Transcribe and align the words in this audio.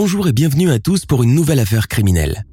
Bonjour 0.00 0.28
et 0.28 0.32
bienvenue 0.32 0.70
à 0.70 0.78
tous 0.78 1.06
pour 1.06 1.24
une 1.24 1.34
nouvelle 1.34 1.58
affaire 1.58 1.88
criminelle. 1.88 2.44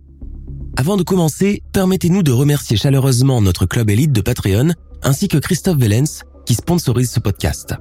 Avant 0.77 0.98
de 0.98 1.03
commencer, 1.03 1.62
permettez-nous 1.73 2.23
de 2.23 2.31
remercier 2.31 2.76
chaleureusement 2.76 3.40
notre 3.40 3.67
club 3.67 3.91
élite 3.91 4.12
de 4.12 4.22
Patreon 4.22 4.72
ainsi 5.03 5.27
que 5.27 5.38
Christophe 5.38 5.77
Vellens 5.77 6.23
qui 6.48 6.55
sponsorise 6.55 7.12
ce 7.12 7.20
podcast. 7.20 7.76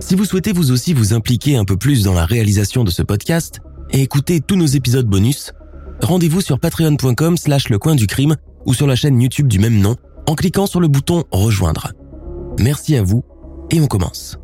Si 0.00 0.16
vous 0.16 0.24
souhaitez 0.24 0.50
vous 0.50 0.72
aussi 0.72 0.92
vous 0.92 1.14
impliquer 1.14 1.56
un 1.56 1.64
peu 1.64 1.76
plus 1.76 2.02
dans 2.02 2.12
la 2.12 2.26
réalisation 2.26 2.82
de 2.82 2.90
ce 2.90 3.02
podcast 3.02 3.60
et 3.90 4.00
écouter 4.02 4.40
tous 4.40 4.56
nos 4.56 4.66
épisodes 4.66 5.06
bonus, 5.06 5.52
rendez-vous 6.02 6.40
sur 6.40 6.58
patreon.com 6.58 7.36
slash 7.36 7.68
le 7.68 7.78
coin 7.78 7.94
du 7.94 8.08
crime 8.08 8.34
ou 8.66 8.74
sur 8.74 8.88
la 8.88 8.96
chaîne 8.96 9.22
YouTube 9.22 9.46
du 9.46 9.60
même 9.60 9.78
nom 9.78 9.94
en 10.26 10.34
cliquant 10.34 10.66
sur 10.66 10.80
le 10.80 10.88
bouton 10.88 11.22
rejoindre. 11.30 11.92
Merci 12.58 12.96
à 12.96 13.04
vous 13.04 13.22
et 13.70 13.80
on 13.80 13.86
commence. 13.86 14.36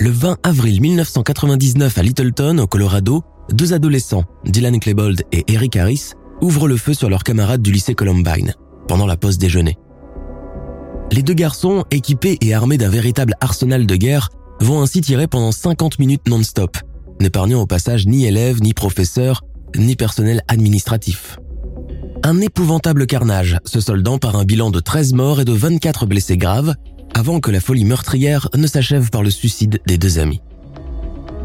Le 0.00 0.08
20 0.08 0.38
avril 0.44 0.80
1999 0.80 1.98
à 1.98 2.02
Littleton, 2.02 2.56
au 2.56 2.66
Colorado, 2.66 3.22
deux 3.52 3.74
adolescents, 3.74 4.24
Dylan 4.46 4.80
Klebold 4.80 5.24
et 5.30 5.44
Eric 5.48 5.76
Harris, 5.76 6.12
ouvrent 6.40 6.68
le 6.68 6.78
feu 6.78 6.94
sur 6.94 7.10
leurs 7.10 7.22
camarades 7.22 7.60
du 7.60 7.70
lycée 7.70 7.94
Columbine 7.94 8.54
pendant 8.88 9.04
la 9.04 9.18
pause 9.18 9.36
déjeuner. 9.36 9.76
Les 11.12 11.22
deux 11.22 11.34
garçons, 11.34 11.84
équipés 11.90 12.38
et 12.40 12.54
armés 12.54 12.78
d'un 12.78 12.88
véritable 12.88 13.34
arsenal 13.42 13.84
de 13.84 13.94
guerre, 13.94 14.30
vont 14.58 14.80
ainsi 14.80 15.02
tirer 15.02 15.26
pendant 15.26 15.52
50 15.52 15.98
minutes 15.98 16.28
non-stop, 16.28 16.78
n'épargnant 17.20 17.60
au 17.60 17.66
passage 17.66 18.06
ni 18.06 18.24
élèves, 18.24 18.62
ni 18.62 18.72
professeurs, 18.72 19.44
ni 19.76 19.96
personnel 19.96 20.40
administratif. 20.48 21.38
Un 22.22 22.40
épouvantable 22.40 23.06
carnage, 23.06 23.58
se 23.66 23.80
soldant 23.80 24.16
par 24.16 24.36
un 24.36 24.44
bilan 24.44 24.70
de 24.70 24.80
13 24.80 25.12
morts 25.12 25.40
et 25.42 25.44
de 25.44 25.52
24 25.52 26.06
blessés 26.06 26.38
graves, 26.38 26.74
avant 27.14 27.40
que 27.40 27.50
la 27.50 27.60
folie 27.60 27.84
meurtrière 27.84 28.48
ne 28.54 28.66
s'achève 28.66 29.10
par 29.10 29.22
le 29.22 29.30
suicide 29.30 29.80
des 29.86 29.98
deux 29.98 30.18
amis. 30.18 30.40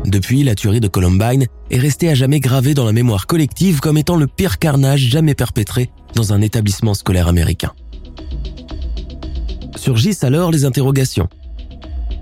Depuis, 0.05 0.43
la 0.43 0.53
tuerie 0.53 0.79
de 0.79 0.87
Columbine 0.87 1.47
est 1.71 1.79
restée 1.79 2.09
à 2.09 2.13
jamais 2.13 2.39
gravée 2.39 2.73
dans 2.75 2.85
la 2.85 2.91
mémoire 2.91 3.25
collective 3.25 3.79
comme 3.79 3.97
étant 3.97 4.17
le 4.17 4.27
pire 4.27 4.59
carnage 4.59 5.01
jamais 5.01 5.33
perpétré 5.33 5.89
dans 6.13 6.31
un 6.31 6.41
établissement 6.41 6.93
scolaire 6.93 7.27
américain. 7.27 7.73
Surgissent 9.75 10.23
alors 10.23 10.51
les 10.51 10.65
interrogations. 10.65 11.27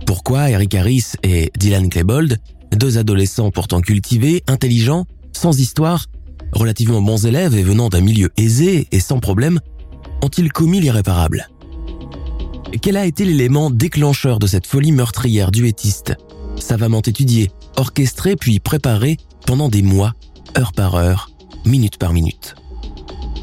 Pourquoi 0.05 0.49
Eric 0.49 0.75
Harris 0.75 1.05
et 1.23 1.51
Dylan 1.57 1.89
Klebold, 1.89 2.39
deux 2.75 2.97
adolescents 2.97 3.51
pourtant 3.51 3.81
cultivés, 3.81 4.43
intelligents, 4.47 5.05
sans 5.33 5.59
histoire, 5.59 6.05
relativement 6.53 7.01
bons 7.01 7.25
élèves 7.25 7.55
et 7.55 7.63
venant 7.63 7.89
d'un 7.89 8.01
milieu 8.01 8.31
aisé 8.37 8.87
et 8.91 8.99
sans 8.99 9.19
problème, 9.19 9.59
ont-ils 10.21 10.51
commis 10.51 10.79
l'irréparable? 10.79 11.49
Quel 12.79 12.97
a 12.97 13.05
été 13.05 13.25
l'élément 13.25 13.69
déclencheur 13.69 14.39
de 14.39 14.47
cette 14.47 14.67
folie 14.67 14.91
meurtrière 14.91 15.51
duettiste, 15.51 16.15
savamment 16.55 17.01
étudiée, 17.01 17.51
orchestrée 17.75 18.35
puis 18.35 18.59
préparée 18.59 19.17
pendant 19.45 19.69
des 19.69 19.81
mois, 19.81 20.13
heure 20.57 20.73
par 20.73 20.95
heure, 20.95 21.29
minute 21.65 21.97
par 21.97 22.13
minute. 22.13 22.55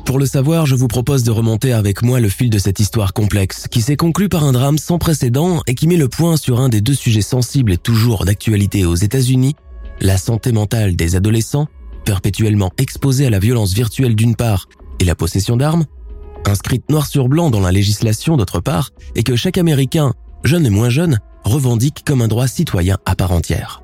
Pour 0.05 0.19
le 0.19 0.27
savoir, 0.27 0.67
je 0.67 0.75
vous 0.75 0.89
propose 0.89 1.23
de 1.23 1.31
remonter 1.31 1.73
avec 1.73 2.03
moi 2.03 2.19
le 2.19 2.29
fil 2.29 2.51
de 2.51 2.59
cette 2.59 2.81
histoire 2.81 3.13
complexe 3.13 3.69
qui 3.71 3.81
s'est 3.81 3.97
conclue 3.97 4.29
par 4.29 4.43
un 4.43 4.51
drame 4.51 4.79
sans 4.79 4.99
précédent 4.99 5.63
et 5.69 5.75
qui 5.77 5.87
met 5.87 5.97
le 5.97 6.09
point 6.09 6.37
sur 6.37 6.61
un 6.61 6.69
des 6.69 6.81
deux 6.81 6.95
sujets 6.95 7.23
sensibles 7.23 7.73
et 7.73 7.79
toujours 7.79 8.25
d'actualité 8.25 8.85
aux 8.85 8.97
États-Unis, 8.97 9.55
la 10.01 10.19
santé 10.19 10.51
mentale 10.51 10.97
des 10.97 11.15
adolescents, 11.15 11.69
perpétuellement 12.05 12.73
exposés 12.79 13.27
à 13.27 13.31
la 13.31 13.39
violence 13.39 13.73
virtuelle 13.73 14.17
d'une 14.17 14.35
part 14.35 14.69
et 14.99 15.05
la 15.05 15.15
possession 15.15 15.57
d'armes, 15.57 15.85
inscrite 16.47 16.89
noir 16.91 17.07
sur 17.07 17.29
blanc 17.29 17.51
dans 17.51 17.61
la 17.61 17.73
législation 17.73 18.37
d'autre 18.37 18.61
part, 18.61 18.91
et 19.15 19.23
que 19.23 19.37
chaque 19.37 19.59
Américain, 19.59 20.15
jeune 20.45 20.67
et 20.67 20.71
moins 20.71 20.91
jeune, 20.91 21.19
revendique 21.45 22.03
comme 22.05 22.23
un 22.23 22.29
droit 22.29 22.47
citoyen 22.47 22.99
à 23.07 23.15
part 23.15 23.33
entière. 23.33 23.83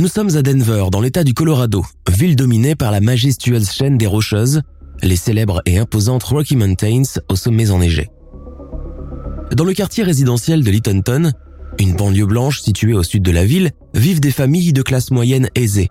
Nous 0.00 0.08
sommes 0.08 0.34
à 0.34 0.40
Denver, 0.40 0.86
dans 0.90 1.02
l'état 1.02 1.24
du 1.24 1.34
Colorado, 1.34 1.84
ville 2.10 2.34
dominée 2.34 2.74
par 2.74 2.90
la 2.90 3.02
majestueuse 3.02 3.70
chaîne 3.70 3.98
des 3.98 4.06
Rocheuses, 4.06 4.62
les 5.02 5.14
célèbres 5.14 5.60
et 5.66 5.76
imposantes 5.76 6.22
Rocky 6.22 6.56
Mountains 6.56 7.02
aux 7.28 7.36
sommets 7.36 7.70
enneigés. 7.70 8.08
Dans 9.54 9.64
le 9.64 9.74
quartier 9.74 10.02
résidentiel 10.02 10.64
de 10.64 10.70
Littonton, 10.70 11.32
une 11.78 11.96
banlieue 11.96 12.24
blanche 12.24 12.62
située 12.62 12.94
au 12.94 13.02
sud 13.02 13.22
de 13.22 13.30
la 13.30 13.44
ville, 13.44 13.72
vivent 13.92 14.20
des 14.20 14.30
familles 14.30 14.72
de 14.72 14.80
classe 14.80 15.10
moyenne 15.10 15.50
aisée. 15.54 15.90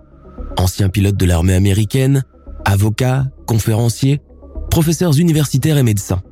Anciens 0.58 0.90
pilotes 0.90 1.18
de 1.18 1.26
l'armée 1.28 1.54
américaine, 1.54 2.24
avocats, 2.66 3.28
conférenciers, 3.46 4.22
professeurs 4.72 5.20
universitaires 5.20 5.78
et 5.78 5.84
médecins. 5.84 6.24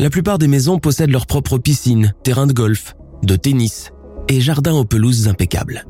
La 0.00 0.10
plupart 0.10 0.38
des 0.38 0.48
maisons 0.48 0.80
possèdent 0.80 1.12
leur 1.12 1.26
propre 1.26 1.58
piscine, 1.58 2.12
terrain 2.24 2.48
de 2.48 2.52
golf, 2.52 2.96
de 3.22 3.36
tennis 3.36 3.92
et 4.26 4.40
jardins 4.40 4.74
aux 4.74 4.84
pelouses 4.84 5.28
impeccables. 5.28 5.84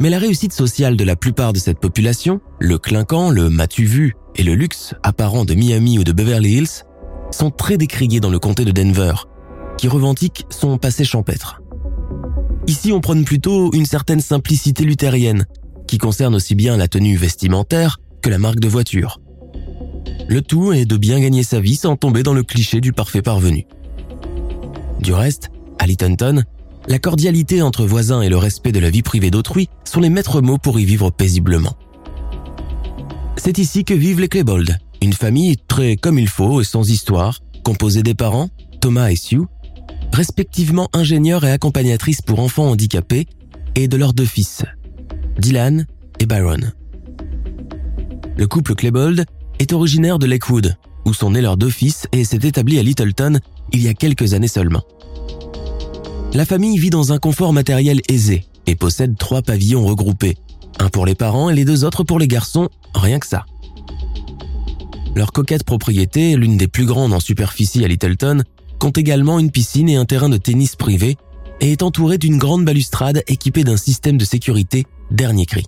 Mais 0.00 0.10
la 0.10 0.18
réussite 0.18 0.52
sociale 0.52 0.96
de 0.96 1.04
la 1.04 1.16
plupart 1.16 1.52
de 1.52 1.58
cette 1.58 1.80
population, 1.80 2.40
le 2.60 2.78
clinquant, 2.78 3.30
le 3.30 3.50
matu 3.50 3.84
vu 3.84 4.14
et 4.36 4.44
le 4.44 4.54
luxe 4.54 4.94
apparent 5.02 5.44
de 5.44 5.54
Miami 5.54 5.98
ou 5.98 6.04
de 6.04 6.12
Beverly 6.12 6.58
Hills, 6.58 6.84
sont 7.32 7.50
très 7.50 7.76
décriés 7.76 8.20
dans 8.20 8.30
le 8.30 8.38
comté 8.38 8.64
de 8.64 8.70
Denver, 8.70 9.14
qui 9.76 9.88
revendique 9.88 10.46
son 10.50 10.78
passé 10.78 11.04
champêtre. 11.04 11.60
Ici, 12.68 12.92
on 12.92 13.00
prône 13.00 13.24
plutôt 13.24 13.72
une 13.72 13.86
certaine 13.86 14.20
simplicité 14.20 14.84
luthérienne, 14.84 15.46
qui 15.88 15.98
concerne 15.98 16.36
aussi 16.36 16.54
bien 16.54 16.76
la 16.76 16.86
tenue 16.86 17.16
vestimentaire 17.16 17.98
que 18.22 18.30
la 18.30 18.38
marque 18.38 18.60
de 18.60 18.68
voiture. 18.68 19.20
Le 20.28 20.42
tout 20.42 20.72
est 20.72 20.84
de 20.84 20.96
bien 20.96 21.18
gagner 21.18 21.42
sa 21.42 21.58
vie 21.58 21.76
sans 21.76 21.96
tomber 21.96 22.22
dans 22.22 22.34
le 22.34 22.42
cliché 22.44 22.80
du 22.80 22.92
parfait 22.92 23.22
parvenu. 23.22 23.66
Du 25.00 25.12
reste, 25.12 25.48
à 25.78 25.86
Littonton, 25.86 26.44
la 26.88 26.98
cordialité 26.98 27.60
entre 27.60 27.84
voisins 27.84 28.22
et 28.22 28.30
le 28.30 28.38
respect 28.38 28.72
de 28.72 28.80
la 28.80 28.88
vie 28.88 29.02
privée 29.02 29.30
d'autrui 29.30 29.68
sont 29.84 30.00
les 30.00 30.08
maîtres 30.08 30.40
mots 30.40 30.56
pour 30.56 30.80
y 30.80 30.86
vivre 30.86 31.10
paisiblement. 31.10 31.74
C'est 33.36 33.58
ici 33.58 33.84
que 33.84 33.92
vivent 33.92 34.20
les 34.20 34.28
Klebold, 34.28 34.78
une 35.02 35.12
famille 35.12 35.56
très 35.68 35.96
comme 35.96 36.18
il 36.18 36.28
faut 36.28 36.62
et 36.62 36.64
sans 36.64 36.88
histoire, 36.88 37.40
composée 37.62 38.02
des 38.02 38.14
parents, 38.14 38.48
Thomas 38.80 39.10
et 39.10 39.16
Sue, 39.16 39.42
respectivement 40.14 40.88
ingénieurs 40.94 41.44
et 41.44 41.52
accompagnatrices 41.52 42.22
pour 42.22 42.40
enfants 42.40 42.70
handicapés, 42.70 43.26
et 43.74 43.86
de 43.86 43.96
leurs 43.96 44.14
deux 44.14 44.24
fils, 44.24 44.64
Dylan 45.38 45.86
et 46.18 46.26
Byron. 46.26 46.72
Le 48.36 48.46
couple 48.46 48.74
Klebold 48.74 49.26
est 49.58 49.72
originaire 49.72 50.18
de 50.18 50.26
Lakewood, 50.26 50.76
où 51.04 51.12
sont 51.12 51.32
nés 51.32 51.42
leurs 51.42 51.58
deux 51.58 51.70
fils 51.70 52.06
et 52.12 52.24
s'est 52.24 52.40
établi 52.42 52.78
à 52.78 52.82
Littleton 52.82 53.38
il 53.72 53.82
y 53.82 53.88
a 53.88 53.94
quelques 53.94 54.32
années 54.32 54.48
seulement. 54.48 54.82
La 56.34 56.44
famille 56.44 56.78
vit 56.78 56.90
dans 56.90 57.12
un 57.12 57.18
confort 57.18 57.54
matériel 57.54 58.02
aisé 58.08 58.44
et 58.66 58.76
possède 58.76 59.16
trois 59.16 59.40
pavillons 59.40 59.86
regroupés, 59.86 60.36
un 60.78 60.88
pour 60.90 61.06
les 61.06 61.14
parents 61.14 61.48
et 61.48 61.54
les 61.54 61.64
deux 61.64 61.84
autres 61.84 62.04
pour 62.04 62.18
les 62.18 62.28
garçons, 62.28 62.68
rien 62.94 63.18
que 63.18 63.26
ça. 63.26 63.46
Leur 65.16 65.32
coquette 65.32 65.64
propriété, 65.64 66.36
l'une 66.36 66.58
des 66.58 66.68
plus 66.68 66.84
grandes 66.84 67.14
en 67.14 67.20
superficie 67.20 67.82
à 67.82 67.88
Littleton, 67.88 68.42
compte 68.78 68.98
également 68.98 69.38
une 69.38 69.50
piscine 69.50 69.88
et 69.88 69.96
un 69.96 70.04
terrain 70.04 70.28
de 70.28 70.36
tennis 70.36 70.76
privé 70.76 71.16
et 71.60 71.72
est 71.72 71.82
entourée 71.82 72.18
d'une 72.18 72.36
grande 72.36 72.64
balustrade 72.64 73.22
équipée 73.26 73.64
d'un 73.64 73.78
système 73.78 74.18
de 74.18 74.24
sécurité 74.26 74.84
dernier 75.10 75.46
cri. 75.46 75.64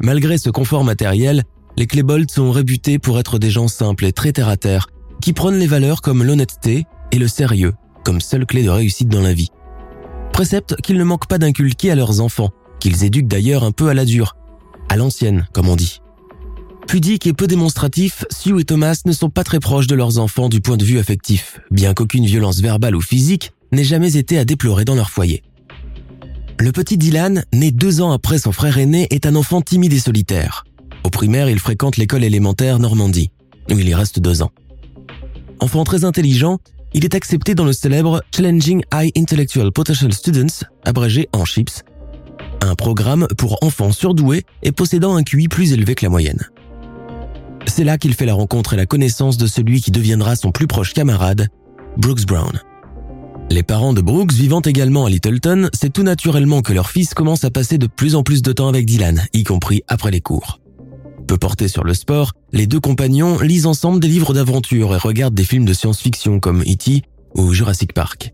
Malgré 0.00 0.38
ce 0.38 0.48
confort 0.48 0.84
matériel, 0.84 1.44
les 1.76 1.86
Klebold 1.86 2.30
sont 2.30 2.50
réputés 2.50 2.98
pour 2.98 3.18
être 3.18 3.38
des 3.38 3.50
gens 3.50 3.68
simples 3.68 4.06
et 4.06 4.12
très 4.12 4.32
terre-à-terre, 4.32 4.88
qui 5.20 5.34
prônent 5.34 5.58
les 5.58 5.66
valeurs 5.66 6.00
comme 6.00 6.22
l'honnêteté 6.22 6.86
et 7.12 7.18
le 7.18 7.28
sérieux 7.28 7.74
comme 8.06 8.20
seule 8.20 8.46
clé 8.46 8.62
de 8.62 8.70
réussite 8.70 9.08
dans 9.08 9.20
la 9.20 9.32
vie. 9.32 9.50
Précepte 10.32 10.76
qu'ils 10.80 10.96
ne 10.96 11.02
manquent 11.02 11.26
pas 11.26 11.38
d'inculquer 11.38 11.90
à 11.90 11.96
leurs 11.96 12.20
enfants, 12.20 12.50
qu'ils 12.78 13.02
éduquent 13.02 13.26
d'ailleurs 13.26 13.64
un 13.64 13.72
peu 13.72 13.88
à 13.88 13.94
la 13.94 14.04
dure, 14.04 14.36
à 14.88 14.96
l'ancienne, 14.96 15.48
comme 15.52 15.68
on 15.68 15.74
dit. 15.74 16.00
Pudiques 16.86 17.26
et 17.26 17.32
peu 17.32 17.48
démonstratifs, 17.48 18.24
Sue 18.30 18.60
et 18.60 18.64
Thomas 18.64 19.02
ne 19.06 19.12
sont 19.12 19.28
pas 19.28 19.42
très 19.42 19.58
proches 19.58 19.88
de 19.88 19.96
leurs 19.96 20.18
enfants 20.18 20.48
du 20.48 20.60
point 20.60 20.76
de 20.76 20.84
vue 20.84 21.00
affectif, 21.00 21.58
bien 21.72 21.94
qu'aucune 21.94 22.26
violence 22.26 22.60
verbale 22.60 22.94
ou 22.94 23.00
physique 23.00 23.50
n'ait 23.72 23.82
jamais 23.82 24.16
été 24.16 24.38
à 24.38 24.44
déplorer 24.44 24.84
dans 24.84 24.94
leur 24.94 25.10
foyer. 25.10 25.42
Le 26.60 26.70
petit 26.70 26.98
Dylan, 26.98 27.44
né 27.52 27.72
deux 27.72 28.00
ans 28.02 28.12
après 28.12 28.38
son 28.38 28.52
frère 28.52 28.78
aîné, 28.78 29.08
est 29.10 29.26
un 29.26 29.34
enfant 29.34 29.62
timide 29.62 29.92
et 29.92 29.98
solitaire. 29.98 30.64
Au 31.02 31.10
primaire, 31.10 31.50
il 31.50 31.58
fréquente 31.58 31.96
l'école 31.96 32.22
élémentaire 32.22 32.78
Normandie, 32.78 33.32
où 33.68 33.76
il 33.76 33.88
y 33.88 33.94
reste 33.94 34.20
deux 34.20 34.42
ans. 34.42 34.52
Enfant 35.58 35.82
très 35.82 36.04
intelligent, 36.04 36.60
il 36.96 37.04
est 37.04 37.14
accepté 37.14 37.54
dans 37.54 37.66
le 37.66 37.74
célèbre 37.74 38.22
Challenging 38.34 38.82
High 38.92 39.12
Intellectual 39.18 39.70
Potential 39.70 40.14
Students, 40.14 40.64
abrégé 40.82 41.28
en 41.34 41.44
CHIPS, 41.44 41.82
un 42.62 42.74
programme 42.74 43.28
pour 43.36 43.62
enfants 43.62 43.92
surdoués 43.92 44.44
et 44.62 44.72
possédant 44.72 45.14
un 45.14 45.22
QI 45.22 45.46
plus 45.48 45.74
élevé 45.74 45.94
que 45.94 46.06
la 46.06 46.08
moyenne. 46.08 46.48
C'est 47.66 47.84
là 47.84 47.98
qu'il 47.98 48.14
fait 48.14 48.24
la 48.24 48.32
rencontre 48.32 48.72
et 48.72 48.76
la 48.78 48.86
connaissance 48.86 49.36
de 49.36 49.46
celui 49.46 49.82
qui 49.82 49.90
deviendra 49.90 50.36
son 50.36 50.52
plus 50.52 50.66
proche 50.66 50.94
camarade, 50.94 51.48
Brooks 51.98 52.24
Brown. 52.24 52.62
Les 53.50 53.62
parents 53.62 53.92
de 53.92 54.00
Brooks 54.00 54.32
vivant 54.32 54.62
également 54.62 55.04
à 55.04 55.10
Littleton, 55.10 55.68
c'est 55.74 55.92
tout 55.92 56.02
naturellement 56.02 56.62
que 56.62 56.72
leur 56.72 56.88
fils 56.88 57.12
commence 57.12 57.44
à 57.44 57.50
passer 57.50 57.76
de 57.76 57.88
plus 57.88 58.14
en 58.14 58.22
plus 58.22 58.40
de 58.40 58.52
temps 58.52 58.68
avec 58.68 58.86
Dylan, 58.86 59.26
y 59.34 59.44
compris 59.44 59.82
après 59.86 60.10
les 60.10 60.22
cours. 60.22 60.60
Peu 61.26 61.36
portés 61.36 61.68
sur 61.68 61.82
le 61.82 61.92
sport, 61.92 62.32
les 62.52 62.66
deux 62.66 62.78
compagnons 62.78 63.40
lisent 63.40 63.66
ensemble 63.66 63.98
des 64.00 64.08
livres 64.08 64.32
d'aventure 64.32 64.94
et 64.94 64.98
regardent 64.98 65.34
des 65.34 65.44
films 65.44 65.64
de 65.64 65.72
science-fiction 65.72 66.38
comme 66.38 66.62
E.T. 66.62 67.02
ou 67.34 67.52
Jurassic 67.52 67.92
Park. 67.92 68.32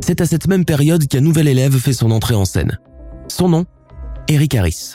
C'est 0.00 0.20
à 0.20 0.26
cette 0.26 0.48
même 0.48 0.64
période 0.64 1.06
qu'un 1.06 1.20
nouvel 1.20 1.46
élève 1.46 1.78
fait 1.78 1.92
son 1.92 2.10
entrée 2.10 2.34
en 2.34 2.44
scène. 2.44 2.78
Son 3.28 3.48
nom 3.48 3.64
Eric 4.28 4.54
Harris. 4.56 4.94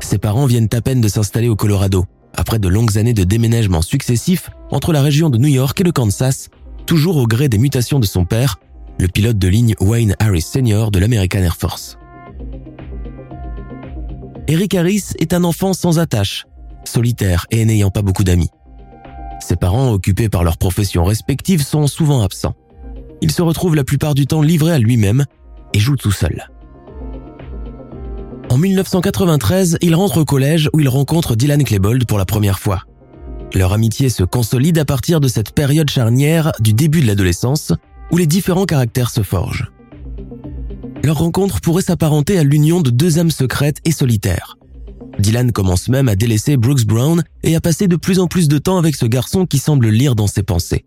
Ses 0.00 0.18
parents 0.18 0.46
viennent 0.46 0.68
à 0.72 0.80
peine 0.80 1.00
de 1.00 1.08
s'installer 1.08 1.48
au 1.48 1.56
Colorado, 1.56 2.04
après 2.34 2.60
de 2.60 2.68
longues 2.68 2.96
années 2.96 3.14
de 3.14 3.24
déménagements 3.24 3.82
successifs 3.82 4.50
entre 4.70 4.92
la 4.92 5.02
région 5.02 5.28
de 5.28 5.38
New 5.38 5.48
York 5.48 5.80
et 5.80 5.84
le 5.84 5.92
Kansas, 5.92 6.50
toujours 6.86 7.16
au 7.16 7.26
gré 7.26 7.48
des 7.48 7.58
mutations 7.58 7.98
de 7.98 8.06
son 8.06 8.24
père, 8.24 8.60
le 8.98 9.08
pilote 9.08 9.38
de 9.38 9.48
ligne 9.48 9.74
Wayne 9.80 10.14
Harris 10.20 10.42
Sr. 10.42 10.92
de 10.92 11.00
l'American 11.00 11.40
Air 11.40 11.56
Force. 11.56 11.98
Eric 14.46 14.74
Harris 14.74 15.04
est 15.18 15.32
un 15.32 15.42
enfant 15.42 15.72
sans 15.72 15.98
attache, 15.98 16.44
solitaire 16.84 17.46
et 17.50 17.64
n'ayant 17.64 17.90
pas 17.90 18.02
beaucoup 18.02 18.24
d'amis. 18.24 18.50
Ses 19.40 19.56
parents, 19.56 19.90
occupés 19.92 20.28
par 20.28 20.44
leurs 20.44 20.58
professions 20.58 21.04
respectives, 21.04 21.62
sont 21.62 21.86
souvent 21.86 22.22
absents. 22.22 22.54
Il 23.22 23.30
se 23.30 23.40
retrouve 23.40 23.74
la 23.74 23.84
plupart 23.84 24.14
du 24.14 24.26
temps 24.26 24.42
livré 24.42 24.72
à 24.72 24.78
lui-même 24.78 25.24
et 25.72 25.78
joue 25.78 25.96
tout 25.96 26.12
seul. 26.12 26.48
En 28.50 28.58
1993, 28.58 29.78
il 29.80 29.94
rentre 29.94 30.18
au 30.18 30.24
collège 30.26 30.68
où 30.74 30.80
il 30.80 30.88
rencontre 30.88 31.36
Dylan 31.36 31.64
Klebold 31.64 32.06
pour 32.06 32.18
la 32.18 32.26
première 32.26 32.58
fois. 32.58 32.82
Leur 33.54 33.72
amitié 33.72 34.10
se 34.10 34.24
consolide 34.24 34.78
à 34.78 34.84
partir 34.84 35.20
de 35.20 35.28
cette 35.28 35.52
période 35.52 35.88
charnière 35.88 36.52
du 36.60 36.74
début 36.74 37.00
de 37.00 37.06
l'adolescence 37.06 37.72
où 38.10 38.18
les 38.18 38.26
différents 38.26 38.66
caractères 38.66 39.10
se 39.10 39.22
forgent. 39.22 39.72
Leur 41.04 41.18
rencontre 41.18 41.60
pourrait 41.60 41.82
s'apparenter 41.82 42.38
à 42.38 42.44
l'union 42.44 42.80
de 42.80 42.88
deux 42.88 43.18
âmes 43.18 43.30
secrètes 43.30 43.76
et 43.84 43.92
solitaires. 43.92 44.56
Dylan 45.18 45.52
commence 45.52 45.90
même 45.90 46.08
à 46.08 46.16
délaisser 46.16 46.56
Brooks 46.56 46.86
Brown 46.86 47.22
et 47.42 47.54
à 47.54 47.60
passer 47.60 47.88
de 47.88 47.96
plus 47.96 48.18
en 48.20 48.26
plus 48.26 48.48
de 48.48 48.56
temps 48.56 48.78
avec 48.78 48.96
ce 48.96 49.04
garçon 49.04 49.44
qui 49.44 49.58
semble 49.58 49.90
lire 49.90 50.14
dans 50.14 50.26
ses 50.26 50.42
pensées. 50.42 50.86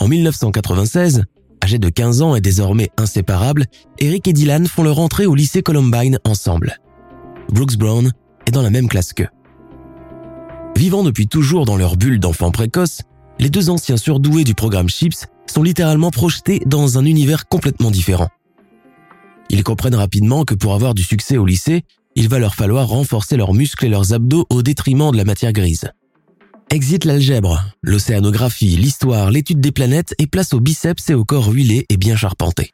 En 0.00 0.08
1996, 0.08 1.22
âgés 1.62 1.78
de 1.78 1.88
15 1.88 2.22
ans 2.22 2.34
et 2.34 2.40
désormais 2.40 2.90
inséparables, 2.96 3.66
Eric 4.00 4.26
et 4.26 4.32
Dylan 4.32 4.66
font 4.66 4.82
leur 4.82 4.98
entrée 4.98 5.26
au 5.26 5.36
lycée 5.36 5.62
Columbine 5.62 6.18
ensemble. 6.24 6.80
Brooks 7.52 7.76
Brown 7.76 8.10
est 8.46 8.50
dans 8.50 8.62
la 8.62 8.70
même 8.70 8.88
classe 8.88 9.12
qu'eux. 9.12 9.28
Vivant 10.76 11.04
depuis 11.04 11.28
toujours 11.28 11.66
dans 11.66 11.76
leur 11.76 11.96
bulle 11.96 12.18
d'enfants 12.18 12.50
précoces, 12.50 13.02
les 13.38 13.48
deux 13.48 13.70
anciens 13.70 13.96
surdoués 13.96 14.42
du 14.42 14.56
programme 14.56 14.88
CHIPS 14.88 15.26
sont 15.46 15.62
littéralement 15.62 16.10
projetés 16.10 16.60
dans 16.66 16.98
un 16.98 17.04
univers 17.04 17.46
complètement 17.46 17.92
différent. 17.92 18.28
Ils 19.48 19.62
comprennent 19.62 19.94
rapidement 19.94 20.44
que 20.44 20.54
pour 20.54 20.74
avoir 20.74 20.94
du 20.94 21.02
succès 21.02 21.36
au 21.36 21.46
lycée, 21.46 21.84
il 22.14 22.28
va 22.28 22.38
leur 22.38 22.54
falloir 22.54 22.88
renforcer 22.88 23.36
leurs 23.36 23.54
muscles 23.54 23.86
et 23.86 23.88
leurs 23.88 24.12
abdos 24.12 24.46
au 24.50 24.62
détriment 24.62 25.12
de 25.12 25.16
la 25.16 25.24
matière 25.24 25.52
grise. 25.52 25.90
Exit 26.70 27.04
l'algèbre, 27.04 27.62
l'océanographie, 27.82 28.76
l'histoire, 28.76 29.30
l'étude 29.30 29.60
des 29.60 29.70
planètes 29.70 30.14
et 30.18 30.26
place 30.26 30.52
aux 30.52 30.60
biceps 30.60 31.10
et 31.10 31.14
au 31.14 31.24
corps 31.24 31.52
huilé 31.52 31.86
et 31.88 31.96
bien 31.96 32.16
charpenté. 32.16 32.72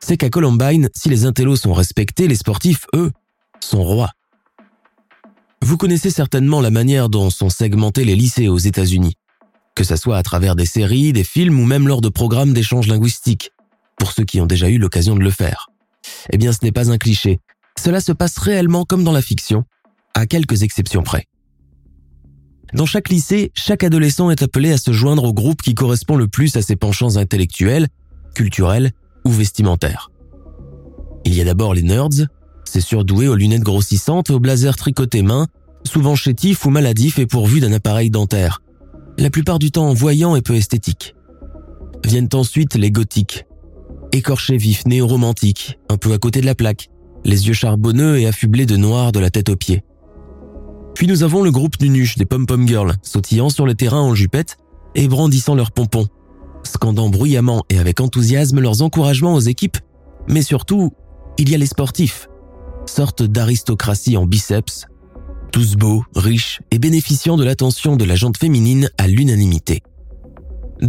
C'est 0.00 0.18
qu'à 0.18 0.28
Columbine, 0.28 0.90
si 0.94 1.08
les 1.08 1.24
intellos 1.24 1.56
sont 1.56 1.72
respectés, 1.72 2.28
les 2.28 2.34
sportifs, 2.34 2.86
eux, 2.94 3.10
sont 3.60 3.82
rois. 3.82 4.10
Vous 5.62 5.78
connaissez 5.78 6.10
certainement 6.10 6.60
la 6.60 6.70
manière 6.70 7.08
dont 7.08 7.30
sont 7.30 7.48
segmentés 7.48 8.04
les 8.04 8.16
lycées 8.16 8.48
aux 8.48 8.58
États-Unis, 8.58 9.14
que 9.74 9.84
ce 9.84 9.96
soit 9.96 10.18
à 10.18 10.22
travers 10.22 10.54
des 10.54 10.66
séries, 10.66 11.14
des 11.14 11.24
films 11.24 11.58
ou 11.58 11.64
même 11.64 11.88
lors 11.88 12.02
de 12.02 12.10
programmes 12.10 12.52
d'échange 12.52 12.86
linguistique, 12.86 13.50
pour 14.04 14.12
ceux 14.12 14.24
qui 14.24 14.38
ont 14.38 14.44
déjà 14.44 14.68
eu 14.68 14.76
l'occasion 14.76 15.14
de 15.14 15.22
le 15.22 15.30
faire. 15.30 15.70
Eh 16.30 16.36
bien, 16.36 16.52
ce 16.52 16.58
n'est 16.62 16.72
pas 16.72 16.90
un 16.90 16.98
cliché. 16.98 17.40
Cela 17.82 18.02
se 18.02 18.12
passe 18.12 18.36
réellement 18.36 18.84
comme 18.84 19.02
dans 19.02 19.12
la 19.12 19.22
fiction, 19.22 19.64
à 20.12 20.26
quelques 20.26 20.62
exceptions 20.62 21.02
près. 21.02 21.24
Dans 22.74 22.84
chaque 22.84 23.08
lycée, 23.08 23.50
chaque 23.54 23.82
adolescent 23.82 24.30
est 24.30 24.42
appelé 24.42 24.72
à 24.72 24.76
se 24.76 24.92
joindre 24.92 25.24
au 25.24 25.32
groupe 25.32 25.62
qui 25.62 25.74
correspond 25.74 26.16
le 26.16 26.28
plus 26.28 26.54
à 26.56 26.60
ses 26.60 26.76
penchants 26.76 27.16
intellectuels, 27.16 27.88
culturels 28.34 28.90
ou 29.24 29.30
vestimentaires. 29.30 30.10
Il 31.24 31.32
y 31.32 31.40
a 31.40 31.44
d'abord 31.44 31.72
les 31.72 31.82
nerds, 31.82 32.28
ces 32.66 32.82
surdoués 32.82 33.28
aux 33.28 33.36
lunettes 33.36 33.62
grossissantes 33.62 34.28
et 34.28 34.34
aux 34.34 34.40
blazers 34.40 34.76
tricotés 34.76 35.22
main, 35.22 35.46
souvent 35.86 36.14
chétifs 36.14 36.66
ou 36.66 36.68
maladifs 36.68 37.18
et 37.18 37.26
pourvus 37.26 37.60
d'un 37.60 37.72
appareil 37.72 38.10
dentaire, 38.10 38.60
la 39.16 39.30
plupart 39.30 39.58
du 39.58 39.70
temps 39.70 39.94
voyant 39.94 40.36
et 40.36 40.42
peu 40.42 40.56
esthétique. 40.56 41.14
Viennent 42.04 42.28
ensuite 42.34 42.74
les 42.74 42.90
gothiques, 42.90 43.46
écorché 44.14 44.56
vif, 44.56 44.86
néo-romantique, 44.86 45.78
un 45.88 45.96
peu 45.96 46.12
à 46.12 46.18
côté 46.18 46.40
de 46.40 46.46
la 46.46 46.54
plaque, 46.54 46.88
les 47.24 47.48
yeux 47.48 47.52
charbonneux 47.52 48.18
et 48.18 48.26
affublés 48.26 48.66
de 48.66 48.76
noir 48.76 49.10
de 49.10 49.18
la 49.18 49.30
tête 49.30 49.48
aux 49.48 49.56
pieds. 49.56 49.82
Puis 50.94 51.08
nous 51.08 51.24
avons 51.24 51.42
le 51.42 51.50
groupe 51.50 51.80
Nunuche 51.80 52.16
des 52.16 52.24
pom-pom 52.24 52.66
girls, 52.68 52.94
sautillant 53.02 53.48
sur 53.48 53.66
le 53.66 53.74
terrain 53.74 54.00
en 54.00 54.14
jupette 54.14 54.56
et 54.94 55.08
brandissant 55.08 55.56
leurs 55.56 55.72
pompons, 55.72 56.06
scandant 56.62 57.08
bruyamment 57.08 57.64
et 57.70 57.78
avec 57.78 58.00
enthousiasme 58.00 58.60
leurs 58.60 58.82
encouragements 58.82 59.34
aux 59.34 59.40
équipes, 59.40 59.78
mais 60.28 60.42
surtout, 60.42 60.92
il 61.36 61.50
y 61.50 61.54
a 61.56 61.58
les 61.58 61.66
sportifs, 61.66 62.28
sorte 62.86 63.24
d'aristocratie 63.24 64.16
en 64.16 64.26
biceps, 64.26 64.86
tous 65.50 65.74
beaux, 65.74 66.04
riches 66.14 66.60
et 66.70 66.78
bénéficiant 66.78 67.36
de 67.36 67.44
l'attention 67.44 67.96
de 67.96 68.04
la 68.04 68.14
jante 68.14 68.38
féminine 68.38 68.90
à 68.96 69.08
l'unanimité. 69.08 69.82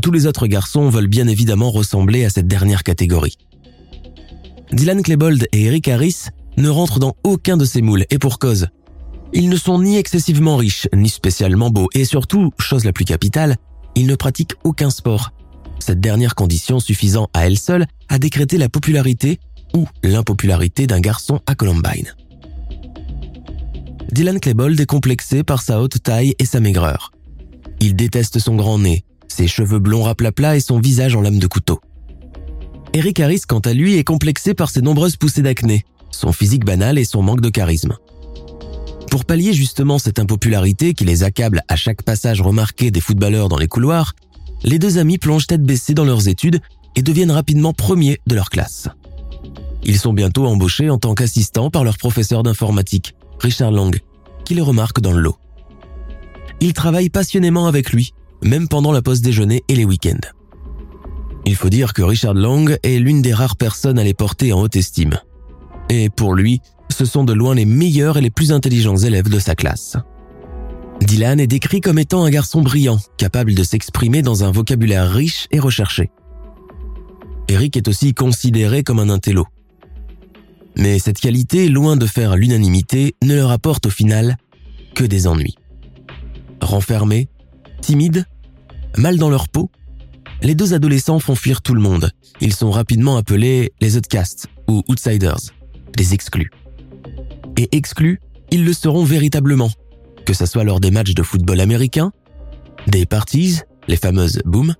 Tous 0.01 0.11
les 0.11 0.25
autres 0.27 0.47
garçons 0.47 0.89
veulent 0.89 1.07
bien 1.07 1.27
évidemment 1.27 1.71
ressembler 1.71 2.25
à 2.25 2.29
cette 2.29 2.47
dernière 2.47 2.83
catégorie. 2.83 3.37
Dylan 4.71 5.01
Klebold 5.01 5.47
et 5.51 5.63
Eric 5.63 5.87
Harris 5.87 6.27
ne 6.57 6.69
rentrent 6.69 6.99
dans 6.99 7.15
aucun 7.23 7.57
de 7.57 7.65
ces 7.65 7.81
moules, 7.81 8.05
et 8.09 8.17
pour 8.17 8.39
cause. 8.39 8.67
Ils 9.33 9.49
ne 9.49 9.57
sont 9.57 9.81
ni 9.81 9.97
excessivement 9.97 10.57
riches, 10.57 10.87
ni 10.93 11.09
spécialement 11.09 11.69
beaux, 11.69 11.89
et 11.93 12.05
surtout, 12.05 12.51
chose 12.59 12.85
la 12.85 12.93
plus 12.93 13.05
capitale, 13.05 13.57
ils 13.95 14.07
ne 14.07 14.15
pratiquent 14.15 14.55
aucun 14.63 14.89
sport. 14.89 15.31
Cette 15.79 15.99
dernière 15.99 16.35
condition 16.35 16.79
suffisant 16.79 17.29
à 17.33 17.45
elle 17.45 17.57
seule 17.57 17.85
à 18.09 18.17
décréter 18.17 18.57
la 18.57 18.69
popularité 18.69 19.39
ou 19.73 19.87
l'impopularité 20.03 20.87
d'un 20.87 20.99
garçon 20.99 21.41
à 21.47 21.55
Columbine. 21.55 22.13
Dylan 24.11 24.39
Klebold 24.39 24.79
est 24.79 24.85
complexé 24.85 25.43
par 25.43 25.61
sa 25.61 25.81
haute 25.81 26.01
taille 26.01 26.35
et 26.39 26.45
sa 26.45 26.59
maigreur. 26.59 27.11
Il 27.81 27.95
déteste 27.95 28.39
son 28.39 28.55
grand 28.55 28.79
nez, 28.79 29.03
ses 29.27 29.47
cheveux 29.47 29.79
blonds 29.79 30.03
raplapla 30.03 30.55
et 30.55 30.59
son 30.59 30.79
visage 30.79 31.15
en 31.15 31.21
lame 31.21 31.39
de 31.39 31.47
couteau. 31.47 31.81
Eric 32.93 33.19
Harris, 33.19 33.41
quant 33.47 33.59
à 33.59 33.73
lui, 33.73 33.95
est 33.97 34.03
complexé 34.03 34.53
par 34.53 34.69
ses 34.69 34.81
nombreuses 34.81 35.17
poussées 35.17 35.41
d'acné, 35.41 35.83
son 36.11 36.31
physique 36.31 36.63
banal 36.65 36.97
et 36.97 37.03
son 37.03 37.21
manque 37.21 37.41
de 37.41 37.49
charisme. 37.49 37.97
Pour 39.11 39.25
pallier 39.25 39.53
justement 39.53 39.99
cette 39.99 40.19
impopularité 40.19 40.93
qui 40.93 41.05
les 41.05 41.23
accable 41.23 41.61
à 41.67 41.75
chaque 41.75 42.03
passage 42.03 42.41
remarqué 42.41 42.91
des 42.91 43.01
footballeurs 43.01 43.49
dans 43.49 43.57
les 43.57 43.67
couloirs, 43.67 44.13
les 44.63 44.79
deux 44.79 44.97
amis 44.97 45.17
plongent 45.17 45.47
tête 45.47 45.63
baissée 45.63 45.93
dans 45.93 46.05
leurs 46.05 46.27
études 46.27 46.61
et 46.95 47.01
deviennent 47.01 47.31
rapidement 47.31 47.73
premiers 47.73 48.19
de 48.27 48.35
leur 48.35 48.49
classe. 48.49 48.87
Ils 49.83 49.99
sont 49.99 50.13
bientôt 50.13 50.45
embauchés 50.45 50.89
en 50.89 50.97
tant 50.97 51.13
qu'assistants 51.13 51.69
par 51.69 51.83
leur 51.83 51.97
professeur 51.97 52.43
d'informatique, 52.43 53.13
Richard 53.39 53.71
Long, 53.71 53.91
qui 54.45 54.55
les 54.55 54.61
remarque 54.61 55.01
dans 55.01 55.11
le 55.11 55.19
lot. 55.19 55.37
Ils 56.61 56.73
travaillent 56.73 57.09
passionnément 57.09 57.67
avec 57.67 57.91
lui 57.91 58.13
même 58.45 58.67
pendant 58.67 58.91
la 58.91 59.01
pause 59.01 59.21
déjeuner 59.21 59.63
et 59.67 59.75
les 59.75 59.85
week-ends. 59.85 60.29
Il 61.45 61.55
faut 61.55 61.69
dire 61.69 61.93
que 61.93 62.01
Richard 62.01 62.33
Long 62.33 62.67
est 62.83 62.99
l'une 62.99 63.21
des 63.21 63.33
rares 63.33 63.57
personnes 63.57 63.99
à 63.99 64.03
les 64.03 64.13
porter 64.13 64.53
en 64.53 64.61
haute 64.61 64.75
estime. 64.75 65.19
Et 65.89 66.09
pour 66.09 66.33
lui, 66.33 66.61
ce 66.89 67.05
sont 67.05 67.23
de 67.23 67.33
loin 67.33 67.55
les 67.55 67.65
meilleurs 67.65 68.17
et 68.17 68.21
les 68.21 68.29
plus 68.29 68.51
intelligents 68.51 68.97
élèves 68.97 69.29
de 69.29 69.39
sa 69.39 69.55
classe. 69.55 69.97
Dylan 71.01 71.39
est 71.39 71.47
décrit 71.47 71.81
comme 71.81 71.99
étant 71.99 72.23
un 72.23 72.29
garçon 72.29 72.61
brillant, 72.61 72.99
capable 73.17 73.53
de 73.53 73.63
s'exprimer 73.63 74.21
dans 74.21 74.43
un 74.43 74.51
vocabulaire 74.51 75.11
riche 75.11 75.47
et 75.51 75.59
recherché. 75.59 76.09
Eric 77.47 77.77
est 77.77 77.87
aussi 77.87 78.13
considéré 78.13 78.83
comme 78.83 78.99
un 78.99 79.09
intello. 79.09 79.45
Mais 80.77 80.99
cette 80.99 81.19
qualité, 81.19 81.67
loin 81.69 81.95
de 81.95 82.05
faire 82.05 82.35
l'unanimité, 82.35 83.15
ne 83.23 83.35
leur 83.35 83.51
apporte 83.51 83.85
au 83.85 83.89
final 83.89 84.37
que 84.95 85.03
des 85.03 85.27
ennuis. 85.27 85.55
Renfermés, 86.61 87.27
timides, 87.81 88.25
mal 88.97 89.17
dans 89.17 89.29
leur 89.29 89.49
peau, 89.49 89.69
les 90.41 90.55
deux 90.55 90.73
adolescents 90.73 91.19
font 91.19 91.35
fuir 91.35 91.61
tout 91.61 91.73
le 91.73 91.81
monde. 91.81 92.11
Ils 92.41 92.53
sont 92.53 92.71
rapidement 92.71 93.17
appelés 93.17 93.73
les 93.81 93.97
outcasts 93.97 94.47
ou 94.67 94.83
outsiders, 94.87 95.39
les 95.97 96.13
exclus. 96.13 96.51
Et 97.57 97.75
exclus, 97.75 98.19
ils 98.51 98.65
le 98.65 98.73
seront 98.73 99.03
véritablement, 99.03 99.71
que 100.25 100.33
ce 100.33 100.45
soit 100.45 100.63
lors 100.63 100.79
des 100.79 100.91
matchs 100.91 101.13
de 101.13 101.23
football 101.23 101.59
américain, 101.59 102.11
des 102.87 103.05
parties, 103.05 103.59
les 103.87 103.97
fameuses 103.97 104.41
boom, 104.45 104.75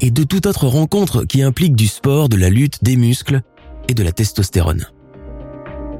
et 0.00 0.10
de 0.10 0.22
toute 0.22 0.46
autre 0.46 0.66
rencontre 0.66 1.24
qui 1.24 1.42
implique 1.42 1.76
du 1.76 1.86
sport, 1.86 2.28
de 2.28 2.36
la 2.36 2.50
lutte, 2.50 2.82
des 2.82 2.96
muscles 2.96 3.42
et 3.88 3.94
de 3.94 4.02
la 4.02 4.12
testostérone. 4.12 4.86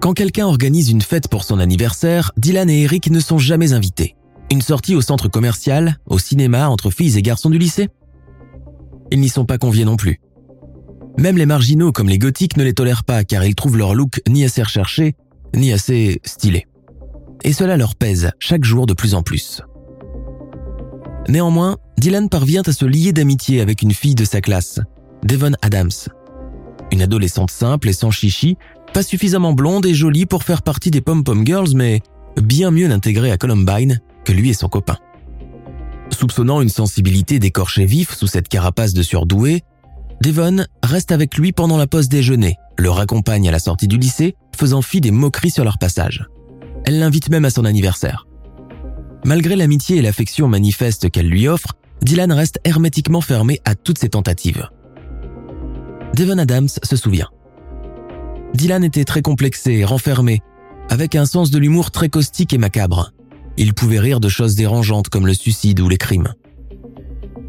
Quand 0.01 0.13
quelqu'un 0.13 0.47
organise 0.47 0.91
une 0.91 1.03
fête 1.03 1.29
pour 1.29 1.43
son 1.43 1.59
anniversaire, 1.59 2.31
Dylan 2.37 2.71
et 2.71 2.83
Eric 2.83 3.11
ne 3.11 3.21
sont 3.21 3.39
jamais 3.39 3.73
invités. 3.73 4.15
Une 4.51 4.63
sortie 4.63 4.95
au 4.95 5.03
centre 5.03 5.29
commercial, 5.29 5.99
au 6.07 6.19
cinéma 6.19 6.69
entre 6.69 6.91
filles 6.91 7.19
et 7.19 7.23
garçons 7.23 7.51
du 7.51 7.59
lycée 7.59 7.89
Ils 9.13 9.21
n'y 9.21 9.29
sont 9.29 9.45
pas 9.45 9.59
conviés 9.59 9.85
non 9.85 9.97
plus. 9.97 10.21
Même 11.19 11.37
les 11.37 11.47
marginaux 11.47 11.93
comme 11.93 12.09
les 12.09 12.19
gothiques 12.19 12.57
ne 12.57 12.65
les 12.65 12.73
tolèrent 12.73 13.05
pas 13.05 13.25
car 13.25 13.45
ils 13.45 13.55
trouvent 13.55 13.77
leur 13.77 13.95
look 13.95 14.23
ni 14.27 14.45
assez 14.45 14.63
recherché, 14.63 15.17
ni 15.55 15.73
assez 15.73 16.21
stylé. 16.25 16.67
Et 17.45 17.53
cela 17.53 17.77
leur 17.77 17.95
pèse 17.95 18.31
chaque 18.39 18.65
jour 18.65 18.87
de 18.87 18.95
plus 18.95 19.15
en 19.15 19.23
plus. 19.23 19.61
Néanmoins, 21.29 21.77
Dylan 21.99 22.31
parvient 22.31 22.63
à 22.65 22.73
se 22.73 22.87
lier 22.87 23.13
d'amitié 23.13 23.61
avec 23.61 23.83
une 23.83 23.93
fille 23.93 24.15
de 24.15 24.25
sa 24.25 24.41
classe, 24.41 24.81
Devon 25.25 25.53
Adams. 25.61 25.91
Une 26.91 27.03
adolescente 27.03 27.51
simple 27.51 27.91
et 27.91 27.93
sans 27.93 28.11
chichi, 28.11 28.57
pas 28.95 29.03
suffisamment 29.03 29.53
blonde 29.53 29.85
et 29.85 29.93
jolie 29.93 30.25
pour 30.25 30.43
faire 30.43 30.63
partie 30.63 30.91
des 30.91 31.03
pom-pom 31.03 31.45
girls, 31.45 31.75
mais 31.75 32.01
bien 32.41 32.71
mieux 32.71 32.91
intégrée 32.91 33.31
à 33.31 33.37
Columbine 33.37 34.01
que 34.25 34.33
lui 34.33 34.51
et 34.51 34.55
son 34.55 34.69
copain. 34.69 34.99
Soupçonnant 36.11 36.61
une 36.61 36.69
sensibilité 36.69 37.39
d'écorché 37.39 37.85
vif 37.85 38.15
sous 38.15 38.27
cette 38.27 38.49
carapace 38.49 38.95
de 38.95 39.03
surdoué, 39.03 39.63
Devon 40.23 40.65
reste 40.83 41.13
avec 41.13 41.37
lui 41.37 41.53
pendant 41.53 41.77
la 41.77 41.87
pause 41.87 42.09
déjeuner, 42.09 42.57
le 42.77 42.91
raccompagne 42.91 43.49
à 43.49 43.53
la 43.53 43.59
sortie 43.59 43.89
du 43.89 43.99
lycée, 43.99 44.35
faisant 44.57 44.83
fi 44.83 45.01
des 45.01 45.11
moqueries 45.11 45.51
sur 45.51 45.65
leur 45.65 45.79
passage. 45.79 46.27
Elle 46.85 46.99
l'invite 46.99 47.31
même 47.31 47.45
à 47.45 47.51
son 47.51 47.65
anniversaire. 47.65 48.27
Malgré 49.25 49.57
l'amitié 49.57 49.99
et 49.99 50.03
l'affection 50.03 50.49
manifeste 50.49 51.11
qu'elle 51.11 51.29
lui 51.29 51.49
offre, 51.49 51.75
Dylan 52.03 52.33
reste 52.33 52.61
hermétiquement 52.65 53.21
fermé 53.21 53.61
à 53.65 53.75
toutes 53.75 53.99
ses 53.99 54.09
tentatives. 54.09 54.69
Devon 56.15 56.39
Adams 56.39 56.69
se 56.69 56.97
souvient. 56.97 57.29
Dylan 58.55 58.83
était 58.83 59.05
très 59.05 59.23
complexé 59.23 59.73
et 59.73 59.85
renfermé, 59.85 60.41
avec 60.89 61.15
un 61.15 61.27
sens 61.27 61.51
de 61.51 61.59
l'humour 61.59 61.91
très 61.91 62.09
caustique 62.09 62.53
et 62.53 62.59
macabre. 62.59 63.13
Il 63.61 63.75
pouvait 63.75 63.99
rire 63.99 64.21
de 64.21 64.29
choses 64.29 64.55
dérangeantes 64.55 65.09
comme 65.09 65.27
le 65.27 65.35
suicide 65.35 65.81
ou 65.81 65.89
les 65.89 65.99
crimes. 65.99 66.33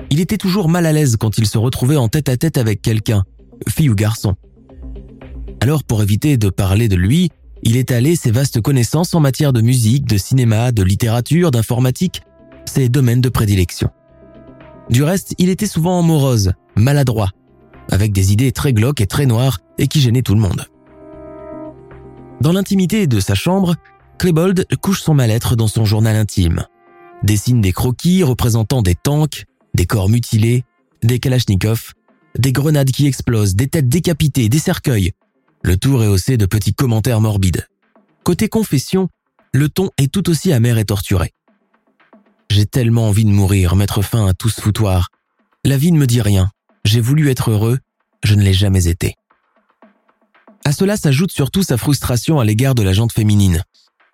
Il 0.10 0.20
était 0.20 0.38
toujours 0.38 0.68
mal 0.68 0.88
à 0.88 0.92
l'aise 0.92 1.18
quand 1.18 1.38
il 1.38 1.46
se 1.46 1.60
retrouvait 1.60 1.98
en 1.98 2.08
tête 2.08 2.30
à 2.30 2.36
tête 2.36 2.58
avec 2.58 2.82
quelqu'un, 2.82 3.24
fille 3.70 3.92
ou 3.92 3.96
garçon. 3.96 4.34
Alors 5.62 5.84
pour 5.84 6.01
éviter 6.01 6.38
de 6.38 6.50
parler 6.50 6.88
de 6.88 6.96
lui, 6.96 7.30
il 7.62 7.78
étalait 7.78 8.16
ses 8.16 8.32
vastes 8.32 8.60
connaissances 8.60 9.13
en 9.13 9.20
matière 9.20 9.54
de 9.54 9.62
musique, 9.62 10.06
de 10.06 10.18
cinéma, 10.18 10.72
de 10.72 10.82
littérature, 10.82 11.51
d'informatique, 11.51 12.24
ses 12.66 12.89
domaines 12.89 13.22
de 13.22 13.30
prédilection. 13.30 13.89
Du 14.89 15.04
reste, 15.04 15.36
il 15.38 15.50
était 15.50 15.68
souvent 15.68 16.01
morose, 16.01 16.54
maladroit, 16.75 17.30
avec 17.92 18.13
des 18.13 18.34
idées 18.34 18.51
très 18.51 18.74
glauques 18.74 19.01
et 19.01 19.08
très 19.08 19.28
noires 19.28 19.60
et 19.78 19.88
qui 19.88 20.01
gênaient 20.01 20.24
tout 20.24 20.34
le 20.34 20.42
monde. 20.42 20.66
Dans 22.42 22.54
l'intimité 22.54 23.06
de 23.06 23.20
sa 23.20 23.36
chambre, 23.36 23.75
Klebold 24.20 24.68
couche 24.82 25.02
son 25.02 25.14
mal-être 25.14 25.56
dans 25.56 25.70
son 25.70 25.86
journal 25.86 26.18
intime, 26.18 26.66
dessine 27.24 27.62
des 27.62 27.72
croquis 27.72 28.22
représentant 28.22 28.82
des 28.82 28.94
tanks, 28.94 29.46
des 29.74 29.86
corps 29.86 30.10
mutilés, 30.10 30.66
des 31.02 31.20
kalachnikovs, 31.20 31.94
des 32.38 32.52
grenades 32.52 32.92
qui 32.92 33.08
explosent, 33.08 33.56
des 33.56 33.70
têtes 33.70 33.88
décapitées, 33.88 34.50
des 34.50 34.60
cercueils, 34.60 35.14
le 35.64 35.78
tout 35.78 35.98
rehaussé 35.98 36.36
de 36.36 36.46
petits 36.46 36.74
commentaires 36.74 37.22
morbides. 37.22 37.66
Côté 38.24 38.50
confession, 38.50 39.08
le 39.54 39.70
ton 39.70 39.90
est 39.98 40.12
tout 40.12 40.30
aussi 40.30 40.52
amer 40.52 40.78
et 40.78 40.86
torturé. 40.86 41.32
J'ai 42.52 42.66
tellement 42.66 43.08
envie 43.08 43.24
de 43.24 43.32
mourir, 43.32 43.78
mettre 43.78 44.02
fin 44.02 44.28
à 44.28 44.34
tout 44.34 44.50
ce 44.50 44.60
foutoir. 44.60 45.08
La 45.64 45.78
vie 45.78 45.94
ne 45.94 45.98
me 45.98 46.08
dit 46.08 46.22
rien. 46.22 46.52
J'ai 46.84 47.00
voulu 47.00 47.30
être 47.30 47.52
heureux, 47.52 47.80
je 48.26 48.36
ne 48.36 48.44
l'ai 48.44 48.54
jamais 48.54 48.88
été. 48.88 49.16
À 50.66 50.74
cela 50.74 50.98
s'ajoute 50.98 51.32
surtout 51.32 51.64
sa 51.64 51.78
frustration 51.78 52.42
à 52.42 52.44
l'égard 52.44 52.76
de 52.76 52.84
la 52.84 52.92
jante 52.92 53.14
féminine, 53.14 53.64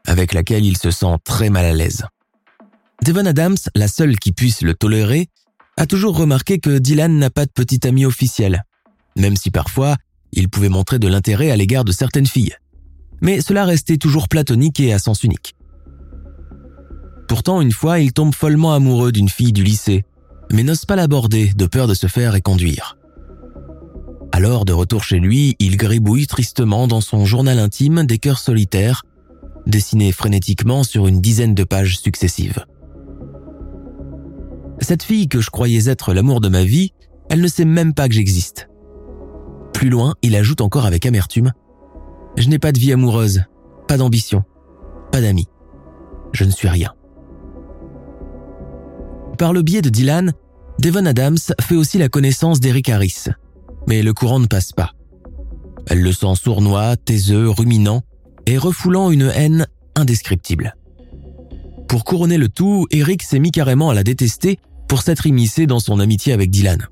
avec 0.06 0.34
laquelle 0.34 0.66
il 0.66 0.78
se 0.78 0.92
sent 0.92 1.16
très 1.24 1.50
mal 1.50 1.66
à 1.66 1.74
l'aise. 1.74 2.06
Devon 3.04 3.26
Adams, 3.26 3.58
la 3.76 3.88
seule 3.88 4.18
qui 4.18 4.32
puisse 4.32 4.62
le 4.62 4.74
tolérer, 4.74 5.28
a 5.78 5.86
toujours 5.86 6.18
remarqué 6.18 6.60
que 6.60 6.78
Dylan 6.78 7.18
n'a 7.18 7.30
pas 7.30 7.46
de 7.46 7.52
petit 7.52 7.86
ami 7.86 8.06
officiel, 8.06 8.64
même 9.18 9.36
si 9.36 9.52
parfois 9.52 9.98
il 10.32 10.50
pouvait 10.50 10.70
montrer 10.70 11.00
de 11.00 11.08
l'intérêt 11.08 11.52
à 11.52 11.56
l'égard 11.56 11.84
de 11.84 11.92
certaines 11.92 12.28
filles. 12.28 12.56
Mais 13.22 13.42
cela 13.42 13.66
restait 13.66 13.98
toujours 13.98 14.28
platonique 14.28 14.80
et 14.80 14.94
à 14.94 15.00
sens 15.00 15.24
unique. 15.24 15.56
Pourtant, 17.28 17.62
une 17.62 17.72
fois, 17.72 18.00
il 18.00 18.14
tombe 18.14 18.36
follement 18.36 18.74
amoureux 18.74 19.12
d'une 19.12 19.30
fille 19.30 19.54
du 19.54 19.64
lycée, 19.64 20.06
mais 20.52 20.64
n'ose 20.64 20.86
pas 20.86 20.96
l'aborder 20.96 21.54
de 21.54 21.66
peur 21.66 21.88
de 21.88 21.94
se 21.94 22.08
faire 22.08 22.36
éconduire. 22.36 22.98
Alors, 24.32 24.66
de 24.66 24.74
retour 24.74 25.04
chez 25.04 25.20
lui, 25.20 25.56
il 25.60 25.78
gribouille 25.78 26.28
tristement 26.28 26.88
dans 26.88 27.02
son 27.02 27.26
journal 27.26 27.58
intime 27.58 28.06
des 28.06 28.18
cœurs 28.18 28.40
solitaires, 28.40 29.04
dessinés 29.68 30.12
frénétiquement 30.12 30.84
sur 30.84 31.08
une 31.08 31.22
dizaine 31.22 31.56
de 31.56 31.64
pages 31.64 31.98
successives. 32.00 32.66
Cette 34.80 35.04
fille 35.04 35.28
que 35.28 35.42
je 35.42 35.50
croyais 35.50 35.90
être 35.90 36.14
l'amour 36.14 36.42
de 36.42 36.50
ma 36.50 36.64
vie, 36.64 36.94
elle 37.30 37.42
ne 37.42 37.48
sait 37.48 37.66
même 37.66 37.94
pas 37.94 38.08
que 38.08 38.14
j'existe. 38.14 38.70
Plus 39.74 39.90
loin, 39.90 40.16
il 40.22 40.36
ajoute 40.36 40.62
encore 40.62 40.86
avec 40.86 41.06
amertume 41.06 41.52
Je 42.38 42.50
n'ai 42.50 42.60
pas 42.60 42.72
de 42.72 42.80
vie 42.80 42.94
amoureuse, 42.94 43.44
pas 43.88 43.98
d'ambition, 43.98 44.44
pas 45.12 45.22
d'amis. 45.22 45.48
Je 46.34 46.44
ne 46.44 46.52
suis 46.52 46.68
rien. 46.68 46.94
Par 49.38 49.54
le 49.54 49.62
biais 49.62 49.82
de 49.82 49.90
Dylan, 49.90 50.34
Devon 50.80 51.06
Adams 51.06 51.38
fait 51.62 51.76
aussi 51.76 51.98
la 51.98 52.10
connaissance 52.10 52.60
d'Eric 52.60 52.90
Harris. 52.90 53.26
Mais 53.88 54.02
le 54.02 54.14
courant 54.14 54.40
ne 54.40 54.48
passe 54.48 54.72
pas. 54.72 54.92
Elle 55.88 56.02
le 56.02 56.12
sent 56.12 56.36
sournois, 56.36 56.98
taiseux, 56.98 57.50
ruminant 57.50 58.04
et 58.46 58.58
refoulant 58.58 59.12
une 59.12 59.32
haine 59.34 59.68
indescriptible. 59.96 60.76
Pour 61.88 62.04
couronner 62.04 62.38
le 62.38 62.50
tout, 62.50 62.88
Eric 62.92 63.24
s'est 63.24 63.40
mis 63.40 63.52
carrément 63.52 63.90
à 63.90 63.94
la 63.94 64.04
détester 64.04 64.60
pour 64.88 65.02
s'être 65.02 65.28
immiscé 65.28 65.68
dans 65.68 65.80
son 65.80 66.00
amitié 66.00 66.34
avec 66.34 66.50
Dylan. 66.50 66.88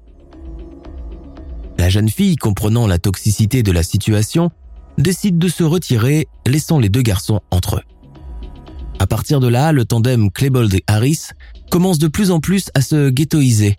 La 1.77 1.89
jeune 1.89 2.09
fille, 2.09 2.35
comprenant 2.35 2.87
la 2.87 2.99
toxicité 2.99 3.63
de 3.63 3.71
la 3.71 3.83
situation, 3.83 4.51
décide 4.97 5.37
de 5.37 5.47
se 5.47 5.63
retirer, 5.63 6.27
laissant 6.45 6.79
les 6.79 6.89
deux 6.89 7.01
garçons 7.01 7.41
entre 7.51 7.77
eux. 7.77 7.81
À 8.99 9.07
partir 9.07 9.39
de 9.39 9.47
là, 9.47 9.71
le 9.71 9.85
tandem 9.85 10.31
Klebold 10.31 10.73
et 10.73 10.83
Harris 10.87 11.29
commence 11.69 11.97
de 11.97 12.07
plus 12.07 12.31
en 12.31 12.39
plus 12.39 12.69
à 12.73 12.81
se 12.81 13.09
ghettoiser 13.09 13.77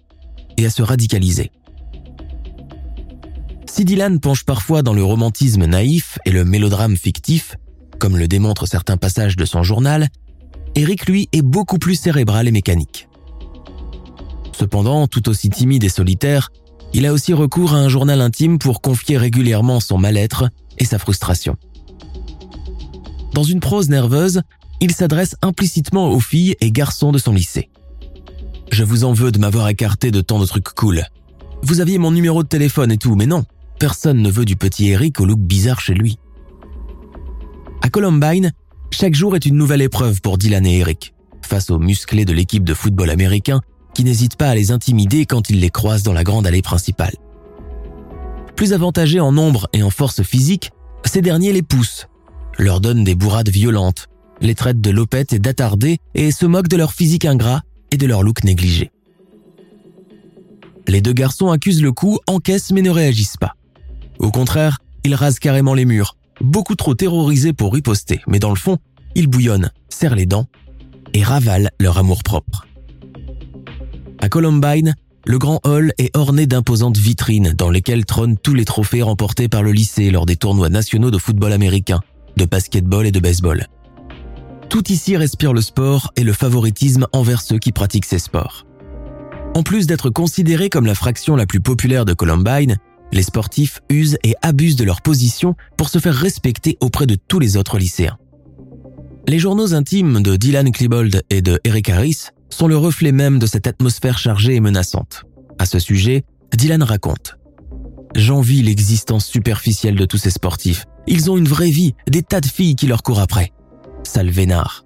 et 0.57 0.67
à 0.67 0.71
se 0.71 0.83
radicaliser. 0.83 1.51
Si 3.67 3.85
Dylan 3.85 4.21
penche 4.21 4.45
parfois 4.45 4.83
dans 4.83 4.93
le 4.93 5.03
romantisme 5.03 5.65
naïf 5.65 6.19
et 6.25 6.31
le 6.31 6.45
mélodrame 6.45 6.97
fictif, 6.97 7.57
comme 7.99 8.17
le 8.17 8.29
démontrent 8.29 8.67
certains 8.67 8.97
passages 8.97 9.37
de 9.37 9.45
son 9.45 9.63
journal, 9.63 10.09
Eric, 10.75 11.07
lui, 11.07 11.29
est 11.33 11.43
beaucoup 11.43 11.79
plus 11.79 11.95
cérébral 11.95 12.49
et 12.49 12.53
mécanique. 12.53 13.09
Cependant, 14.53 15.07
tout 15.07 15.29
aussi 15.29 15.51
timide 15.51 15.85
et 15.85 15.89
solitaire, 15.89 16.51
il 16.93 17.07
a 17.07 17.13
aussi 17.13 17.33
recours 17.33 17.75
à 17.75 17.79
un 17.79 17.89
journal 17.89 18.21
intime 18.21 18.59
pour 18.59 18.81
confier 18.81 19.19
régulièrement 19.19 19.81
son 19.81 19.99
mal-être 19.99 20.49
et 20.79 20.85
sa 20.85 20.99
frustration. 20.99 21.57
Dans 23.33 23.43
une 23.43 23.61
prose 23.61 23.89
nerveuse, 23.89 24.43
il 24.81 24.93
s'adresse 24.93 25.35
implicitement 25.43 26.11
aux 26.11 26.21
filles 26.21 26.57
et 26.61 26.71
garçons 26.71 27.11
de 27.11 27.19
son 27.19 27.33
lycée. 27.33 27.69
Je 28.71 28.85
vous 28.85 29.05
en 29.05 29.13
veux 29.13 29.33
de 29.33 29.39
m'avoir 29.39 29.69
écarté 29.69 30.11
de 30.11 30.21
tant 30.21 30.39
de 30.39 30.47
trucs 30.47 30.69
cool. 30.71 31.03
Vous 31.63 31.81
aviez 31.81 31.99
mon 31.99 32.11
numéro 32.11 32.43
de 32.43 32.49
téléphone 32.49 32.93
et 32.93 32.99
tout, 32.99 33.15
mais 33.17 33.27
non, 33.27 33.45
personne 33.79 34.21
ne 34.21 34.31
veut 34.31 34.45
du 34.45 34.57
petit 34.57 34.89
Eric 34.89 35.21
au 35.21 35.25
look 35.25 35.41
bizarre 35.41 35.81
chez 35.81 35.95
lui. 35.95 36.19
À 37.85 37.91
Columbine, 37.91 38.53
chaque 38.91 39.15
jour 39.15 39.37
est 39.37 39.45
une 39.45 39.57
nouvelle 39.57 39.83
épreuve 39.83 40.23
pour 40.23 40.39
Dylan 40.39 40.65
et 40.65 40.79
Eric, 40.79 41.13
face 41.43 41.69
aux 41.69 41.79
musclés 41.79 42.25
de 42.25 42.33
l'équipe 42.33 42.65
de 42.65 42.73
football 42.73 43.11
américain 43.11 43.61
qui 43.93 44.05
n'hésitent 44.05 44.37
pas 44.37 44.49
à 44.49 44.55
les 44.55 44.71
intimider 44.71 45.27
quand 45.27 45.51
ils 45.51 45.61
les 45.61 45.69
croisent 45.69 46.03
dans 46.03 46.15
la 46.15 46.25
grande 46.25 46.47
allée 46.47 46.63
principale. 46.63 47.13
Plus 48.57 48.73
avantagés 48.73 49.21
en 49.21 49.33
nombre 49.33 49.69
et 49.75 49.83
en 49.83 49.91
force 49.91 50.23
physique, 50.23 50.71
ces 51.05 51.21
derniers 51.21 51.53
les 51.53 51.61
poussent, 51.61 52.09
leur 52.59 52.81
donne 52.81 53.05
des 53.05 53.15
bourrades 53.15 53.51
violentes, 53.51 54.09
les 54.41 54.55
traite 54.55 54.81
de 54.81 54.91
lopettes 54.91 55.35
et 55.35 55.39
d'attardés 55.39 55.99
et 56.15 56.33
se 56.33 56.47
moque 56.47 56.69
de 56.69 56.79
leur 56.79 56.95
physique 56.95 57.27
ingrat 57.27 57.61
et 57.91 57.99
de 57.99 58.07
leur 58.07 58.23
look 58.23 58.45
négligé. 58.45 58.93
Les 60.89 61.03
deux 61.03 61.13
garçons 61.13 61.51
accusent 61.51 61.83
le 61.83 61.93
coup, 61.93 62.19
encaissent 62.29 62.73
mais 62.73 62.81
ne 62.81 62.89
réagissent 62.89 63.37
pas. 63.37 63.57
Au 64.19 64.31
contraire, 64.31 64.79
ils 65.05 65.15
rasent 65.15 65.39
carrément 65.39 65.75
les 65.75 65.85
murs, 65.85 66.17
beaucoup 66.41 66.75
trop 66.75 66.95
terrorisés 66.95 67.53
pour 67.53 67.73
riposter, 67.73 68.21
mais 68.27 68.39
dans 68.39 68.51
le 68.51 68.57
fond, 68.57 68.79
ils 69.15 69.27
bouillonnent, 69.27 69.71
serrent 69.89 70.15
les 70.15 70.27
dents 70.27 70.47
et 71.13 71.23
ravalent 71.23 71.71
leur 71.81 71.99
amour-propre. 71.99 72.67
À 74.21 74.29
Columbine, 74.29 74.95
le 75.27 75.39
grand 75.39 75.61
hall 75.65 75.93
est 75.99 76.15
orné 76.17 76.47
d'imposantes 76.47 76.99
vitrines 76.99 77.55
dans 77.57 77.71
lesquelles 77.71 78.05
trônent 78.05 78.37
tous 78.37 78.55
les 78.55 78.65
trophées 78.65 79.03
remportés 79.03 79.49
par 79.49 79.63
le 79.63 79.73
lycée 79.73 80.11
lors 80.11 80.27
des 80.27 80.37
tournois 80.37 80.69
nationaux 80.69 81.11
de 81.11 81.19
football 81.19 81.53
américain, 81.53 82.01
de 82.37 82.45
basketball 82.45 83.07
et 83.07 83.13
de 83.13 83.21
baseball. 83.21 83.67
Tout 84.69 84.91
ici 84.91 85.17
respire 85.17 85.53
le 85.53 85.61
sport 85.61 86.13
et 86.17 86.25
le 86.25 86.33
favoritisme 86.33 87.07
envers 87.13 87.41
ceux 87.41 87.59
qui 87.59 87.73
pratiquent 87.73 88.05
ces 88.05 88.19
sports. 88.19 88.67
En 89.55 89.63
plus 89.63 89.87
d'être 89.87 90.11
considérés 90.11 90.69
comme 90.69 90.87
la 90.87 90.97
fraction 90.97 91.37
la 91.37 91.47
plus 91.47 91.61
populaire 91.61 92.05
de 92.05 92.13
Columbine, 92.13 92.77
les 93.15 93.23
sportifs 93.23 93.81
usent 93.89 94.19
et 94.25 94.35
abusent 94.43 94.77
de 94.77 94.85
leur 94.85 95.01
position 95.01 95.55
pour 95.79 95.89
se 95.89 95.99
faire 95.99 96.15
respecter 96.15 96.77
auprès 96.81 97.07
de 97.07 97.15
tous 97.15 97.39
les 97.39 97.57
autres 97.57 97.79
lycéens. 97.79 98.19
Les 99.27 99.39
journaux 99.39 99.73
intimes 99.73 100.23
de 100.23 100.37
Dylan 100.37 100.71
Klebold 100.71 101.23
et 101.31 101.41
de 101.41 101.59
Eric 101.65 101.89
Harris 101.89 102.27
sont 102.51 102.67
le 102.67 102.77
reflet 102.77 103.13
même 103.13 103.39
de 103.39 103.47
cette 103.47 103.67
atmosphère 103.67 104.19
chargée 104.19 104.55
et 104.55 104.61
menaçante. 104.61 105.25
À 105.59 105.65
ce 105.65 105.79
sujet, 105.79 106.25
Dylan 106.53 106.83
raconte 106.83 107.39
J'envie 108.15 108.63
l'existence 108.63 109.27
superficielle 109.27 109.97
de 109.97 110.05
tous 110.05 110.19
ces 110.19 110.31
sportifs. 110.31 110.85
Ils 111.07 111.31
ont 111.31 111.39
une 111.39 111.49
vraie 111.49 111.71
vie, 111.71 111.95
des 112.09 112.23
tas 112.23 112.41
de 112.41 112.47
filles 112.47 112.77
qui 112.77 112.87
leur 112.87 113.03
courent 113.03 113.21
après. 113.21 113.53
Sale 114.03 114.31
vénard. 114.31 114.85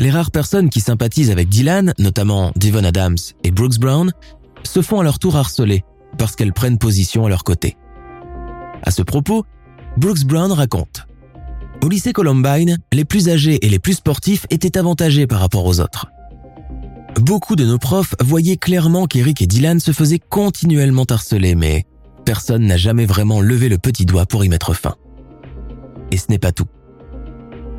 Les 0.00 0.10
rares 0.10 0.30
personnes 0.30 0.70
qui 0.70 0.80
sympathisent 0.80 1.30
avec 1.30 1.48
Dylan, 1.48 1.92
notamment 1.98 2.52
Devon 2.56 2.84
Adams 2.84 3.16
et 3.44 3.50
Brooks 3.50 3.78
Brown, 3.78 4.12
se 4.62 4.80
font 4.80 5.00
à 5.00 5.04
leur 5.04 5.18
tour 5.18 5.36
harceler 5.36 5.84
parce 6.18 6.36
qu'elles 6.36 6.52
prennent 6.52 6.78
position 6.78 7.24
à 7.24 7.28
leur 7.28 7.44
côté. 7.44 7.76
À 8.82 8.90
ce 8.90 9.02
propos, 9.02 9.44
Brooks 9.96 10.24
Brown 10.24 10.52
raconte 10.52 11.06
Au 11.82 11.88
lycée 11.88 12.12
Columbine, 12.12 12.78
les 12.92 13.04
plus 13.04 13.28
âgés 13.28 13.64
et 13.64 13.68
les 13.68 13.78
plus 13.78 13.94
sportifs 13.94 14.46
étaient 14.50 14.76
avantagés 14.76 15.26
par 15.26 15.40
rapport 15.40 15.64
aux 15.64 15.80
autres. 15.80 16.06
Beaucoup 17.20 17.56
de 17.56 17.64
nos 17.64 17.78
profs 17.78 18.14
voyaient 18.20 18.56
clairement 18.56 19.06
qu'Eric 19.06 19.42
et 19.42 19.46
Dylan 19.46 19.80
se 19.80 19.92
faisaient 19.92 20.20
continuellement 20.20 21.04
harceler, 21.08 21.54
mais 21.54 21.84
personne 22.24 22.66
n'a 22.66 22.76
jamais 22.76 23.06
vraiment 23.06 23.40
levé 23.40 23.68
le 23.68 23.78
petit 23.78 24.06
doigt 24.06 24.26
pour 24.26 24.44
y 24.44 24.48
mettre 24.48 24.74
fin. 24.74 24.94
Et 26.12 26.16
ce 26.16 26.26
n'est 26.28 26.38
pas 26.38 26.52
tout. 26.52 26.66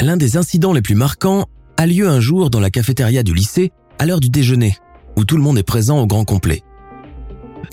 L'un 0.02 0.18
des 0.18 0.38
incidents 0.38 0.74
les 0.74 0.82
plus 0.82 0.96
marquants 0.96 1.46
a 1.78 1.86
lieu 1.86 2.08
un 2.08 2.20
jour 2.20 2.50
dans 2.50 2.60
la 2.60 2.70
cafétéria 2.70 3.24
du 3.24 3.34
lycée 3.34 3.72
à 3.98 4.06
l'heure 4.06 4.20
du 4.20 4.30
déjeuner, 4.30 4.76
où 5.18 5.24
tout 5.24 5.38
le 5.38 5.44
monde 5.44 5.58
est 5.58 5.64
présent 5.64 6.00
au 6.00 6.08
grand 6.08 6.26
complet. 6.26 6.64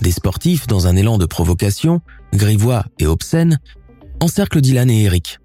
Des 0.01 0.11
sportifs, 0.11 0.67
dans 0.67 0.87
un 0.87 0.95
élan 0.95 1.17
de 1.17 1.25
provocation, 1.25 2.01
grivois 2.33 2.85
et 2.99 3.07
obscènes, 3.07 3.59
encerclent 4.19 4.61
Dylan 4.61 4.89
et 4.89 5.03
Eric 5.03 5.39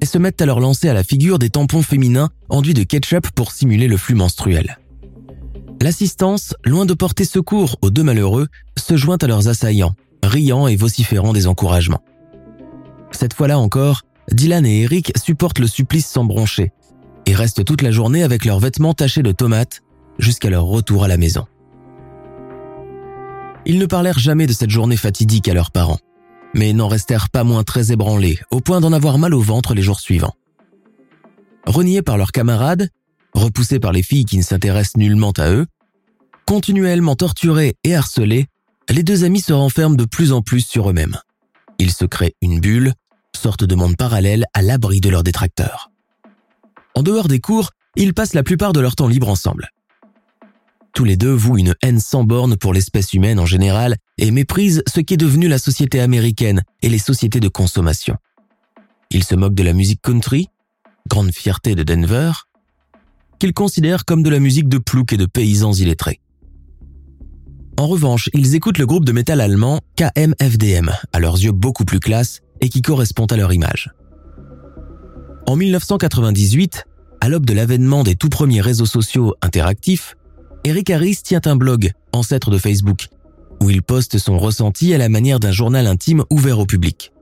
et 0.00 0.06
se 0.06 0.18
mettent 0.18 0.42
à 0.42 0.46
leur 0.46 0.60
lancer 0.60 0.88
à 0.88 0.94
la 0.94 1.04
figure 1.04 1.38
des 1.38 1.50
tampons 1.50 1.82
féminins 1.82 2.30
enduits 2.48 2.74
de 2.74 2.82
ketchup 2.82 3.28
pour 3.30 3.52
simuler 3.52 3.88
le 3.88 3.96
flux 3.96 4.14
menstruel. 4.14 4.78
L'assistance, 5.80 6.54
loin 6.64 6.86
de 6.86 6.94
porter 6.94 7.24
secours 7.24 7.76
aux 7.82 7.90
deux 7.90 8.02
malheureux, 8.02 8.48
se 8.76 8.96
joint 8.96 9.18
à 9.20 9.26
leurs 9.26 9.48
assaillants, 9.48 9.94
riant 10.22 10.66
et 10.66 10.76
vociférant 10.76 11.32
des 11.32 11.46
encouragements. 11.46 12.02
Cette 13.12 13.34
fois-là 13.34 13.58
encore, 13.58 14.02
Dylan 14.32 14.66
et 14.66 14.82
Eric 14.82 15.12
supportent 15.16 15.58
le 15.58 15.66
supplice 15.66 16.06
sans 16.06 16.24
broncher 16.24 16.72
et 17.26 17.34
restent 17.34 17.64
toute 17.64 17.82
la 17.82 17.90
journée 17.90 18.22
avec 18.22 18.44
leurs 18.44 18.60
vêtements 18.60 18.94
tachés 18.94 19.22
de 19.22 19.32
tomates 19.32 19.82
jusqu'à 20.18 20.50
leur 20.50 20.64
retour 20.64 21.04
à 21.04 21.08
la 21.08 21.16
maison. 21.16 21.46
Ils 23.66 23.78
ne 23.78 23.86
parlèrent 23.86 24.18
jamais 24.18 24.46
de 24.46 24.52
cette 24.52 24.70
journée 24.70 24.96
fatidique 24.96 25.48
à 25.48 25.54
leurs 25.54 25.70
parents, 25.70 26.00
mais 26.54 26.72
n'en 26.72 26.88
restèrent 26.88 27.30
pas 27.30 27.44
moins 27.44 27.64
très 27.64 27.92
ébranlés, 27.92 28.38
au 28.50 28.60
point 28.60 28.80
d'en 28.80 28.92
avoir 28.92 29.18
mal 29.18 29.34
au 29.34 29.40
ventre 29.40 29.74
les 29.74 29.82
jours 29.82 30.00
suivants. 30.00 30.34
Reniés 31.66 32.02
par 32.02 32.18
leurs 32.18 32.32
camarades, 32.32 32.90
repoussés 33.32 33.80
par 33.80 33.92
les 33.92 34.02
filles 34.02 34.26
qui 34.26 34.36
ne 34.36 34.42
s'intéressent 34.42 34.96
nullement 34.96 35.32
à 35.38 35.50
eux, 35.50 35.66
continuellement 36.46 37.16
torturés 37.16 37.74
et 37.84 37.94
harcelés, 37.94 38.46
les 38.90 39.02
deux 39.02 39.24
amis 39.24 39.40
se 39.40 39.52
renferment 39.52 39.96
de 39.96 40.04
plus 40.04 40.32
en 40.32 40.42
plus 40.42 40.60
sur 40.60 40.90
eux-mêmes. 40.90 41.18
Ils 41.78 41.92
se 41.92 42.04
créent 42.04 42.34
une 42.42 42.60
bulle, 42.60 42.92
sorte 43.34 43.64
de 43.64 43.74
monde 43.74 43.96
parallèle 43.96 44.44
à 44.52 44.62
l'abri 44.62 45.00
de 45.00 45.08
leurs 45.08 45.22
détracteurs. 45.22 45.90
En 46.94 47.02
dehors 47.02 47.28
des 47.28 47.40
cours, 47.40 47.70
ils 47.96 48.14
passent 48.14 48.34
la 48.34 48.42
plupart 48.42 48.72
de 48.72 48.80
leur 48.80 48.94
temps 48.94 49.08
libre 49.08 49.28
ensemble. 49.28 49.70
Tous 50.94 51.04
les 51.04 51.16
deux 51.16 51.32
vouent 51.32 51.58
une 51.58 51.74
haine 51.82 51.98
sans 51.98 52.22
borne 52.22 52.56
pour 52.56 52.72
l'espèce 52.72 53.12
humaine 53.14 53.40
en 53.40 53.46
général 53.46 53.96
et 54.16 54.30
méprisent 54.30 54.84
ce 54.86 55.00
qui 55.00 55.14
est 55.14 55.18
devenu 55.18 55.48
la 55.48 55.58
société 55.58 55.98
américaine 56.00 56.62
et 56.82 56.88
les 56.88 56.98
sociétés 56.98 57.40
de 57.40 57.48
consommation. 57.48 58.16
Ils 59.10 59.24
se 59.24 59.34
moquent 59.34 59.56
de 59.56 59.64
la 59.64 59.72
musique 59.72 60.00
country, 60.02 60.48
grande 61.08 61.32
fierté 61.32 61.74
de 61.74 61.82
Denver, 61.82 62.30
qu'ils 63.40 63.52
considèrent 63.52 64.04
comme 64.04 64.22
de 64.22 64.30
la 64.30 64.38
musique 64.38 64.68
de 64.68 64.78
plouc 64.78 65.12
et 65.12 65.16
de 65.16 65.26
paysans 65.26 65.72
illettrés. 65.72 66.20
En 67.76 67.88
revanche, 67.88 68.30
ils 68.32 68.54
écoutent 68.54 68.78
le 68.78 68.86
groupe 68.86 69.04
de 69.04 69.10
métal 69.10 69.40
allemand 69.40 69.80
KMFDM, 69.96 70.92
à 71.12 71.18
leurs 71.18 71.42
yeux 71.42 71.50
beaucoup 71.50 71.84
plus 71.84 71.98
classe 71.98 72.40
et 72.60 72.68
qui 72.68 72.82
correspond 72.82 73.26
à 73.26 73.36
leur 73.36 73.52
image. 73.52 73.90
En 75.46 75.56
1998, 75.56 76.84
à 77.20 77.28
l'aube 77.28 77.46
de 77.46 77.52
l'avènement 77.52 78.04
des 78.04 78.14
tout 78.14 78.28
premiers 78.28 78.60
réseaux 78.60 78.86
sociaux 78.86 79.34
interactifs, 79.42 80.14
Eric 80.66 80.88
Harris 80.88 81.18
tient 81.22 81.42
un 81.44 81.56
blog, 81.56 81.92
ancêtre 82.12 82.50
de 82.50 82.56
Facebook, 82.56 83.08
où 83.62 83.68
il 83.68 83.82
poste 83.82 84.16
son 84.16 84.38
ressenti 84.38 84.94
à 84.94 84.98
la 84.98 85.10
manière 85.10 85.38
d'un 85.38 85.52
journal 85.52 85.86
intime 85.86 86.24
ouvert 86.30 86.58
au 86.58 86.64
public. 86.64 87.12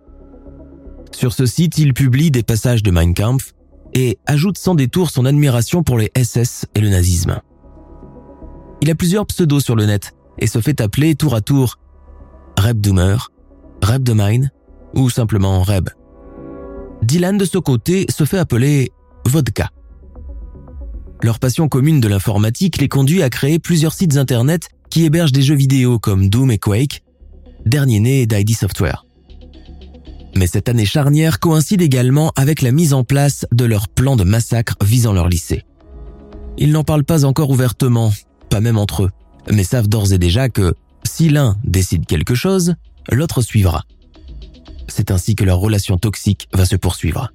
Sur 1.10 1.32
ce 1.32 1.44
site, 1.44 1.76
il 1.78 1.92
publie 1.92 2.30
des 2.30 2.44
passages 2.44 2.84
de 2.84 2.92
Mein 2.92 3.14
Kampf 3.14 3.52
et 3.94 4.18
ajoute 4.26 4.58
sans 4.58 4.76
détour 4.76 5.10
son 5.10 5.24
admiration 5.24 5.82
pour 5.82 5.98
les 5.98 6.12
SS 6.16 6.66
et 6.76 6.80
le 6.80 6.88
nazisme. 6.88 7.40
Il 8.80 8.90
a 8.90 8.94
plusieurs 8.94 9.26
pseudos 9.26 9.60
sur 9.60 9.74
le 9.74 9.86
net 9.86 10.12
et 10.38 10.46
se 10.46 10.60
fait 10.60 10.80
appeler 10.80 11.16
tour 11.16 11.34
à 11.34 11.40
tour 11.40 11.78
Reb 12.56 12.80
Doomer, 12.80 13.30
Reb 13.82 14.04
de 14.04 14.12
Mine 14.12 14.52
ou 14.94 15.10
simplement 15.10 15.62
Reb. 15.62 15.88
Dylan 17.02 17.38
de 17.38 17.44
ce 17.44 17.58
côté 17.58 18.06
se 18.08 18.24
fait 18.24 18.38
appeler 18.38 18.92
Vodka. 19.26 19.70
Leur 21.22 21.38
passion 21.38 21.68
commune 21.68 22.00
de 22.00 22.08
l'informatique 22.08 22.80
les 22.80 22.88
conduit 22.88 23.22
à 23.22 23.30
créer 23.30 23.60
plusieurs 23.60 23.94
sites 23.94 24.16
internet 24.16 24.68
qui 24.90 25.04
hébergent 25.04 25.30
des 25.30 25.42
jeux 25.42 25.54
vidéo 25.54 26.00
comme 26.00 26.28
Doom 26.28 26.50
et 26.50 26.58
Quake, 26.58 27.04
dernier 27.64 28.00
né 28.00 28.26
d'ID 28.26 28.56
Software. 28.56 29.06
Mais 30.34 30.48
cette 30.48 30.68
année 30.68 30.84
charnière 30.84 31.38
coïncide 31.38 31.80
également 31.80 32.32
avec 32.34 32.60
la 32.60 32.72
mise 32.72 32.92
en 32.92 33.04
place 33.04 33.46
de 33.52 33.64
leur 33.64 33.86
plan 33.86 34.16
de 34.16 34.24
massacre 34.24 34.74
visant 34.82 35.12
leur 35.12 35.28
lycée. 35.28 35.64
Ils 36.58 36.72
n'en 36.72 36.82
parlent 36.82 37.04
pas 37.04 37.24
encore 37.24 37.50
ouvertement, 37.50 38.12
pas 38.50 38.60
même 38.60 38.78
entre 38.78 39.04
eux, 39.04 39.10
mais 39.48 39.64
savent 39.64 39.88
d'ores 39.88 40.12
et 40.12 40.18
déjà 40.18 40.48
que 40.48 40.74
si 41.04 41.28
l'un 41.28 41.56
décide 41.62 42.04
quelque 42.06 42.34
chose, 42.34 42.74
l'autre 43.10 43.42
suivra. 43.42 43.84
C'est 44.88 45.12
ainsi 45.12 45.36
que 45.36 45.44
leur 45.44 45.58
relation 45.58 45.98
toxique 45.98 46.48
va 46.52 46.66
se 46.66 46.76
poursuivre. 46.76 47.30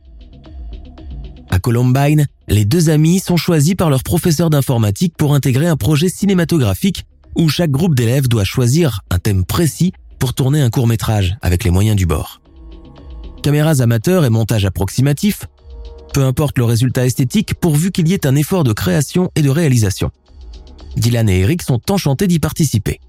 À 1.49 1.60
Columbine, 1.60 2.27
les 2.47 2.65
deux 2.65 2.89
amis 2.89 3.19
sont 3.19 3.38
choisis 3.38 3.75
par 3.75 3.89
leur 3.89 4.03
professeur 4.03 4.49
d'informatique 4.49 5.15
pour 5.17 5.33
intégrer 5.33 5.67
un 5.67 5.77
projet 5.77 6.10
cinématographique 6.10 7.05
où 7.36 7.49
chaque 7.49 7.71
groupe 7.71 7.95
d'élèves 7.95 8.27
doit 8.27 8.43
choisir 8.43 9.01
un 9.10 9.19
thème 9.19 9.45
précis 9.45 9.93
pour 10.19 10.33
tourner 10.33 10.62
un 10.62 10.69
court 10.69 10.88
métrage 10.88 11.38
avec 11.41 11.63
les 11.63 11.71
moyens 11.71 11.95
du 11.95 12.05
bord. 12.05 12.41
Caméras 13.43 13.81
amateurs 13.81 14.25
et 14.25 14.29
montage 14.29 14.65
approximatif, 14.65 15.45
peu 16.13 16.23
importe 16.23 16.57
le 16.57 16.65
résultat 16.65 17.05
esthétique 17.05 17.53
pourvu 17.53 17.91
qu'il 17.91 18.07
y 18.07 18.13
ait 18.13 18.25
un 18.25 18.36
effort 18.36 18.63
de 18.63 18.73
création 18.73 19.31
et 19.36 19.41
de 19.41 19.49
réalisation. 19.49 20.12
Dylan 20.95 21.29
et 21.29 21.41
Eric 21.41 21.62
sont 21.62 21.79
enchantés 21.91 22.27
d'y 22.27 22.39
participer. 22.39 22.99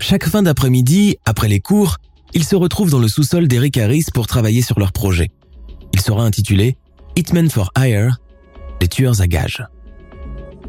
Chaque 0.00 0.26
fin 0.26 0.42
d'après-midi, 0.42 1.16
après 1.26 1.48
les 1.48 1.60
cours, 1.60 1.98
ils 2.34 2.44
se 2.44 2.56
retrouvent 2.56 2.90
dans 2.90 2.98
le 2.98 3.08
sous-sol 3.08 3.46
d'Eric 3.46 3.76
Harris 3.76 4.06
pour 4.12 4.26
travailler 4.26 4.62
sur 4.62 4.80
leur 4.80 4.92
projet. 4.92 5.30
Il 5.92 6.00
sera 6.00 6.24
intitulé 6.24 6.76
Hitman 7.14 7.50
for 7.50 7.70
Hire, 7.76 8.16
les 8.80 8.88
tueurs 8.88 9.20
à 9.20 9.26
gages. 9.26 9.62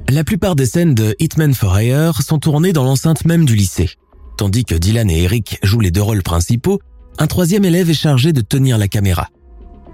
La 0.10 0.26
plupart 0.26 0.58
des 0.58 0.66
scènes 0.66 0.94
de 0.94 1.16
Hitman 1.20 1.54
for 1.54 1.80
Hire 1.80 2.22
sont 2.22 2.38
tournées 2.38 2.74
dans 2.74 2.84
l'enceinte 2.84 3.24
même 3.24 3.46
du 3.46 3.56
lycée. 3.56 3.92
Tandis 4.38 4.66
que 4.66 4.76
Dylan 4.76 5.10
et 5.10 5.24
Eric 5.24 5.60
jouent 5.64 5.80
les 5.80 5.92
deux 5.92 6.02
rôles 6.02 6.22
principaux, 6.22 6.82
un 7.18 7.28
troisième 7.28 7.64
élève 7.64 7.90
est 7.90 7.94
chargé 7.94 8.34
de 8.34 8.42
tenir 8.42 8.78
la 8.78 8.90
caméra. 8.90 9.30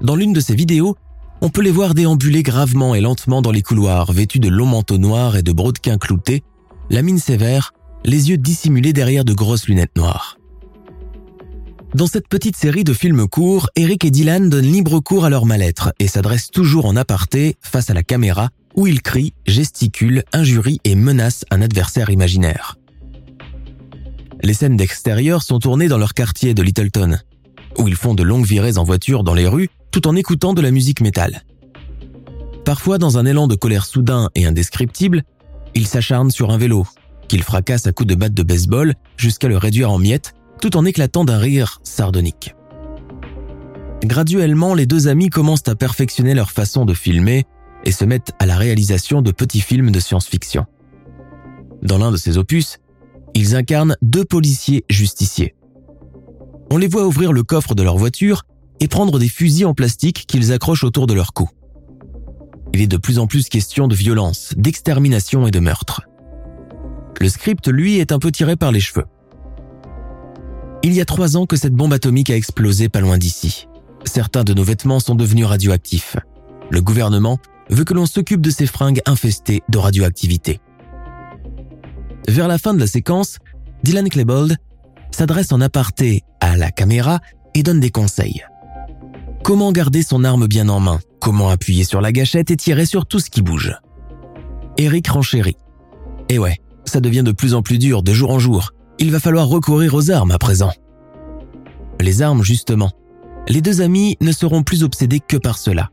Dans 0.01 0.15
l'une 0.15 0.33
de 0.33 0.39
ces 0.39 0.55
vidéos, 0.55 0.95
on 1.41 1.49
peut 1.49 1.61
les 1.61 1.71
voir 1.71 1.93
déambuler 1.93 2.41
gravement 2.41 2.95
et 2.95 3.01
lentement 3.01 3.43
dans 3.43 3.51
les 3.51 3.61
couloirs, 3.61 4.11
vêtus 4.11 4.39
de 4.39 4.49
longs 4.49 4.65
manteaux 4.65 4.97
noirs 4.97 5.37
et 5.37 5.43
de 5.43 5.51
brodequins 5.51 5.99
cloutés, 5.99 6.41
la 6.89 7.03
mine 7.03 7.19
sévère, 7.19 7.73
les 8.05 8.31
yeux 8.31 8.37
dissimulés 8.37 8.93
derrière 8.93 9.23
de 9.23 9.33
grosses 9.33 9.67
lunettes 9.67 9.95
noires. 9.95 10.38
Dans 11.95 12.05
cette 12.05 12.27
petite 12.27 12.55
série 12.55 12.83
de 12.83 12.93
films 12.93 13.27
courts, 13.27 13.67
Eric 13.75 14.05
et 14.05 14.11
Dylan 14.11 14.47
donnent 14.47 14.71
libre 14.71 14.99
cours 14.99 15.25
à 15.25 15.29
leur 15.31 15.47
mal-être 15.47 15.91
et 15.97 16.07
s'adressent 16.07 16.51
toujours 16.51 16.85
en 16.85 16.95
aparté 16.95 17.57
face 17.61 17.89
à 17.89 17.95
la 17.95 18.03
caméra 18.03 18.49
où 18.75 18.85
ils 18.85 19.01
crient, 19.01 19.33
gesticulent, 19.47 20.23
injurient 20.31 20.79
et 20.83 20.93
menacent 20.93 21.45
un 21.49 21.63
adversaire 21.63 22.11
imaginaire. 22.11 22.77
Les 24.43 24.53
scènes 24.53 24.77
d'extérieur 24.77 25.41
sont 25.41 25.57
tournées 25.57 25.87
dans 25.87 25.97
leur 25.97 26.13
quartier 26.13 26.53
de 26.53 26.61
Littleton, 26.61 27.17
où 27.79 27.87
ils 27.87 27.95
font 27.95 28.13
de 28.13 28.21
longues 28.23 28.45
virées 28.45 28.77
en 28.77 28.83
voiture 28.83 29.23
dans 29.23 29.33
les 29.33 29.47
rues 29.47 29.69
tout 29.91 30.07
en 30.07 30.15
écoutant 30.15 30.53
de 30.53 30.61
la 30.61 30.69
musique 30.69 31.01
métal. 31.01 31.43
Parfois, 32.65 32.99
dans 32.99 33.17
un 33.17 33.25
élan 33.25 33.47
de 33.47 33.55
colère 33.55 33.87
soudain 33.87 34.29
et 34.35 34.45
indescriptible, 34.45 35.23
ils 35.73 35.87
s'acharnent 35.87 36.29
sur 36.29 36.51
un 36.51 36.57
vélo, 36.59 36.85
qu'ils 37.27 37.43
fracassent 37.43 37.87
à 37.87 37.91
coups 37.93 38.07
de 38.07 38.15
batte 38.15 38.35
de 38.35 38.43
baseball 38.43 38.93
jusqu'à 39.17 39.47
le 39.47 39.57
réduire 39.57 39.91
en 39.91 39.97
miettes 39.97 40.35
tout 40.61 40.77
en 40.77 40.85
éclatant 40.85 41.25
d'un 41.25 41.37
rire 41.37 41.79
sardonique. 41.83 42.55
Graduellement, 44.03 44.73
les 44.73 44.85
deux 44.85 45.07
amis 45.07 45.29
commencent 45.29 45.67
à 45.67 45.75
perfectionner 45.75 46.33
leur 46.33 46.51
façon 46.51 46.85
de 46.85 46.93
filmer 46.93 47.45
et 47.83 47.91
se 47.91 48.05
mettent 48.05 48.31
à 48.39 48.45
la 48.45 48.55
réalisation 48.55 49.21
de 49.21 49.31
petits 49.31 49.61
films 49.61 49.91
de 49.91 49.99
science-fiction. 49.99 50.65
Dans 51.81 51.97
l'un 51.97 52.11
de 52.11 52.17
ces 52.17 52.37
opus, 52.37 52.77
ils 53.35 53.55
incarnent 53.55 53.95
deux 54.01 54.25
policiers 54.25 54.83
justiciers. 54.89 55.55
On 56.71 56.77
les 56.77 56.87
voit 56.87 57.07
ouvrir 57.07 57.33
le 57.33 57.43
coffre 57.43 57.75
de 57.75 57.83
leur 57.83 57.97
voiture 57.97 58.43
et 58.79 58.87
prendre 58.87 59.19
des 59.19 59.27
fusils 59.29 59.65
en 59.65 59.73
plastique 59.73 60.25
qu'ils 60.27 60.51
accrochent 60.53 60.83
autour 60.83 61.07
de 61.07 61.13
leur 61.13 61.33
cou. 61.33 61.49
Il 62.73 62.81
est 62.81 62.87
de 62.87 62.97
plus 62.97 63.19
en 63.19 63.27
plus 63.27 63.49
question 63.49 63.87
de 63.87 63.95
violence, 63.95 64.53
d'extermination 64.55 65.47
et 65.47 65.51
de 65.51 65.59
meurtre. 65.59 66.01
Le 67.19 67.27
script, 67.27 67.67
lui, 67.67 67.97
est 67.97 68.11
un 68.11 68.19
peu 68.19 68.31
tiré 68.31 68.55
par 68.55 68.71
les 68.71 68.79
cheveux. 68.79 69.05
Il 70.81 70.93
y 70.93 71.01
a 71.01 71.05
trois 71.05 71.35
ans 71.35 71.45
que 71.45 71.57
cette 71.57 71.73
bombe 71.73 71.93
atomique 71.93 72.29
a 72.29 72.37
explosé 72.37 72.87
pas 72.87 73.01
loin 73.01 73.17
d'ici. 73.17 73.67
Certains 74.05 74.45
de 74.45 74.53
nos 74.53 74.63
vêtements 74.63 75.01
sont 75.01 75.15
devenus 75.15 75.45
radioactifs. 75.45 76.15
Le 76.69 76.81
gouvernement 76.81 77.37
veut 77.69 77.83
que 77.83 77.93
l'on 77.93 78.05
s'occupe 78.05 78.41
de 78.41 78.49
ces 78.49 78.65
fringues 78.65 79.01
infestées 79.05 79.61
de 79.67 79.77
radioactivité. 79.77 80.59
Vers 82.27 82.47
la 82.47 82.57
fin 82.57 82.73
de 82.73 82.79
la 82.79 82.87
séquence, 82.87 83.39
Dylan 83.83 84.07
Klebold 84.07 84.55
s'adresse 85.11 85.51
en 85.51 85.59
aparté 85.59 86.23
à 86.39 86.55
la 86.55 86.71
caméra 86.71 87.19
et 87.55 87.63
donne 87.63 87.81
des 87.81 87.91
conseils. 87.91 88.43
Comment 89.43 89.71
garder 89.73 90.01
son 90.01 90.23
arme 90.23 90.47
bien 90.47 90.69
en 90.69 90.79
main? 90.79 90.99
Comment 91.19 91.49
appuyer 91.49 91.83
sur 91.83 91.99
la 91.99 92.13
gâchette 92.13 92.51
et 92.51 92.57
tirer 92.57 92.85
sur 92.85 93.05
tout 93.05 93.19
ce 93.19 93.29
qui 93.29 93.41
bouge? 93.41 93.75
Eric 94.77 95.07
renchérit. 95.07 95.57
Et 96.29 96.39
ouais, 96.39 96.57
ça 96.85 97.01
devient 97.01 97.23
de 97.23 97.33
plus 97.33 97.53
en 97.53 97.61
plus 97.61 97.79
dur 97.79 98.01
de 98.01 98.13
jour 98.13 98.31
en 98.31 98.39
jour 98.39 98.71
il 98.99 99.11
va 99.11 99.19
falloir 99.19 99.47
recourir 99.47 99.93
aux 99.95 100.11
armes 100.11 100.31
à 100.31 100.37
présent. 100.37 100.71
Les 102.01 102.21
armes, 102.21 102.43
justement. 102.43 102.91
Les 103.47 103.61
deux 103.61 103.81
amis 103.81 104.17
ne 104.21 104.31
seront 104.31 104.63
plus 104.63 104.83
obsédés 104.83 105.21
que 105.21 105.37
par 105.37 105.57
cela. 105.57 105.89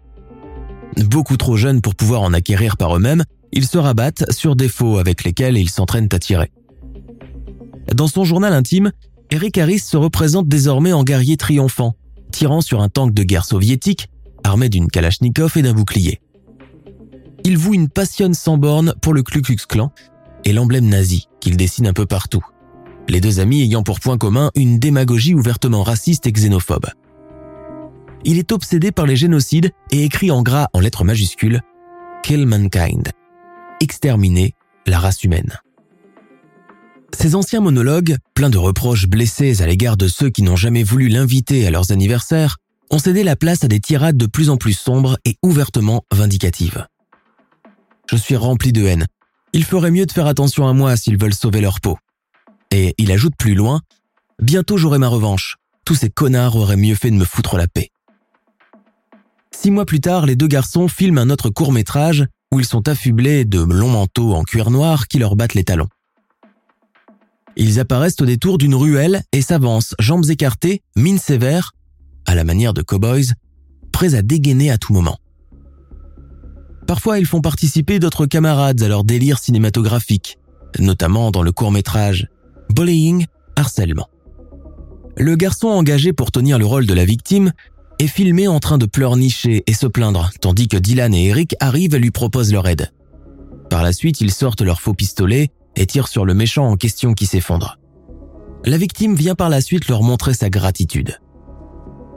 Beaucoup 0.97 1.37
trop 1.37 1.57
jeunes 1.57 1.81
pour 1.81 1.95
pouvoir 1.95 2.23
en 2.23 2.33
acquérir 2.33 2.77
par 2.77 2.97
eux-mêmes, 2.97 3.25
ils 3.53 3.67
se 3.67 3.79
rabattent 3.79 4.31
sur 4.33 4.57
des 4.57 4.69
faux 4.69 4.99
avec 4.99 5.25
lesquels 5.25 5.57
ils 5.57 5.71
s'entraînent 5.71 6.09
à 6.13 6.19
tirer. 6.19 6.51
Dans 7.95 8.09
son 8.09 8.25
journal 8.25 8.53
intime, 8.53 8.93
Eric 9.31 9.59
Harris 9.59 9.81
se 9.81 9.97
représente 9.97 10.49
désormais 10.49 10.93
en 10.93 11.05
guerrier 11.05 11.37
triomphant, 11.37 11.95
tirant 12.33 12.61
sur 12.61 12.83
un 12.83 12.89
tank 12.89 13.15
de 13.15 13.23
guerre 13.23 13.45
soviétique, 13.45 14.09
armé 14.45 14.69
d'une 14.69 14.89
kalachnikov 14.89 15.57
et 15.57 15.63
d'un 15.63 15.73
bouclier. 15.73 16.21
Il 17.45 17.57
voue 17.57 17.75
une 17.75 17.89
passion 17.89 18.33
sans 18.33 18.59
borne 18.59 18.95
pour 19.01 19.15
le 19.15 19.23
Ku 19.23 19.41
Klux 19.43 19.67
Klan 19.69 19.93
et 20.45 20.53
l'emblème 20.53 20.89
nazi 20.89 21.29
qu'il 21.41 21.57
dessine 21.57 21.87
un 21.87 21.93
peu 21.93 22.07
partout 22.07 22.45
les 23.09 23.21
deux 23.21 23.41
amis 23.41 23.63
ayant 23.63 23.83
pour 23.83 24.01
point 24.01 24.19
commun 24.19 24.51
une 24.55 24.79
démagogie 24.79 25.35
ouvertement 25.35 25.83
raciste 25.83 26.27
et 26.27 26.33
xénophobe. 26.33 26.87
Il 28.25 28.39
est 28.39 28.53
obsédé 28.53 28.93
par 28.93 29.07
les 29.07 29.17
génocides 29.17 29.73
et 29.91 30.05
écrit 30.05 30.31
en 30.31 30.43
gras 30.43 30.67
en 30.73 30.81
lettres 30.81 31.05
majuscules 31.05 31.61
Kill 32.23 32.47
mankind, 32.47 33.11
exterminer 33.81 34.53
la 34.87 34.99
race 34.99 35.23
humaine. 35.23 35.59
Ces 37.17 37.35
anciens 37.35 37.61
monologues, 37.61 38.17
pleins 38.35 38.51
de 38.51 38.59
reproches 38.59 39.07
blessés 39.07 39.63
à 39.63 39.67
l'égard 39.67 39.97
de 39.97 40.09
ceux 40.09 40.29
qui 40.29 40.43
n'ont 40.43 40.57
jamais 40.57 40.83
voulu 40.83 41.09
l'inviter 41.09 41.67
à 41.67 41.71
leurs 41.71 41.93
anniversaires, 41.93 42.57
ont 42.91 42.99
cédé 42.99 43.23
la 43.23 43.37
place 43.37 43.65
à 43.65 43.69
des 43.69 43.81
tirades 43.81 44.17
de 44.17 44.27
plus 44.27 44.51
en 44.51 44.57
plus 44.57 44.73
sombres 44.73 45.19
et 45.25 45.37
ouvertement 45.43 46.03
vindicatives. 46.13 46.87
Je 48.11 48.17
suis 48.17 48.37
rempli 48.37 48.73
de 48.73 48.85
haine. 48.85 49.07
Il 49.53 49.65
ferait 49.65 49.91
mieux 49.91 50.07
de 50.07 50.13
faire 50.13 50.27
attention 50.27 50.69
à 50.69 50.73
moi 50.73 50.97
s'ils 50.97 51.19
veulent 51.19 51.35
sauver 51.35 51.61
leur 51.61 51.81
peau. 51.81 51.97
Et 52.71 52.95
il 52.99 53.13
ajoute 53.13 53.35
plus 53.37 53.55
loin, 53.55 53.81
Bientôt 54.43 54.77
j'aurai 54.77 54.99
ma 54.99 55.09
revanche. 55.09 55.57
Tous 55.85 55.95
ces 55.95 56.11
connards 56.11 56.57
auraient 56.57 56.77
mieux 56.77 56.95
fait 56.95 57.11
de 57.11 57.17
me 57.17 57.25
foutre 57.25 57.57
la 57.57 57.69
paix. 57.69 57.91
Six 59.51 59.71
mois 59.71 59.87
plus 59.87 60.01
tard, 60.01 60.27
les 60.27 60.37
deux 60.37 60.47
garçons 60.47 60.89
filment 60.89 61.19
un 61.19 61.31
autre 61.31 61.49
court 61.49 61.73
métrage 61.73 62.27
où 62.53 62.61
ils 62.61 62.67
sont 62.67 62.87
affublés 62.89 63.45
de 63.45 63.61
longs 63.61 63.91
manteaux 63.91 64.35
en 64.35 64.43
cuir 64.43 64.71
noir 64.71 65.09
qui 65.09 65.19
leur 65.19 65.37
battent 65.37 65.55
les 65.55 65.65
talons. 65.65 65.89
Ils 67.57 67.81
apparaissent 67.81 68.21
au 68.21 68.27
détour 68.27 68.59
d'une 68.59 68.75
ruelle 68.75 69.23
et 69.33 69.41
s'avancent, 69.41 69.95
jambes 69.99 70.29
écartées, 70.29 70.83
mine 70.95 71.19
sévère, 71.19 71.73
à 72.27 72.35
la 72.35 72.45
manière 72.45 72.75
de 72.75 72.83
cowboys, 72.83 73.33
prêts 73.93 74.15
à 74.15 74.21
dégainer 74.21 74.71
à 74.71 74.77
tout 74.77 74.93
moment. 74.93 75.19
Parfois, 76.87 77.19
ils 77.19 77.27
font 77.27 77.41
participer 77.41 77.99
d'autres 77.99 78.27
camarades 78.27 78.83
à 78.83 78.89
leur 78.89 79.05
délire 79.05 79.39
cinématographique, 79.39 80.39
notamment 80.79 81.31
dans 81.31 81.43
le 81.43 81.53
court 81.53 81.73
métrage 81.73 82.29
bullying, 82.71 83.27
harcèlement. 83.57 84.09
Le 85.17 85.35
garçon 85.37 85.69
engagé 85.69 86.13
pour 86.13 86.31
tenir 86.31 86.59
le 86.59 86.67
rôle 86.67 86.87
de 86.87 86.95
la 86.95 87.05
victime 87.05 87.53
est 87.99 88.07
filmé 88.07 88.49
en 88.49 88.61
train 88.61 88.79
de 88.79 88.87
pleurnicher 88.87 89.65
et 89.67 89.73
se 89.73 89.87
plaindre, 89.87 90.31
tandis 90.41 90.69
que 90.69 90.77
Dylan 90.77 91.15
et 91.15 91.27
Eric 91.27 91.57
arrivent 91.61 91.95
et 91.95 91.99
lui 91.99 92.11
proposent 92.11 92.53
leur 92.53 92.69
aide. 92.69 92.93
Par 93.71 93.83
la 93.83 93.93
suite, 93.93 94.21
ils 94.21 94.33
sortent 94.33 94.61
leur 94.61 94.81
faux 94.81 94.95
pistolet 94.95 95.49
et 95.77 95.87
tirent 95.87 96.09
sur 96.09 96.25
le 96.25 96.35
méchant 96.35 96.69
en 96.69 96.77
question 96.77 97.15
qui 97.15 97.27
s'effondre. 97.27 97.79
La 98.65 98.77
victime 98.77 99.15
vient 99.15 99.35
par 99.35 99.49
la 99.49 99.61
suite 99.61 99.89
leur 99.89 100.03
montrer 100.03 100.35
sa 100.35 100.51
gratitude. 100.51 101.19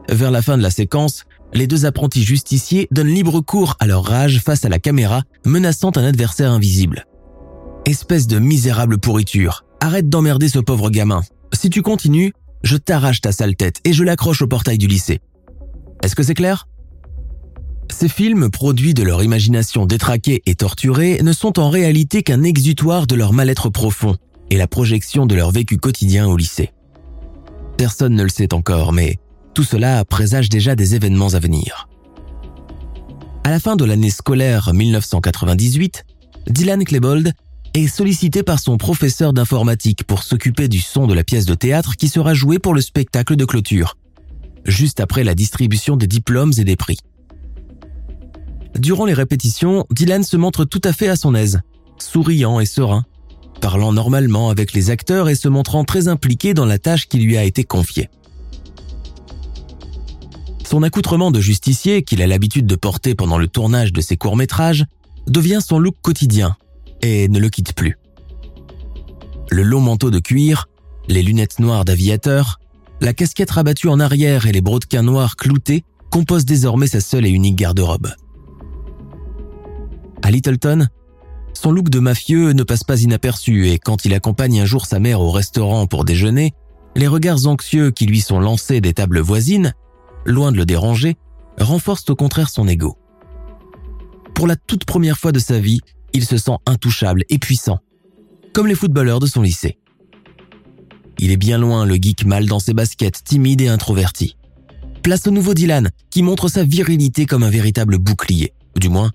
Vers 0.10 0.32
la 0.32 0.42
fin 0.42 0.58
de 0.58 0.64
la 0.64 0.72
séquence, 0.72 1.26
les 1.54 1.68
deux 1.68 1.86
apprentis 1.86 2.24
justiciers 2.24 2.88
donnent 2.92 3.08
libre 3.08 3.42
cours 3.42 3.76
à 3.80 3.88
leur 3.88 4.04
rage 4.04 4.42
face 4.44 4.66
à 4.66 4.70
la 4.70 4.80
caméra, 4.80 5.24
menaçant 5.46 5.92
un 5.96 6.04
adversaire 6.04 6.52
invisible. 6.52 7.06
Espèce 7.86 8.28
de 8.28 8.40
misérable 8.40 8.98
pourriture, 8.98 9.66
Arrête 9.82 10.10
d'emmerder 10.10 10.50
ce 10.50 10.60
pauvre 10.60 10.90
gamin. 10.90 11.22
Si 11.54 11.70
tu 11.70 11.82
continues, 11.82 12.34
je 12.64 12.78
t'arrache 12.78 13.22
ta 13.22 13.32
sale 13.32 13.56
tête 13.56 13.80
et 13.86 13.94
je 13.94 14.04
l'accroche 14.04 14.42
au 14.42 14.48
portail 14.48 14.78
du 14.78 14.88
lycée. 14.88 15.20
Est-ce 16.04 16.16
que 16.16 16.24
c'est 16.24 16.34
clair? 16.34 16.68
Ces 17.92 18.10
films, 18.10 18.52
produits 18.52 18.94
de 18.94 19.04
leur 19.04 19.24
imagination 19.24 19.86
détraquée 19.86 20.42
et 20.46 20.56
torturée, 20.56 21.20
ne 21.24 21.34
sont 21.34 21.60
en 21.60 21.70
réalité 21.70 22.24
qu'un 22.24 22.44
exutoire 22.44 23.08
de 23.08 23.16
leur 23.16 23.34
mal-être 23.34 23.70
profond 23.70 24.16
et 24.50 24.58
la 24.58 24.68
projection 24.68 25.26
de 25.26 25.36
leur 25.36 25.52
vécu 25.52 25.78
quotidien 25.78 26.28
au 26.28 26.38
lycée. 26.38 26.72
Personne 27.78 28.16
ne 28.16 28.24
le 28.24 28.30
sait 28.30 28.54
encore, 28.54 28.94
mais 28.94 29.18
tout 29.54 29.64
cela 29.64 30.04
présage 30.06 30.50
déjà 30.50 30.76
des 30.76 30.96
événements 30.96 31.34
à 31.34 31.40
venir. 31.40 31.88
À 33.44 33.50
la 33.50 33.60
fin 33.60 33.76
de 33.76 33.86
l'année 33.86 34.12
scolaire 34.12 34.72
1998, 34.74 36.06
Dylan 36.48 36.84
Klebold 36.84 37.34
est 37.74 37.88
sollicité 37.88 38.44
par 38.44 38.60
son 38.60 38.78
professeur 38.78 39.34
d'informatique 39.34 40.04
pour 40.04 40.24
s'occuper 40.24 40.68
du 40.68 40.80
son 40.80 41.08
de 41.08 41.14
la 41.14 41.24
pièce 41.24 41.46
de 41.46 41.56
théâtre 41.56 41.96
qui 41.96 42.08
sera 42.08 42.34
jouée 42.34 42.60
pour 42.60 42.74
le 42.74 42.82
spectacle 42.82 43.36
de 43.36 43.46
clôture, 43.46 43.98
juste 44.66 45.00
après 45.00 45.24
la 45.24 45.36
distribution 45.36 45.98
des 45.98 46.08
diplômes 46.08 46.54
et 46.58 46.64
des 46.64 46.76
prix. 46.76 46.98
Durant 48.78 49.06
les 49.06 49.14
répétitions, 49.14 49.86
Dylan 49.92 50.24
se 50.24 50.38
montre 50.38 50.66
tout 50.66 50.82
à 50.84 50.94
fait 50.94 51.10
à 51.10 51.16
son 51.16 51.36
aise, 51.36 51.60
souriant 51.98 52.60
et 52.60 52.66
serein, 52.66 53.04
parlant 53.60 53.92
normalement 53.92 54.50
avec 54.50 54.74
les 54.74 54.90
acteurs 54.90 55.30
et 55.30 55.36
se 55.36 55.48
montrant 55.48 55.84
très 55.84 56.08
impliqué 56.08 56.54
dans 56.54 56.66
la 56.66 56.80
tâche 56.80 57.08
qui 57.08 57.20
lui 57.20 57.38
a 57.38 57.44
été 57.44 57.64
confiée. 57.64 58.10
Son 60.66 60.84
accoutrement 60.84 61.32
de 61.32 61.42
justicier, 61.42 62.04
qu'il 62.04 62.22
a 62.22 62.28
l'habitude 62.28 62.68
de 62.68 62.76
porter 62.76 63.16
pendant 63.16 63.40
le 63.40 63.48
tournage 63.48 63.92
de 63.92 64.02
ses 64.02 64.18
courts-métrages, 64.18 64.86
devient 65.28 65.60
son 65.66 65.80
look 65.80 65.96
quotidien, 66.02 66.56
et 67.02 67.28
ne 67.28 67.40
le 67.40 67.50
quitte 67.50 67.74
plus. 67.74 67.98
Le 69.52 69.64
long 69.64 69.82
manteau 69.82 70.12
de 70.12 70.20
cuir, 70.20 70.68
les 71.08 71.24
lunettes 71.24 71.60
noires 71.60 71.86
d'aviateur, 71.86 72.60
la 73.02 73.14
casquette 73.14 73.52
rabattue 73.52 73.88
en 73.88 74.00
arrière 74.00 74.46
et 74.46 74.52
les 74.52 74.62
brodequins 74.62 75.04
noirs 75.04 75.36
cloutés 75.36 75.84
composent 76.12 76.46
désormais 76.46 76.88
sa 76.88 77.02
seule 77.02 77.26
et 77.26 77.30
unique 77.30 77.56
garde-robe. 77.56 78.10
À 80.22 80.32
Littleton, 80.32 80.88
son 81.54 81.72
look 81.72 81.90
de 81.90 82.00
mafieux 82.00 82.52
ne 82.52 82.64
passe 82.64 82.84
pas 82.84 83.02
inaperçu 83.02 83.70
et 83.70 83.80
quand 83.80 84.06
il 84.06 84.14
accompagne 84.14 84.62
un 84.62 84.66
jour 84.66 84.86
sa 84.86 85.00
mère 85.00 85.22
au 85.22 85.32
restaurant 85.32 85.88
pour 85.88 86.06
déjeuner, 86.06 86.54
les 86.96 87.08
regards 87.08 87.48
anxieux 87.48 87.92
qui 87.92 88.06
lui 88.06 88.22
sont 88.22 88.40
lancés 88.40 88.82
des 88.82 88.94
tables 88.94 89.20
voisines, 89.20 89.74
loin 90.26 90.52
de 90.52 90.58
le 90.58 90.66
déranger, 90.66 91.16
renforcent 91.60 92.10
au 92.10 92.16
contraire 92.16 92.50
son 92.50 92.68
ego. 92.68 92.98
Pour 94.34 94.48
la 94.48 94.56
toute 94.56 94.86
première 94.86 95.18
fois 95.18 95.32
de 95.32 95.40
sa 95.40 95.60
vie, 95.60 95.82
il 96.14 96.26
se 96.26 96.38
sent 96.38 96.58
intouchable 96.66 97.24
et 97.30 97.38
puissant, 97.38 97.80
comme 98.54 98.68
les 98.68 98.76
footballeurs 98.76 99.20
de 99.20 99.28
son 99.28 99.42
lycée. 99.42 99.78
il 101.20 101.32
est 101.32 101.38
bien 101.38 101.58
loin 101.58 101.86
le 101.86 101.96
geek 101.96 102.26
mal 102.26 102.46
dans 102.46 102.60
ses 102.60 102.74
baskets, 102.74 103.24
timide 103.24 103.62
et 103.62 103.68
introverti. 103.68 104.36
Place 105.04 105.28
au 105.28 105.32
nouveau 105.32 105.54
Dylan, 105.54 105.90
qui 106.10 106.24
montre 106.24 106.48
sa 106.50 106.64
virilité 106.64 107.26
comme 107.26 107.44
un 107.44 107.50
véritable 107.50 107.98
bouclier. 107.98 108.54
Du 108.76 108.90
moins, 108.90 109.12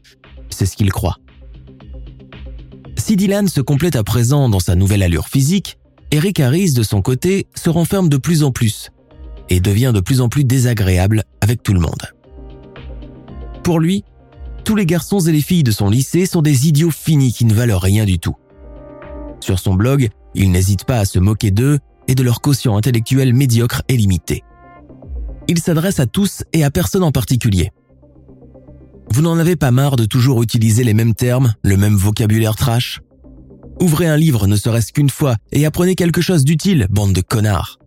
c'est 0.51 0.67
ce 0.67 0.77
qu'il 0.77 0.91
croit. 0.91 1.19
Si 2.97 3.17
Dylan 3.17 3.49
se 3.49 3.61
complète 3.61 3.97
à 3.97 4.05
présent 4.05 4.49
dans 4.49 4.61
sa 4.61 4.77
nouvelle 4.77 5.03
allure 5.03 5.29
physique, 5.29 5.79
Eric 6.11 6.41
Harris, 6.41 6.73
de 6.73 6.83
son 6.83 7.03
côté, 7.03 7.47
se 7.55 7.71
renferme 7.71 8.09
de 8.09 8.17
plus 8.17 8.45
en 8.45 8.51
plus 8.51 8.91
et 9.51 9.61
devient 9.61 9.93
de 9.95 10.01
plus 10.01 10.21
en 10.21 10.29
plus 10.29 10.45
désagréable 10.45 11.25
avec 11.41 11.63
tout 11.63 11.75
le 11.75 11.81
monde. 11.81 12.03
Pour 13.63 13.81
lui, 13.81 14.05
tous 14.65 14.77
les 14.77 14.87
garçons 14.87 15.21
et 15.21 15.33
les 15.33 15.43
filles 15.43 15.63
de 15.63 15.71
son 15.71 15.91
lycée 15.91 16.27
sont 16.27 16.43
des 16.43 16.69
idiots 16.69 16.91
finis 16.91 17.33
qui 17.33 17.45
ne 17.45 17.55
valent 17.55 17.79
rien 17.79 18.05
du 18.05 18.19
tout. 18.19 18.35
Sur 19.41 19.59
son 19.59 19.75
blog, 19.75 20.09
il 20.35 20.51
n'hésite 20.51 20.85
pas 20.85 20.99
à 20.99 21.05
se 21.05 21.19
moquer 21.19 21.51
d'eux 21.51 21.79
et 22.09 22.15
de 22.15 22.23
leur 22.23 22.41
quotient 22.41 22.77
intellectuel 22.77 23.35
médiocre 23.35 23.83
et 23.89 23.97
limité. 23.97 24.43
Il 25.49 25.59
s'adresse 25.59 26.01
à 26.01 26.07
tous 26.07 26.45
et 26.53 26.65
à 26.65 26.71
personne 26.71 27.03
en 27.03 27.13
particulier. 27.13 27.71
Vous 29.11 29.21
n'en 29.21 29.39
avez 29.39 29.55
pas 29.55 29.71
marre 29.71 29.97
de 29.97 30.07
toujours 30.07 30.43
utiliser 30.43 30.83
les 30.83 30.95
mêmes 30.95 31.15
termes, 31.15 31.53
le 31.63 31.77
même 31.77 31.95
vocabulaire 31.95 32.57
trash? 32.57 33.01
Ouvrez 33.81 34.07
un 34.07 34.17
livre 34.17 34.47
ne 34.47 34.57
serait-ce 34.57 34.93
qu'une 34.93 35.11
fois 35.11 35.37
et 35.53 35.67
apprenez 35.67 35.95
quelque 35.95 36.23
chose 36.23 36.45
d'utile, 36.45 36.87
bande 36.89 37.13
de 37.13 37.21
connards. 37.21 37.79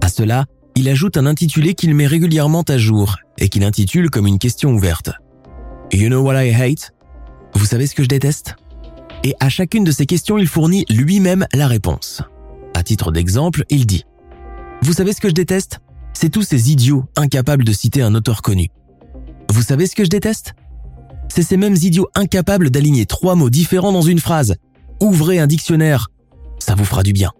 À 0.00 0.08
cela, 0.08 0.46
il 0.76 0.88
ajoute 0.88 1.16
un 1.16 1.26
intitulé 1.26 1.74
qu'il 1.74 1.94
met 1.94 2.06
régulièrement 2.06 2.62
à 2.62 2.78
jour 2.78 3.16
et 3.38 3.48
qu'il 3.48 3.64
intitule 3.64 4.10
comme 4.10 4.26
une 4.26 4.38
question 4.38 4.70
ouverte. 4.70 5.10
You 5.92 6.08
know 6.08 6.22
what 6.22 6.42
I 6.42 6.52
hate? 6.52 6.92
Vous 7.54 7.64
savez 7.66 7.86
ce 7.86 7.94
que 7.94 8.02
je 8.02 8.08
déteste? 8.08 8.54
Et 9.24 9.34
à 9.40 9.48
chacune 9.48 9.84
de 9.84 9.90
ces 9.90 10.06
questions, 10.06 10.38
il 10.38 10.46
fournit 10.46 10.84
lui-même 10.88 11.46
la 11.52 11.66
réponse. 11.66 12.22
À 12.74 12.82
titre 12.82 13.10
d'exemple, 13.10 13.64
il 13.70 13.86
dit 13.86 14.04
Vous 14.82 14.92
savez 14.92 15.12
ce 15.12 15.20
que 15.20 15.28
je 15.28 15.34
déteste? 15.34 15.80
C'est 16.12 16.30
tous 16.30 16.42
ces 16.42 16.70
idiots 16.70 17.04
incapables 17.16 17.64
de 17.64 17.72
citer 17.72 18.02
un 18.02 18.14
auteur 18.14 18.42
connu. 18.42 18.68
Vous 19.50 19.62
savez 19.62 19.86
ce 19.86 19.96
que 19.96 20.04
je 20.04 20.10
déteste? 20.10 20.54
C'est 21.28 21.42
ces 21.42 21.56
mêmes 21.56 21.76
idiots 21.76 22.08
incapables 22.14 22.70
d'aligner 22.70 23.06
trois 23.06 23.34
mots 23.34 23.50
différents 23.50 23.92
dans 23.92 24.02
une 24.02 24.18
phrase. 24.20 24.56
Ouvrez 25.00 25.38
un 25.38 25.46
dictionnaire, 25.46 26.08
ça 26.58 26.74
vous 26.74 26.84
fera 26.84 27.02
du 27.02 27.12
bien. 27.12 27.32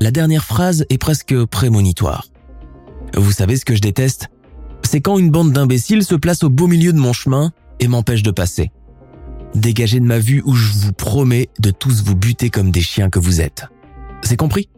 La 0.00 0.10
dernière 0.10 0.44
phrase 0.44 0.84
est 0.90 0.98
presque 0.98 1.44
prémonitoire. 1.46 2.26
Vous 3.16 3.32
savez 3.32 3.56
ce 3.56 3.64
que 3.64 3.74
je 3.74 3.80
déteste? 3.80 4.28
C'est 4.84 5.00
quand 5.00 5.18
une 5.18 5.30
bande 5.30 5.52
d'imbéciles 5.52 6.04
se 6.04 6.14
place 6.14 6.44
au 6.44 6.50
beau 6.50 6.68
milieu 6.68 6.92
de 6.92 6.98
mon 6.98 7.12
chemin 7.12 7.52
et 7.80 7.88
m'empêche 7.88 8.22
de 8.22 8.30
passer. 8.30 8.70
Dégagez 9.54 9.98
de 9.98 10.04
ma 10.04 10.18
vue 10.18 10.42
où 10.44 10.54
je 10.54 10.72
vous 10.72 10.92
promets 10.92 11.48
de 11.58 11.70
tous 11.70 12.02
vous 12.04 12.14
buter 12.14 12.50
comme 12.50 12.70
des 12.70 12.80
chiens 12.80 13.10
que 13.10 13.18
vous 13.18 13.40
êtes. 13.40 13.66
C'est 14.22 14.36
compris? 14.36 14.68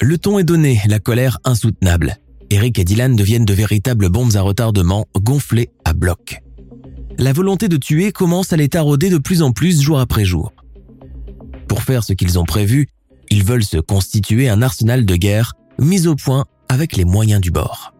Le 0.00 0.18
ton 0.18 0.38
est 0.38 0.44
donné, 0.44 0.80
la 0.86 0.98
colère 0.98 1.38
insoutenable. 1.44 2.16
Eric 2.50 2.78
et 2.78 2.84
Dylan 2.84 3.16
deviennent 3.16 3.44
de 3.44 3.52
véritables 3.52 4.08
bombes 4.08 4.36
à 4.36 4.40
retardement 4.40 5.06
gonflées 5.16 5.70
à 5.84 5.92
bloc. 5.92 6.40
La 7.18 7.32
volonté 7.32 7.68
de 7.68 7.76
tuer 7.76 8.12
commence 8.12 8.52
à 8.52 8.56
les 8.56 8.68
tarauder 8.68 9.10
de 9.10 9.18
plus 9.18 9.42
en 9.42 9.52
plus 9.52 9.80
jour 9.80 9.98
après 9.98 10.24
jour. 10.24 10.52
Pour 11.66 11.82
faire 11.82 12.04
ce 12.04 12.12
qu'ils 12.12 12.38
ont 12.38 12.44
prévu, 12.44 12.88
ils 13.30 13.44
veulent 13.44 13.64
se 13.64 13.78
constituer 13.78 14.48
un 14.48 14.62
arsenal 14.62 15.04
de 15.04 15.16
guerre 15.16 15.54
mis 15.78 16.06
au 16.06 16.14
point 16.14 16.46
avec 16.68 16.96
les 16.96 17.04
moyens 17.04 17.40
du 17.40 17.50
bord. 17.50 17.92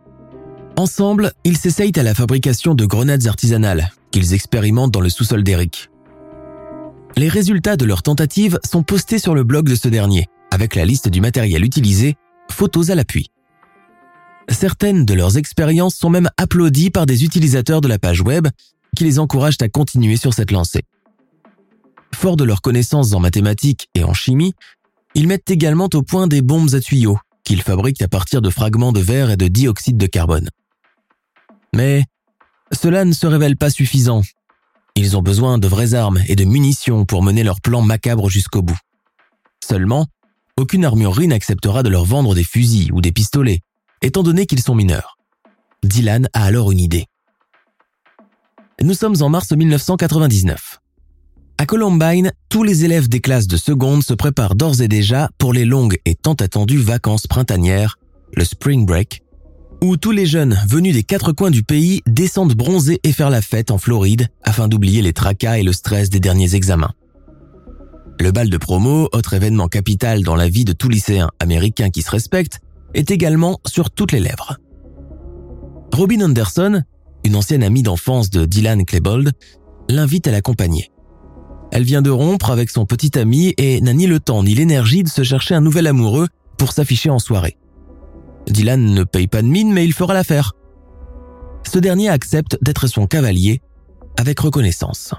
Ensemble, 0.79 1.33
ils 1.43 1.57
s'essayent 1.57 1.99
à 1.99 2.05
la 2.05 2.15
fabrication 2.15 2.77
de 2.77 2.87
grenades 2.87 3.27
artisanales 3.27 3.91
qu'ils 4.13 4.33
expérimentent 4.33 4.93
dans 4.93 5.01
le 5.01 5.09
sous-sol 5.09 5.43
d'Eric. 5.43 5.91
Les 7.17 7.29
résultats 7.29 7.77
de 7.77 7.85
leurs 7.85 8.05
tentatives 8.05 8.61
sont 8.65 8.85
postés 8.85 9.19
sur 9.19 9.35
le 9.35 9.43
blog 9.43 9.69
de 9.69 9.75
ce 9.75 9.89
dernier, 9.89 10.29
avec 10.53 10.77
la 10.77 10.85
liste 10.85 11.09
du 11.09 11.21
matériel 11.21 11.65
utilisé, 11.65 12.15
photos 12.49 12.91
à 12.91 12.95
l'appui. 12.95 13.27
Certaines 14.49 15.05
de 15.05 15.15
leurs 15.15 15.37
expériences 15.37 15.97
sont 15.97 16.11
même 16.11 16.31
applaudies 16.37 16.91
par 16.91 17.07
des 17.07 17.25
utilisateurs 17.25 17.81
de 17.81 17.89
la 17.89 17.99
page 17.99 18.21
web 18.21 18.47
qui 18.97 19.03
les 19.03 19.19
encouragent 19.19 19.61
à 19.61 19.69
continuer 19.69 20.17
sur 20.17 20.33
cette 20.33 20.53
lancée. 20.53 20.85
Fort 22.15 22.37
de 22.37 22.45
leurs 22.45 22.63
connaissances 22.63 23.15
en 23.15 23.19
mathématiques 23.19 23.89
et 23.97 24.05
en 24.05 24.15
chimie, 24.15 24.55
ils 25.17 25.27
mettent 25.27 25.51
également 25.51 25.89
au 25.93 26.03
point 26.03 26.29
des 26.29 26.41
bombes 26.41 26.73
à 26.77 26.81
tuyaux 26.81 27.19
qu'ils 27.43 27.63
fabriquent 27.63 28.03
à 28.03 28.09
partir 28.09 28.43
de 28.43 28.51
fragments 28.51 28.93
de 28.93 29.01
verre 29.01 29.31
et 29.31 29.37
de 29.37 29.49
dioxyde 29.49 29.97
de 29.97 30.07
carbone. 30.07 30.49
Mais 31.75 32.05
cela 32.73 33.05
ne 33.05 33.13
se 33.13 33.27
révèle 33.27 33.57
pas 33.57 33.71
suffisant. 33.71 34.23
Ils 34.95 35.17
ont 35.17 35.23
besoin 35.23 35.59
de 35.59 35.69
vraies 35.69 35.95
armes 35.95 36.21
et 36.29 36.37
de 36.37 36.45
munitions 36.45 37.05
pour 37.05 37.23
mener 37.23 37.45
leur 37.45 37.61
plan 37.61 37.83
macabre 37.83 38.29
jusqu'au 38.29 38.63
bout. 38.63 38.79
Seulement, 39.65 40.07
aucune 40.57 40.85
armurerie 40.85 41.29
n'acceptera 41.29 41.83
de 41.83 41.89
leur 41.89 42.05
vendre 42.05 42.35
des 42.35 42.45
fusils 42.45 42.93
ou 42.93 43.01
des 43.01 43.13
pistolets, 43.13 43.61
étant 44.03 44.23
donné 44.23 44.47
qu'ils 44.47 44.63
sont 44.63 44.75
mineurs. 44.75 45.17
Dylan 45.85 46.29
a 46.33 46.45
alors 46.45 46.73
une 46.73 46.81
idée. 46.81 47.07
Nous 48.83 48.95
sommes 48.95 49.23
en 49.23 49.29
mars 49.29 49.53
1999. 49.53 50.81
À 51.59 51.67
Columbine, 51.67 52.33
tous 52.49 52.63
les 52.63 52.85
élèves 52.85 53.09
des 53.09 53.21
classes 53.21 53.49
de 53.49 53.57
seconde 53.57 54.03
se 54.03 54.15
préparent 54.15 54.55
d'ores 54.55 54.81
et 54.81 54.89
déjà 54.89 55.29
pour 55.39 55.53
les 55.53 55.65
longues 55.65 55.99
et 56.05 56.15
tant 56.15 56.35
attendues 56.35 56.79
vacances 56.79 57.27
printanières, 57.27 57.99
le 58.35 58.45
Spring 58.45 58.87
Break, 58.87 59.23
où 59.83 59.97
tous 59.97 60.11
les 60.11 60.27
jeunes 60.27 60.59
venus 60.67 60.95
des 60.95 61.03
quatre 61.03 61.33
coins 61.33 61.51
du 61.51 61.63
pays 61.63 62.03
descendent 62.07 62.55
bronzer 62.55 62.99
et 63.05 63.13
faire 63.13 63.31
la 63.31 63.43
fête 63.43 63.71
en 63.71 63.79
Floride 63.79 64.29
afin 64.43 64.69
d'oublier 64.69 65.03
les 65.03 65.13
tracas 65.13 65.59
et 65.59 65.63
le 65.63 65.73
stress 65.73 66.11
des 66.11 66.21
derniers 66.21 66.55
examens. 66.55 66.93
Le 68.21 68.33
bal 68.33 68.51
de 68.51 68.57
promo, 68.57 69.09
autre 69.13 69.35
événement 69.35 69.69
capital 69.69 70.23
dans 70.23 70.35
la 70.35 70.49
vie 70.49 70.65
de 70.65 70.73
tout 70.73 70.89
lycéen 70.89 71.31
américain 71.39 71.91
qui 71.91 72.03
se 72.03 72.11
respecte, 72.11 72.61
est 72.95 73.11
également 73.11 73.61
sur 73.67 73.91
toutes 73.91 74.13
les 74.13 74.21
lèvres. 74.21 74.57
Robin 75.93 76.23
Anderson, 76.23 76.83
une 77.25 77.37
ancienne 77.37 77.63
amie 77.63 77.83
d'enfance 77.83 78.31
de 78.31 78.45
Dylan 78.45 78.85
Klebold, 78.85 79.33
l'invite 79.89 80.27
à 80.27 80.33
l'accompagner. 80.33 80.91
Elle 81.71 81.85
vient 81.85 82.03
de 82.03 82.11
rompre 82.11 82.51
avec 82.51 82.71
son 82.71 82.87
petit 82.87 83.17
ami 83.19 83.55
et 83.59 83.81
n'a 83.81 83.93
ni 83.93 84.07
le 84.07 84.21
temps 84.21 84.43
ni 84.43 84.55
l'énergie 84.55 85.03
de 85.03 85.09
se 85.09 85.23
chercher 85.23 85.55
un 85.55 85.61
nouvel 85.61 85.87
amoureux 85.87 86.29
pour 86.57 86.73
s'afficher 86.73 87.11
en 87.11 87.19
soirée. 87.19 87.57
Dylan 88.49 88.95
ne 88.95 89.05
paye 89.05 89.27
pas 89.27 89.43
de 89.43 89.47
mine 89.47 89.73
mais 89.73 89.85
il 89.85 89.93
fera 89.93 90.15
l'affaire. 90.15 90.53
Ce 91.67 91.79
dernier 91.79 92.09
accepte 92.09 92.59
d'être 92.63 92.87
son 92.87 93.07
cavalier 93.07 93.61
avec 94.17 94.41
reconnaissance. 94.41 95.15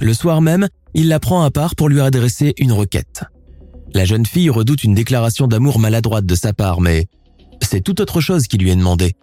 Le 0.00 0.14
soir 0.14 0.40
même, 0.40 0.68
il 0.94 1.08
la 1.08 1.20
prend 1.20 1.42
à 1.42 1.50
part 1.50 1.74
pour 1.74 1.88
lui 1.88 2.00
adresser 2.00 2.54
une 2.58 2.72
requête. 2.72 3.24
La 3.94 4.04
jeune 4.04 4.26
fille 4.26 4.50
redoute 4.50 4.84
une 4.84 4.94
déclaration 4.94 5.46
d'amour 5.46 5.78
maladroite 5.78 6.26
de 6.26 6.34
sa 6.34 6.52
part, 6.52 6.80
mais 6.80 7.06
c'est 7.62 7.80
tout 7.80 8.00
autre 8.00 8.20
chose 8.20 8.46
qui 8.46 8.58
lui 8.58 8.70
est 8.70 8.76
demandé. 8.76 9.14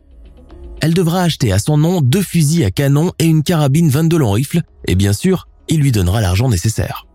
Elle 0.82 0.94
devra 0.94 1.22
acheter 1.22 1.52
à 1.52 1.60
son 1.60 1.78
nom 1.78 2.02
deux 2.02 2.22
fusils 2.22 2.66
à 2.66 2.72
canon 2.72 3.12
et 3.20 3.26
une 3.26 3.44
carabine 3.44 3.90
22 3.90 4.18
long 4.18 4.32
rifle, 4.32 4.62
et 4.88 4.96
bien 4.96 5.14
sûr, 5.14 5.48
il 5.68 5.80
lui 5.80 5.92
donnera 5.92 6.22
l'argent 6.22 6.50
nécessaire. 6.50 7.06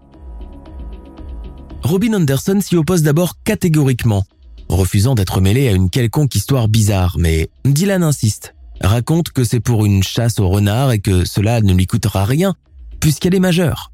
Robin 1.82 2.14
Anderson 2.14 2.60
s'y 2.60 2.76
oppose 2.76 3.02
d'abord 3.02 3.34
catégoriquement, 3.44 4.24
refusant 4.70 5.14
d'être 5.14 5.40
mêlé 5.40 5.68
à 5.68 5.72
une 5.72 5.90
quelconque 5.90 6.34
histoire 6.34 6.68
bizarre, 6.68 7.16
mais 7.18 7.50
Dylan 7.64 8.02
insiste, 8.02 8.54
raconte 8.80 9.30
que 9.30 9.44
c'est 9.44 9.60
pour 9.60 9.84
une 9.84 10.02
chasse 10.02 10.38
au 10.38 10.48
renard 10.48 10.92
et 10.92 11.00
que 11.00 11.24
cela 11.24 11.60
ne 11.60 11.74
lui 11.74 11.86
coûtera 11.86 12.24
rien, 12.24 12.54
puisqu'elle 13.00 13.34
est 13.34 13.40
majeure. 13.40 13.92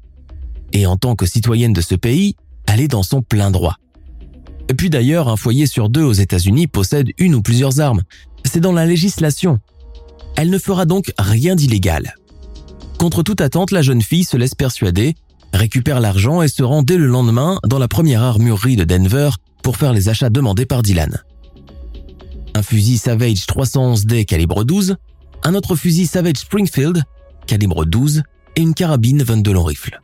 Et 0.73 0.85
en 0.85 0.97
tant 0.97 1.15
que 1.15 1.25
citoyenne 1.25 1.73
de 1.73 1.81
ce 1.81 1.95
pays, 1.95 2.35
elle 2.67 2.81
est 2.81 2.87
dans 2.87 3.03
son 3.03 3.21
plein 3.21 3.51
droit. 3.51 3.77
Puis 4.77 4.89
d'ailleurs, 4.89 5.29
un 5.29 5.37
foyer 5.37 5.65
sur 5.65 5.89
deux 5.89 6.03
aux 6.03 6.13
États-Unis 6.13 6.67
possède 6.67 7.09
une 7.17 7.35
ou 7.35 7.41
plusieurs 7.41 7.79
armes. 7.79 8.03
C'est 8.43 8.59
dans 8.59 8.73
la 8.73 8.85
législation. 8.85 9.59
Elle 10.35 10.49
ne 10.49 10.59
fera 10.59 10.85
donc 10.85 11.13
rien 11.17 11.55
d'illégal. 11.55 12.15
Contre 12.97 13.23
toute 13.23 13.41
attente, 13.41 13.71
la 13.71 13.81
jeune 13.81 14.01
fille 14.01 14.23
se 14.23 14.37
laisse 14.37 14.55
persuader, 14.55 15.15
récupère 15.53 15.99
l'argent 15.99 16.41
et 16.41 16.47
se 16.47 16.63
rend 16.63 16.83
dès 16.83 16.97
le 16.97 17.07
lendemain 17.07 17.59
dans 17.65 17.79
la 17.79 17.87
première 17.87 18.23
armurerie 18.23 18.75
de 18.75 18.83
Denver 18.83 19.29
pour 19.63 19.77
faire 19.77 19.93
les 19.93 20.09
achats 20.09 20.29
demandés 20.29 20.65
par 20.65 20.81
Dylan. 20.81 21.23
Un 22.53 22.61
fusil 22.61 22.97
Savage 22.97 23.45
311D 23.45 24.25
calibre 24.25 24.63
12, 24.63 24.95
un 25.43 25.53
autre 25.53 25.75
fusil 25.75 26.07
Savage 26.07 26.37
Springfield 26.37 27.03
calibre 27.45 27.85
12 27.85 28.23
et 28.55 28.61
une 28.61 28.73
carabine 28.73 29.23
22 29.23 29.53
long 29.53 29.63
rifle. 29.63 29.99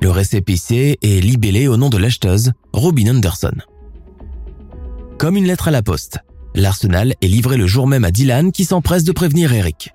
Le 0.00 0.10
récépissé 0.10 0.98
est 1.02 1.20
libellé 1.20 1.68
au 1.68 1.76
nom 1.76 1.88
de 1.88 1.98
l'acheteuse, 1.98 2.52
Robin 2.72 3.16
Anderson. 3.16 3.54
Comme 5.18 5.36
une 5.36 5.46
lettre 5.46 5.68
à 5.68 5.70
la 5.70 5.82
poste, 5.82 6.18
l'arsenal 6.54 7.14
est 7.20 7.28
livré 7.28 7.56
le 7.56 7.66
jour 7.66 7.86
même 7.86 8.04
à 8.04 8.10
Dylan 8.10 8.50
qui 8.50 8.64
s'empresse 8.64 9.04
de 9.04 9.12
prévenir 9.12 9.52
Eric 9.52 9.92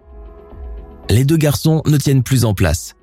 les 1.09 1.25
deux 1.25 1.37
garçons 1.37 1.81
ne 1.85 1.97
tiennent 1.97 2.23
plus 2.23 2.45
en 2.45 2.53
place. 2.53 2.93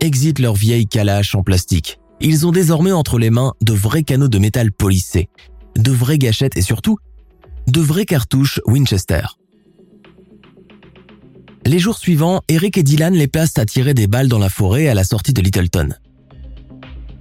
Exit 0.00 0.38
leur 0.38 0.54
vieille 0.54 0.86
calache 0.86 1.34
en 1.34 1.42
plastique. 1.42 1.98
Ils 2.20 2.46
ont 2.46 2.52
désormais 2.52 2.92
entre 2.92 3.18
les 3.18 3.30
mains 3.30 3.52
de 3.60 3.72
vrais 3.72 4.02
canaux 4.02 4.28
de 4.28 4.38
métal 4.38 4.72
polissés, 4.72 5.28
de 5.76 5.92
vraies 5.92 6.18
gâchettes 6.18 6.56
et 6.56 6.62
surtout, 6.62 6.98
de 7.66 7.80
vraies 7.80 8.06
cartouches 8.06 8.60
Winchester. 8.66 9.22
Les 11.66 11.78
jours 11.78 11.98
suivants, 11.98 12.42
Eric 12.48 12.78
et 12.78 12.82
Dylan 12.82 13.14
les 13.14 13.26
placent 13.26 13.58
à 13.58 13.66
tirer 13.66 13.92
des 13.92 14.06
balles 14.06 14.28
dans 14.28 14.38
la 14.38 14.48
forêt 14.48 14.88
à 14.88 14.94
la 14.94 15.04
sortie 15.04 15.32
de 15.32 15.42
Littleton. 15.42 15.94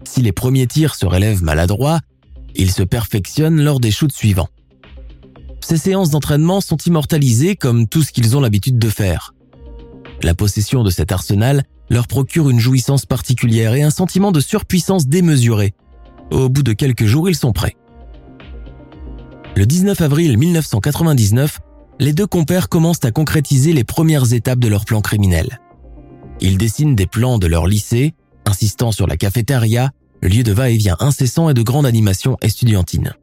Si 0.03 0.21
les 0.21 0.31
premiers 0.31 0.67
tirs 0.67 0.95
se 0.95 1.05
relèvent 1.05 1.43
maladroits, 1.43 1.99
ils 2.55 2.71
se 2.71 2.83
perfectionnent 2.83 3.61
lors 3.61 3.79
des 3.79 3.91
shoots 3.91 4.13
suivants. 4.13 4.49
Ces 5.61 5.77
séances 5.77 6.11
d'entraînement 6.11 6.61
sont 6.61 6.77
immortalisées 6.77 7.55
comme 7.55 7.87
tout 7.87 8.03
ce 8.03 8.11
qu'ils 8.11 8.37
ont 8.37 8.39
l'habitude 8.39 8.77
de 8.77 8.89
faire. 8.89 9.33
La 10.21 10.35
possession 10.35 10.83
de 10.83 10.91
cet 10.91 11.11
arsenal 11.11 11.63
leur 11.89 12.07
procure 12.07 12.49
une 12.49 12.59
jouissance 12.59 13.05
particulière 13.05 13.73
et 13.73 13.83
un 13.83 13.89
sentiment 13.89 14.31
de 14.31 14.39
surpuissance 14.39 15.07
démesurée. 15.07 15.73
Au 16.31 16.49
bout 16.49 16.63
de 16.63 16.73
quelques 16.73 17.05
jours, 17.05 17.29
ils 17.29 17.35
sont 17.35 17.51
prêts. 17.51 17.75
Le 19.55 19.65
19 19.65 20.01
avril 20.01 20.37
1999, 20.37 21.59
les 21.99 22.13
deux 22.13 22.27
compères 22.27 22.67
commencent 22.67 23.05
à 23.05 23.11
concrétiser 23.11 23.71
les 23.73 23.83
premières 23.83 24.33
étapes 24.33 24.59
de 24.59 24.67
leur 24.67 24.85
plan 24.85 25.01
criminel. 25.01 25.59
Ils 26.41 26.57
dessinent 26.57 26.95
des 26.95 27.05
plans 27.05 27.37
de 27.37 27.47
leur 27.47 27.67
lycée, 27.67 28.13
insistant 28.45 28.91
sur 28.91 29.07
la 29.07 29.15
cafétéria, 29.15 29.91
lieu 30.21 30.43
de 30.43 30.51
va-et-vient 30.51 30.97
incessant 30.99 31.49
et 31.49 31.53
de 31.53 31.61
grande 31.61 31.85
animation 31.85 32.37
estudiantine. 32.41 33.13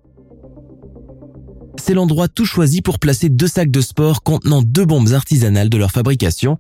C'est 1.77 1.95
l'endroit 1.95 2.29
tout 2.29 2.47
choisi 2.47 2.81
pour 2.81 2.99
placer 2.99 3.29
deux 3.29 3.49
sacs 3.49 3.71
de 3.71 3.81
sport 3.81 4.23
contenant 4.23 4.63
deux 4.63 4.85
bombes 4.85 5.13
artisanales 5.13 5.69
de 5.69 5.79
leur 5.79 5.91
fabrication, 5.91 6.59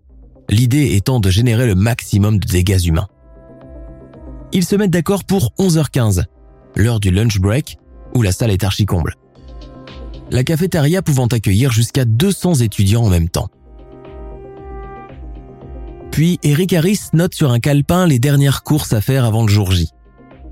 l'idée 0.52 0.94
étant 0.94 1.18
de 1.18 1.30
générer 1.30 1.66
le 1.66 1.74
maximum 1.74 2.38
de 2.38 2.46
dégâts 2.46 2.84
humains. 2.86 3.08
Ils 4.52 4.64
se 4.64 4.76
mettent 4.76 4.90
d'accord 4.90 5.24
pour 5.24 5.52
11h15, 5.58 6.24
l'heure 6.76 7.00
du 7.00 7.10
lunch 7.10 7.40
break, 7.40 7.78
où 8.14 8.22
la 8.22 8.32
salle 8.32 8.50
est 8.50 8.62
archi-comble. 8.62 9.14
La 10.30 10.44
cafétéria 10.44 11.02
pouvant 11.02 11.26
accueillir 11.26 11.72
jusqu'à 11.72 12.04
200 12.04 12.56
étudiants 12.56 13.02
en 13.02 13.08
même 13.08 13.30
temps. 13.30 13.48
Puis 16.10 16.38
Eric 16.42 16.74
Harris 16.74 17.00
note 17.14 17.34
sur 17.34 17.50
un 17.50 17.58
calepin 17.58 18.06
les 18.06 18.18
dernières 18.18 18.62
courses 18.62 18.92
à 18.92 19.00
faire 19.00 19.24
avant 19.24 19.42
le 19.42 19.48
jour 19.48 19.72
J. 19.72 19.88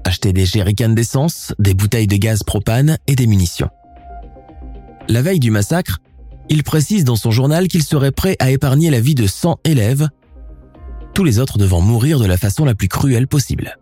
Acheter 0.05 0.33
des 0.33 0.47
jerrycans 0.47 0.95
d'essence, 0.95 1.53
des 1.59 1.75
bouteilles 1.75 2.07
de 2.07 2.17
gaz 2.17 2.43
propane 2.43 2.97
et 3.07 3.15
des 3.15 3.27
munitions. 3.27 3.69
La 5.09 5.21
veille 5.21 5.41
du 5.41 5.51
massacre, 5.51 5.99
il 6.51 6.65
précise 6.65 7.05
dans 7.05 7.17
son 7.17 7.31
journal 7.31 7.69
qu'il 7.69 7.85
serait 7.85 8.11
prêt 8.11 8.37
à 8.41 8.51
épargner 8.51 8.91
la 8.91 9.01
vie 9.01 9.15
de 9.15 9.27
100 9.27 9.61
élèves, 9.65 10.09
tous 11.15 11.25
les 11.25 11.39
autres 11.39 11.59
devant 11.59 11.81
mourir 11.81 12.19
de 12.19 12.27
la 12.27 12.37
façon 12.37 12.65
la 12.65 12.75
plus 12.75 12.89
cruelle 12.89 13.29
possible. 13.29 13.79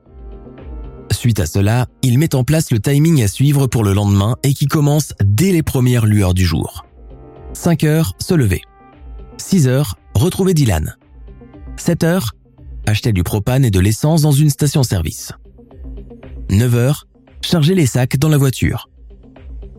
Suite 1.10 1.40
à 1.40 1.46
cela, 1.46 1.86
il 2.02 2.18
met 2.18 2.34
en 2.34 2.44
place 2.44 2.70
le 2.70 2.78
timing 2.78 3.22
à 3.22 3.28
suivre 3.28 3.66
pour 3.66 3.82
le 3.82 3.94
lendemain 3.94 4.36
et 4.42 4.52
qui 4.52 4.66
commence 4.66 5.14
dès 5.24 5.50
les 5.50 5.62
premières 5.62 6.04
lueurs 6.04 6.34
du 6.34 6.44
jour. 6.44 6.84
5 7.54 7.84
heures, 7.84 8.12
se 8.20 8.34
lever. 8.34 8.60
6 9.38 9.66
heures, 9.66 9.98
retrouver 10.14 10.52
Dylan. 10.52 10.96
7 11.76 12.04
heures, 12.04 12.32
acheter 12.86 13.12
du 13.12 13.22
propane 13.22 13.64
et 13.64 13.70
de 13.70 13.80
l'essence 13.80 14.20
dans 14.20 14.32
une 14.32 14.50
station-service. 14.50 15.32
9 16.50 16.74
heures, 16.74 17.06
charger 17.40 17.74
les 17.74 17.86
sacs 17.86 18.18
dans 18.18 18.28
la 18.28 18.36
voiture. 18.36 18.90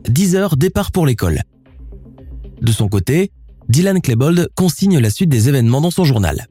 10 0.08 0.36
heures, 0.36 0.58
départ 0.58 0.92
pour 0.92 1.06
l'école. 1.06 1.44
De 2.62 2.72
son 2.72 2.88
côté, 2.88 3.32
Dylan 3.70 4.02
Klebold 4.02 4.50
consigne 4.56 5.00
la 5.00 5.10
suite 5.10 5.30
des 5.30 5.48
événements 5.48 5.82
dans 5.82 5.92
son 5.92 6.04
journal. 6.04 6.48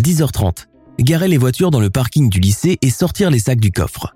10h30. 0.00 0.66
Garer 1.00 1.28
les 1.28 1.38
voitures 1.38 1.70
dans 1.70 1.80
le 1.80 1.90
parking 1.90 2.28
du 2.28 2.40
lycée 2.40 2.78
et 2.82 2.90
sortir 2.90 3.30
les 3.30 3.38
sacs 3.38 3.60
du 3.60 3.70
coffre. 3.70 4.14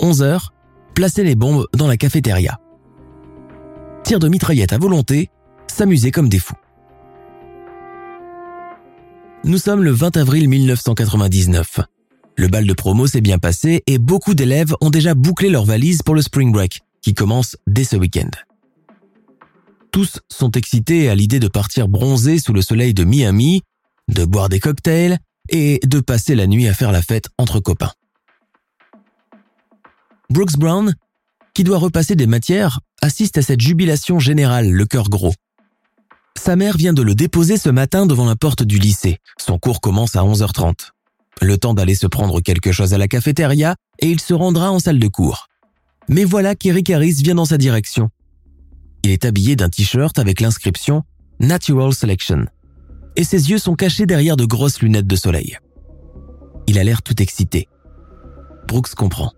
11h. 0.00 0.48
Placer 0.94 1.24
les 1.24 1.34
bombes 1.34 1.66
dans 1.74 1.86
la 1.86 1.96
cafétéria. 1.96 2.58
Tir 4.04 4.18
de 4.18 4.28
mitraillette 4.28 4.72
à 4.72 4.78
volonté, 4.78 5.30
s'amuser 5.66 6.10
comme 6.10 6.28
des 6.28 6.38
fous. 6.38 6.56
Nous 9.44 9.58
sommes 9.58 9.82
le 9.82 9.90
20 9.90 10.16
avril 10.18 10.48
1999. 10.48 11.80
Le 12.36 12.48
bal 12.48 12.66
de 12.66 12.72
promo 12.72 13.06
s'est 13.06 13.20
bien 13.20 13.38
passé 13.38 13.82
et 13.86 13.98
beaucoup 13.98 14.34
d'élèves 14.34 14.74
ont 14.80 14.90
déjà 14.90 15.14
bouclé 15.14 15.50
leurs 15.50 15.64
valises 15.64 16.02
pour 16.02 16.14
le 16.14 16.22
spring 16.22 16.52
break, 16.52 16.82
qui 17.00 17.14
commence 17.14 17.56
dès 17.66 17.84
ce 17.84 17.96
week-end. 17.96 18.30
Tous 19.92 20.20
sont 20.30 20.50
excités 20.52 21.10
à 21.10 21.14
l'idée 21.14 21.38
de 21.38 21.48
partir 21.48 21.86
bronzer 21.86 22.38
sous 22.38 22.54
le 22.54 22.62
soleil 22.62 22.94
de 22.94 23.04
Miami, 23.04 23.60
de 24.08 24.24
boire 24.24 24.48
des 24.48 24.58
cocktails 24.58 25.18
et 25.50 25.80
de 25.84 26.00
passer 26.00 26.34
la 26.34 26.46
nuit 26.46 26.66
à 26.66 26.72
faire 26.72 26.92
la 26.92 27.02
fête 27.02 27.28
entre 27.36 27.60
copains. 27.60 27.92
Brooks 30.30 30.56
Brown, 30.56 30.94
qui 31.52 31.62
doit 31.62 31.76
repasser 31.76 32.16
des 32.16 32.26
matières, 32.26 32.80
assiste 33.02 33.36
à 33.36 33.42
cette 33.42 33.60
jubilation 33.60 34.18
générale, 34.18 34.70
le 34.70 34.86
cœur 34.86 35.10
gros. 35.10 35.34
Sa 36.38 36.56
mère 36.56 36.78
vient 36.78 36.94
de 36.94 37.02
le 37.02 37.14
déposer 37.14 37.58
ce 37.58 37.68
matin 37.68 38.06
devant 38.06 38.24
la 38.24 38.34
porte 38.34 38.62
du 38.62 38.78
lycée. 38.78 39.18
Son 39.38 39.58
cours 39.58 39.82
commence 39.82 40.16
à 40.16 40.20
11h30. 40.20 40.88
Le 41.42 41.58
temps 41.58 41.74
d'aller 41.74 41.94
se 41.94 42.06
prendre 42.06 42.40
quelque 42.40 42.72
chose 42.72 42.94
à 42.94 42.98
la 42.98 43.08
cafétéria 43.08 43.76
et 43.98 44.10
il 44.10 44.20
se 44.20 44.32
rendra 44.32 44.70
en 44.70 44.78
salle 44.78 44.98
de 44.98 45.08
cours. 45.08 45.48
Mais 46.08 46.24
voilà 46.24 46.54
qu'Eric 46.54 46.88
Harris 46.88 47.20
vient 47.22 47.34
dans 47.34 47.44
sa 47.44 47.58
direction. 47.58 48.08
Il 49.04 49.10
est 49.10 49.24
habillé 49.24 49.56
d'un 49.56 49.68
t-shirt 49.68 50.18
avec 50.18 50.40
l'inscription 50.40 51.02
Natural 51.40 51.92
Selection. 51.92 52.46
Et 53.16 53.24
ses 53.24 53.50
yeux 53.50 53.58
sont 53.58 53.74
cachés 53.74 54.06
derrière 54.06 54.36
de 54.36 54.44
grosses 54.44 54.80
lunettes 54.80 55.06
de 55.06 55.16
soleil. 55.16 55.58
Il 56.68 56.78
a 56.78 56.84
l'air 56.84 57.02
tout 57.02 57.20
excité. 57.20 57.68
Brooks 58.68 58.94
comprend. 58.94 59.32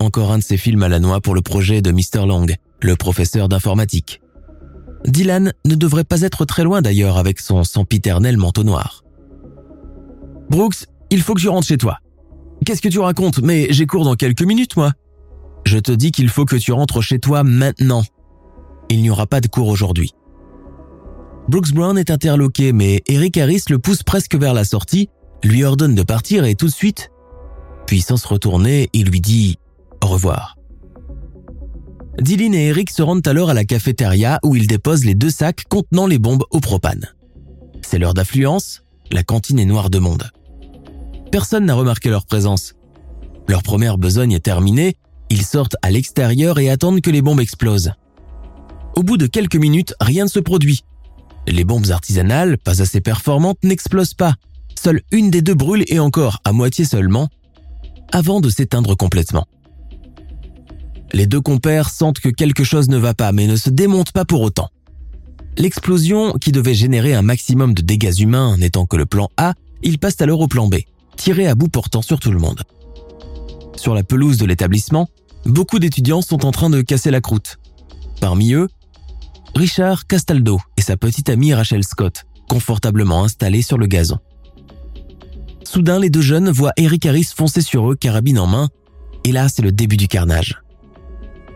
Encore 0.00 0.32
un 0.32 0.38
de 0.38 0.42
ses 0.42 0.56
films 0.56 0.82
à 0.82 0.88
la 0.88 0.98
noix 0.98 1.20
pour 1.20 1.34
le 1.34 1.42
projet 1.42 1.82
de 1.82 1.92
Mr. 1.92 2.26
Long, 2.26 2.46
le 2.80 2.96
professeur 2.96 3.48
d'informatique. 3.48 4.20
Dylan 5.04 5.52
ne 5.64 5.74
devrait 5.74 6.04
pas 6.04 6.22
être 6.22 6.44
très 6.44 6.64
loin 6.64 6.82
d'ailleurs 6.82 7.18
avec 7.18 7.40
son 7.40 7.64
sempiternel 7.64 8.36
manteau 8.36 8.64
noir. 8.64 9.04
Brooks, 10.50 10.86
il 11.10 11.20
faut 11.22 11.34
que 11.34 11.40
je 11.40 11.48
rentre 11.48 11.66
chez 11.66 11.78
toi. 11.78 11.98
Qu'est-ce 12.64 12.82
que 12.82 12.88
tu 12.88 12.98
racontes? 12.98 13.40
Mais 13.40 13.68
j'ai 13.70 13.86
cours 13.86 14.04
dans 14.04 14.16
quelques 14.16 14.42
minutes, 14.42 14.76
moi. 14.76 14.92
Je 15.64 15.78
te 15.78 15.92
dis 15.92 16.12
qu'il 16.12 16.28
faut 16.28 16.44
que 16.44 16.56
tu 16.56 16.72
rentres 16.72 17.02
chez 17.02 17.18
toi 17.18 17.44
maintenant, 17.44 18.02
il 18.90 19.02
n'y 19.02 19.10
aura 19.10 19.26
pas 19.26 19.40
de 19.40 19.48
cours 19.48 19.68
aujourd'hui. 19.68 20.12
Brooks 21.48 21.72
Brown 21.72 21.96
est 21.96 22.10
interloqué, 22.10 22.72
mais 22.72 23.02
Eric 23.06 23.38
Harris 23.38 23.64
le 23.70 23.78
pousse 23.78 24.02
presque 24.02 24.34
vers 24.34 24.54
la 24.54 24.64
sortie, 24.64 25.08
lui 25.42 25.64
ordonne 25.64 25.94
de 25.94 26.02
partir 26.02 26.44
et 26.44 26.54
tout 26.54 26.66
de 26.66 26.72
suite, 26.72 27.10
puis 27.86 28.02
sans 28.02 28.18
se 28.18 28.28
retourner, 28.28 28.90
il 28.92 29.06
lui 29.06 29.20
dit 29.20 29.56
au 30.04 30.08
revoir. 30.08 30.56
Dylan 32.20 32.54
et 32.54 32.66
Eric 32.66 32.90
se 32.90 33.00
rendent 33.00 33.26
alors 33.26 33.50
à 33.50 33.54
la 33.54 33.64
cafétéria 33.64 34.40
où 34.44 34.56
ils 34.56 34.66
déposent 34.66 35.04
les 35.04 35.14
deux 35.14 35.30
sacs 35.30 35.64
contenant 35.68 36.06
les 36.06 36.18
bombes 36.18 36.44
au 36.50 36.60
propane. 36.60 37.06
C'est 37.80 37.98
l'heure 37.98 38.14
d'affluence, 38.14 38.82
la 39.10 39.22
cantine 39.22 39.58
est 39.58 39.64
noire 39.64 39.88
de 39.88 39.98
monde. 39.98 40.30
Personne 41.30 41.64
n'a 41.64 41.74
remarqué 41.74 42.10
leur 42.10 42.26
présence. 42.26 42.74
Leur 43.46 43.62
première 43.62 43.98
besogne 43.98 44.32
est 44.32 44.44
terminée, 44.44 44.96
ils 45.30 45.44
sortent 45.44 45.76
à 45.80 45.90
l'extérieur 45.90 46.58
et 46.58 46.68
attendent 46.68 47.00
que 47.00 47.10
les 47.10 47.22
bombes 47.22 47.40
explosent. 47.40 47.92
Au 48.98 49.04
bout 49.04 49.16
de 49.16 49.28
quelques 49.28 49.54
minutes, 49.54 49.94
rien 50.00 50.24
ne 50.24 50.28
se 50.28 50.40
produit. 50.40 50.82
Les 51.46 51.62
bombes 51.62 51.88
artisanales, 51.90 52.58
pas 52.58 52.82
assez 52.82 53.00
performantes, 53.00 53.62
n'explosent 53.62 54.14
pas. 54.14 54.34
Seule 54.74 55.02
une 55.12 55.30
des 55.30 55.40
deux 55.40 55.54
brûle 55.54 55.84
et 55.86 56.00
encore 56.00 56.40
à 56.42 56.52
moitié 56.52 56.84
seulement, 56.84 57.28
avant 58.10 58.40
de 58.40 58.50
s'éteindre 58.50 58.96
complètement. 58.96 59.46
Les 61.12 61.28
deux 61.28 61.40
compères 61.40 61.90
sentent 61.90 62.18
que 62.18 62.28
quelque 62.28 62.64
chose 62.64 62.88
ne 62.88 62.96
va 62.96 63.14
pas, 63.14 63.30
mais 63.30 63.46
ne 63.46 63.54
se 63.54 63.70
démontent 63.70 64.10
pas 64.10 64.24
pour 64.24 64.40
autant. 64.40 64.68
L'explosion, 65.56 66.32
qui 66.32 66.50
devait 66.50 66.74
générer 66.74 67.14
un 67.14 67.22
maximum 67.22 67.74
de 67.74 67.82
dégâts 67.82 68.18
humains 68.18 68.56
n'étant 68.56 68.84
que 68.84 68.96
le 68.96 69.06
plan 69.06 69.28
A, 69.36 69.54
ils 69.84 70.00
passent 70.00 70.20
alors 70.22 70.40
au 70.40 70.48
plan 70.48 70.66
B, 70.66 70.74
tiré 71.16 71.46
à 71.46 71.54
bout 71.54 71.68
portant 71.68 72.02
sur 72.02 72.18
tout 72.18 72.32
le 72.32 72.40
monde. 72.40 72.64
Sur 73.76 73.94
la 73.94 74.02
pelouse 74.02 74.38
de 74.38 74.44
l'établissement, 74.44 75.08
beaucoup 75.46 75.78
d'étudiants 75.78 76.20
sont 76.20 76.44
en 76.44 76.50
train 76.50 76.68
de 76.68 76.82
casser 76.82 77.12
la 77.12 77.20
croûte. 77.20 77.60
Parmi 78.20 78.54
eux, 78.54 78.66
Richard 79.54 80.06
Castaldo 80.06 80.60
et 80.76 80.82
sa 80.82 80.96
petite 80.96 81.28
amie 81.28 81.54
Rachel 81.54 81.84
Scott, 81.84 82.24
confortablement 82.48 83.24
installés 83.24 83.62
sur 83.62 83.78
le 83.78 83.86
gazon. 83.86 84.18
Soudain, 85.64 85.98
les 85.98 86.10
deux 86.10 86.22
jeunes 86.22 86.50
voient 86.50 86.72
Eric 86.76 87.06
Harris 87.06 87.28
foncer 87.34 87.60
sur 87.60 87.90
eux, 87.90 87.96
carabine 87.96 88.38
en 88.38 88.46
main, 88.46 88.68
et 89.24 89.32
là, 89.32 89.48
c'est 89.48 89.62
le 89.62 89.72
début 89.72 89.96
du 89.96 90.08
carnage. 90.08 90.62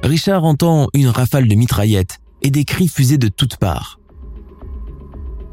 Richard 0.03 0.45
entend 0.45 0.88
une 0.95 1.09
rafale 1.09 1.49
de 1.49 1.55
mitraillettes 1.55 2.18
et 2.43 2.51
des 2.51 2.64
cris 2.64 2.88
fusés 2.88 3.18
de 3.18 3.28
toutes 3.28 3.57
parts. 3.57 4.01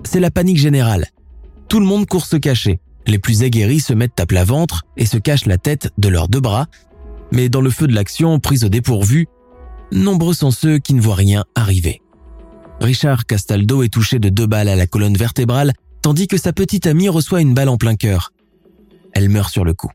C'est 0.04 0.20
la 0.20 0.32
panique 0.32 0.58
générale. 0.58 1.08
Tout 1.68 1.80
le 1.80 1.86
monde 1.86 2.08
court 2.08 2.26
se 2.26 2.36
cacher. 2.36 2.80
Les 3.06 3.20
plus 3.20 3.44
aguerris 3.44 3.80
se 3.80 3.94
mettent 3.94 4.20
à 4.20 4.26
plat 4.26 4.44
ventre 4.44 4.84
et 4.98 5.06
se 5.06 5.18
cachent 5.18 5.46
la 5.46 5.58
tête 5.58 5.92
de 5.98 6.10
leurs 6.10 6.28
deux 6.28 6.42
bras, 6.42 6.68
mais 7.32 7.48
dans 7.48 7.62
le 7.62 7.70
feu 7.70 7.88
de 7.88 7.94
l'action, 7.94 8.40
prise 8.40 8.64
au 8.64 8.70
dépourvu, 8.70 9.28
nombreux 9.92 10.34
sont 10.34 10.52
ceux 10.52 10.80
qui 10.80 10.94
ne 10.94 11.02
voient 11.02 11.16
rien 11.16 11.46
arriver. 11.56 12.02
Richard 12.82 13.26
Castaldo 13.26 13.84
est 13.84 13.90
touché 13.90 14.20
de 14.20 14.30
deux 14.30 14.48
balles 14.48 14.70
à 14.70 14.76
la 14.76 14.88
colonne 14.88 15.18
vertébrale, 15.18 15.74
tandis 16.02 16.28
que 16.28 16.38
sa 16.38 16.54
petite 16.54 16.88
amie 16.88 17.10
reçoit 17.10 17.42
une 17.42 17.54
balle 17.54 17.70
en 17.70 17.78
plein 17.78 17.96
cœur. 17.96 18.32
Elle 19.14 19.30
meurt 19.30 19.52
sur 19.52 19.66
le 19.66 19.74
coup. 19.74 19.92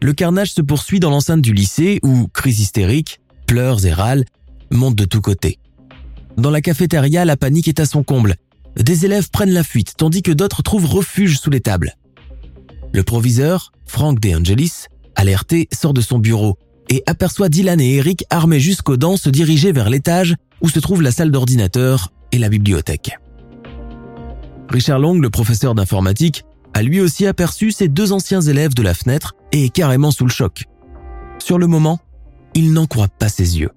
Le 0.00 0.12
carnage 0.12 0.52
se 0.52 0.62
poursuit 0.62 1.00
dans 1.00 1.10
l'enceinte 1.10 1.42
du 1.42 1.52
lycée 1.52 2.00
où, 2.02 2.28
cris 2.28 2.50
hystériques, 2.50 3.20
pleurs 3.46 3.84
et 3.84 3.92
râles 3.92 4.24
montent 4.70 4.96
de 4.96 5.04
tous 5.04 5.20
côtés. 5.20 5.58
Dans 6.36 6.50
la 6.50 6.60
cafétéria, 6.60 7.24
la 7.24 7.36
panique 7.36 7.68
est 7.68 7.80
à 7.80 7.86
son 7.86 8.02
comble. 8.02 8.36
Des 8.76 9.04
élèves 9.04 9.30
prennent 9.30 9.52
la 9.52 9.62
fuite, 9.62 9.94
tandis 9.96 10.22
que 10.22 10.32
d'autres 10.32 10.62
trouvent 10.62 10.86
refuge 10.86 11.38
sous 11.38 11.50
les 11.50 11.60
tables. 11.60 11.94
Le 12.92 13.02
proviseur, 13.02 13.72
Frank 13.86 14.18
De 14.18 14.34
Angelis, 14.34 14.86
alerté, 15.14 15.68
sort 15.72 15.94
de 15.94 16.00
son 16.00 16.18
bureau 16.18 16.58
et 16.90 17.02
aperçoit 17.06 17.48
Dylan 17.48 17.80
et 17.80 17.94
Eric 17.94 18.24
armés 18.30 18.60
jusqu'aux 18.60 18.96
dents 18.96 19.16
se 19.16 19.30
diriger 19.30 19.72
vers 19.72 19.90
l'étage 19.90 20.34
où 20.60 20.68
se 20.68 20.78
trouve 20.78 21.02
la 21.02 21.10
salle 21.10 21.30
d'ordinateur 21.30 22.12
et 22.32 22.38
la 22.38 22.48
bibliothèque. 22.48 23.18
Richard 24.68 24.98
Long, 24.98 25.18
le 25.18 25.30
professeur 25.30 25.74
d'informatique, 25.74 26.44
a 26.74 26.82
lui 26.82 27.00
aussi 27.00 27.26
aperçu 27.26 27.70
ses 27.70 27.88
deux 27.88 28.12
anciens 28.12 28.40
élèves 28.40 28.74
de 28.74 28.82
la 28.82 28.94
fenêtre 28.94 29.34
et 29.52 29.66
est 29.66 29.70
carrément 29.70 30.10
sous 30.10 30.24
le 30.24 30.30
choc. 30.30 30.64
Sur 31.38 31.58
le 31.58 31.66
moment, 31.66 32.00
il 32.54 32.72
n'en 32.72 32.86
croit 32.86 33.08
pas 33.08 33.28
ses 33.28 33.58
yeux. 33.58 33.70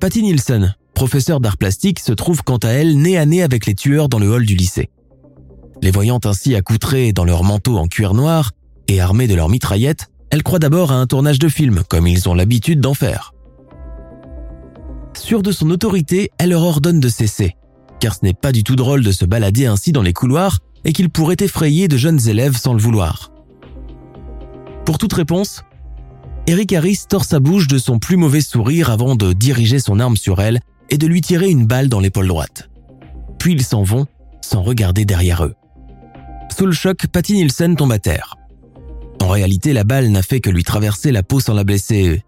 Patty 0.00 0.22
Nielsen, 0.22 0.74
professeur 0.94 1.40
d'art 1.40 1.56
plastique, 1.56 2.00
se 2.00 2.12
trouve 2.12 2.42
quant 2.42 2.58
à 2.58 2.68
elle 2.68 2.98
nez 2.98 3.16
à 3.16 3.24
nez 3.26 3.42
avec 3.42 3.66
les 3.66 3.74
tueurs 3.74 4.08
dans 4.08 4.18
le 4.18 4.28
hall 4.28 4.44
du 4.44 4.54
lycée. 4.54 4.90
Les 5.82 5.90
voyant 5.90 6.20
ainsi 6.24 6.54
accoutrés 6.54 7.12
dans 7.12 7.24
leur 7.24 7.44
manteau 7.44 7.78
en 7.78 7.86
cuir 7.86 8.14
noir 8.14 8.52
et 8.88 9.00
armés 9.00 9.26
de 9.26 9.34
leurs 9.34 9.48
mitraillettes, 9.48 10.08
elle 10.30 10.42
croit 10.42 10.58
d'abord 10.58 10.92
à 10.92 10.96
un 10.96 11.06
tournage 11.06 11.38
de 11.38 11.48
film, 11.48 11.82
comme 11.88 12.06
ils 12.06 12.28
ont 12.28 12.34
l'habitude 12.34 12.80
d'en 12.80 12.94
faire. 12.94 13.33
Sûre 15.16 15.42
de 15.42 15.52
son 15.52 15.70
autorité, 15.70 16.30
elle 16.38 16.50
leur 16.50 16.62
ordonne 16.62 17.00
de 17.00 17.08
cesser, 17.08 17.56
car 18.00 18.14
ce 18.14 18.20
n'est 18.22 18.34
pas 18.34 18.52
du 18.52 18.64
tout 18.64 18.76
drôle 18.76 19.02
de 19.02 19.12
se 19.12 19.24
balader 19.24 19.66
ainsi 19.66 19.92
dans 19.92 20.02
les 20.02 20.12
couloirs 20.12 20.58
et 20.84 20.92
qu'il 20.92 21.10
pourrait 21.10 21.36
effrayer 21.40 21.88
de 21.88 21.96
jeunes 21.96 22.28
élèves 22.28 22.56
sans 22.56 22.74
le 22.74 22.80
vouloir. 22.80 23.32
Pour 24.84 24.98
toute 24.98 25.14
réponse, 25.14 25.62
Eric 26.46 26.74
Harris 26.74 27.04
tord 27.08 27.24
sa 27.24 27.40
bouche 27.40 27.68
de 27.68 27.78
son 27.78 27.98
plus 27.98 28.16
mauvais 28.16 28.42
sourire 28.42 28.90
avant 28.90 29.16
de 29.16 29.32
diriger 29.32 29.78
son 29.78 29.98
arme 29.98 30.16
sur 30.16 30.40
elle 30.42 30.60
et 30.90 30.98
de 30.98 31.06
lui 31.06 31.22
tirer 31.22 31.48
une 31.48 31.66
balle 31.66 31.88
dans 31.88 32.00
l'épaule 32.00 32.28
droite. 32.28 32.68
Puis 33.38 33.54
ils 33.54 33.64
s'en 33.64 33.82
vont 33.82 34.06
sans 34.42 34.62
regarder 34.62 35.06
derrière 35.06 35.44
eux. 35.44 35.54
Sous 36.54 36.66
le 36.66 36.72
choc, 36.72 37.06
Patty 37.06 37.34
Nielsen 37.34 37.76
tombe 37.76 37.92
à 37.92 37.98
terre. 37.98 38.36
En 39.22 39.28
réalité, 39.28 39.72
la 39.72 39.84
balle 39.84 40.10
n'a 40.10 40.22
fait 40.22 40.40
que 40.40 40.50
lui 40.50 40.64
traverser 40.64 41.10
la 41.12 41.22
peau 41.22 41.40
sans 41.40 41.54
la 41.54 41.64
blesser. 41.64 42.22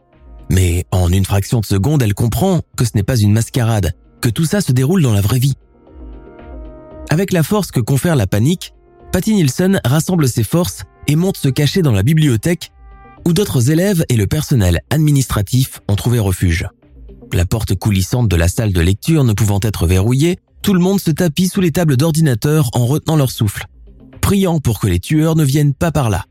Mais 0.51 0.85
en 0.91 1.11
une 1.11 1.25
fraction 1.25 1.61
de 1.61 1.67
seconde, 1.67 2.03
elle 2.03 2.15
comprend 2.15 2.61
que 2.77 2.85
ce 2.85 2.93
n'est 2.95 3.03
pas 3.03 3.19
une 3.19 3.33
mascarade, 3.33 3.95
que 4.21 4.29
tout 4.29 4.45
ça 4.45 4.61
se 4.61 4.73
déroule 4.73 5.03
dans 5.03 5.13
la 5.13 5.21
vraie 5.21 5.39
vie. 5.39 5.55
Avec 7.11 7.33
la 7.33 7.43
force 7.43 7.71
que 7.71 7.81
confère 7.81 8.17
la 8.17 8.27
panique, 8.27 8.73
Patty 9.13 9.35
Nielsen 9.35 9.81
rassemble 9.85 10.29
ses 10.29 10.45
forces 10.45 10.83
et 11.07 11.17
monte 11.17 11.37
se 11.37 11.49
cacher 11.49 11.83
dans 11.83 11.93
la 11.93 12.03
bibliothèque 12.03 12.71
où 13.27 13.33
d'autres 13.33 13.71
élèves 13.71 14.05
et 14.09 14.17
le 14.17 14.27
personnel 14.27 14.81
administratif 14.91 15.81
ont 15.89 15.97
trouvé 15.97 16.19
refuge. 16.19 16.69
La 17.33 17.45
porte 17.45 17.75
coulissante 17.75 18.29
de 18.29 18.37
la 18.37 18.49
salle 18.49 18.73
de 18.73 18.81
lecture 18.81 19.25
ne 19.25 19.33
pouvant 19.33 19.59
être 19.63 19.87
verrouillée, 19.87 20.39
tout 20.63 20.75
le 20.75 20.81
monde 20.81 21.01
se 21.01 21.11
tapit 21.11 21.49
sous 21.49 21.61
les 21.61 21.73
tables 21.73 21.97
d'ordinateur 21.97 22.71
en 22.73 22.87
retenant 22.87 23.17
leur 23.17 23.31
souffle, 23.31 23.67
priant 24.21 24.61
pour 24.61 24.79
que 24.79 24.87
les 24.87 25.01
tueurs 25.01 25.37
ne 25.37 25.45
viennent 25.45 25.75
pas 25.75 25.91
par 25.91 26.09
là. 26.09 26.25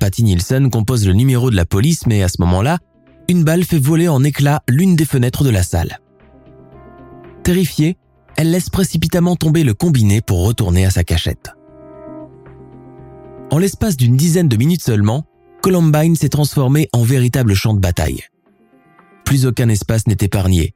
Patty 0.00 0.24
Nielsen 0.24 0.70
compose 0.70 1.06
le 1.06 1.12
numéro 1.12 1.50
de 1.50 1.56
la 1.56 1.64
police, 1.64 2.06
mais 2.06 2.22
à 2.22 2.28
ce 2.28 2.40
moment-là, 2.40 2.78
une 3.28 3.44
balle 3.44 3.64
fait 3.64 3.78
voler 3.78 4.08
en 4.08 4.22
éclats 4.24 4.62
l'une 4.68 4.96
des 4.96 5.04
fenêtres 5.04 5.44
de 5.44 5.50
la 5.50 5.62
salle. 5.62 6.00
Terrifiée, 7.42 7.96
elle 8.36 8.50
laisse 8.50 8.70
précipitamment 8.70 9.36
tomber 9.36 9.64
le 9.64 9.74
combiné 9.74 10.20
pour 10.20 10.44
retourner 10.44 10.84
à 10.84 10.90
sa 10.90 11.04
cachette. 11.04 11.52
En 13.50 13.58
l'espace 13.58 13.96
d'une 13.96 14.16
dizaine 14.16 14.48
de 14.48 14.56
minutes 14.56 14.82
seulement, 14.82 15.24
Columbine 15.62 16.16
s'est 16.16 16.28
transformé 16.28 16.88
en 16.92 17.02
véritable 17.02 17.54
champ 17.54 17.74
de 17.74 17.80
bataille. 17.80 18.22
Plus 19.24 19.46
aucun 19.46 19.68
espace 19.68 20.06
n'est 20.06 20.16
épargné, 20.20 20.74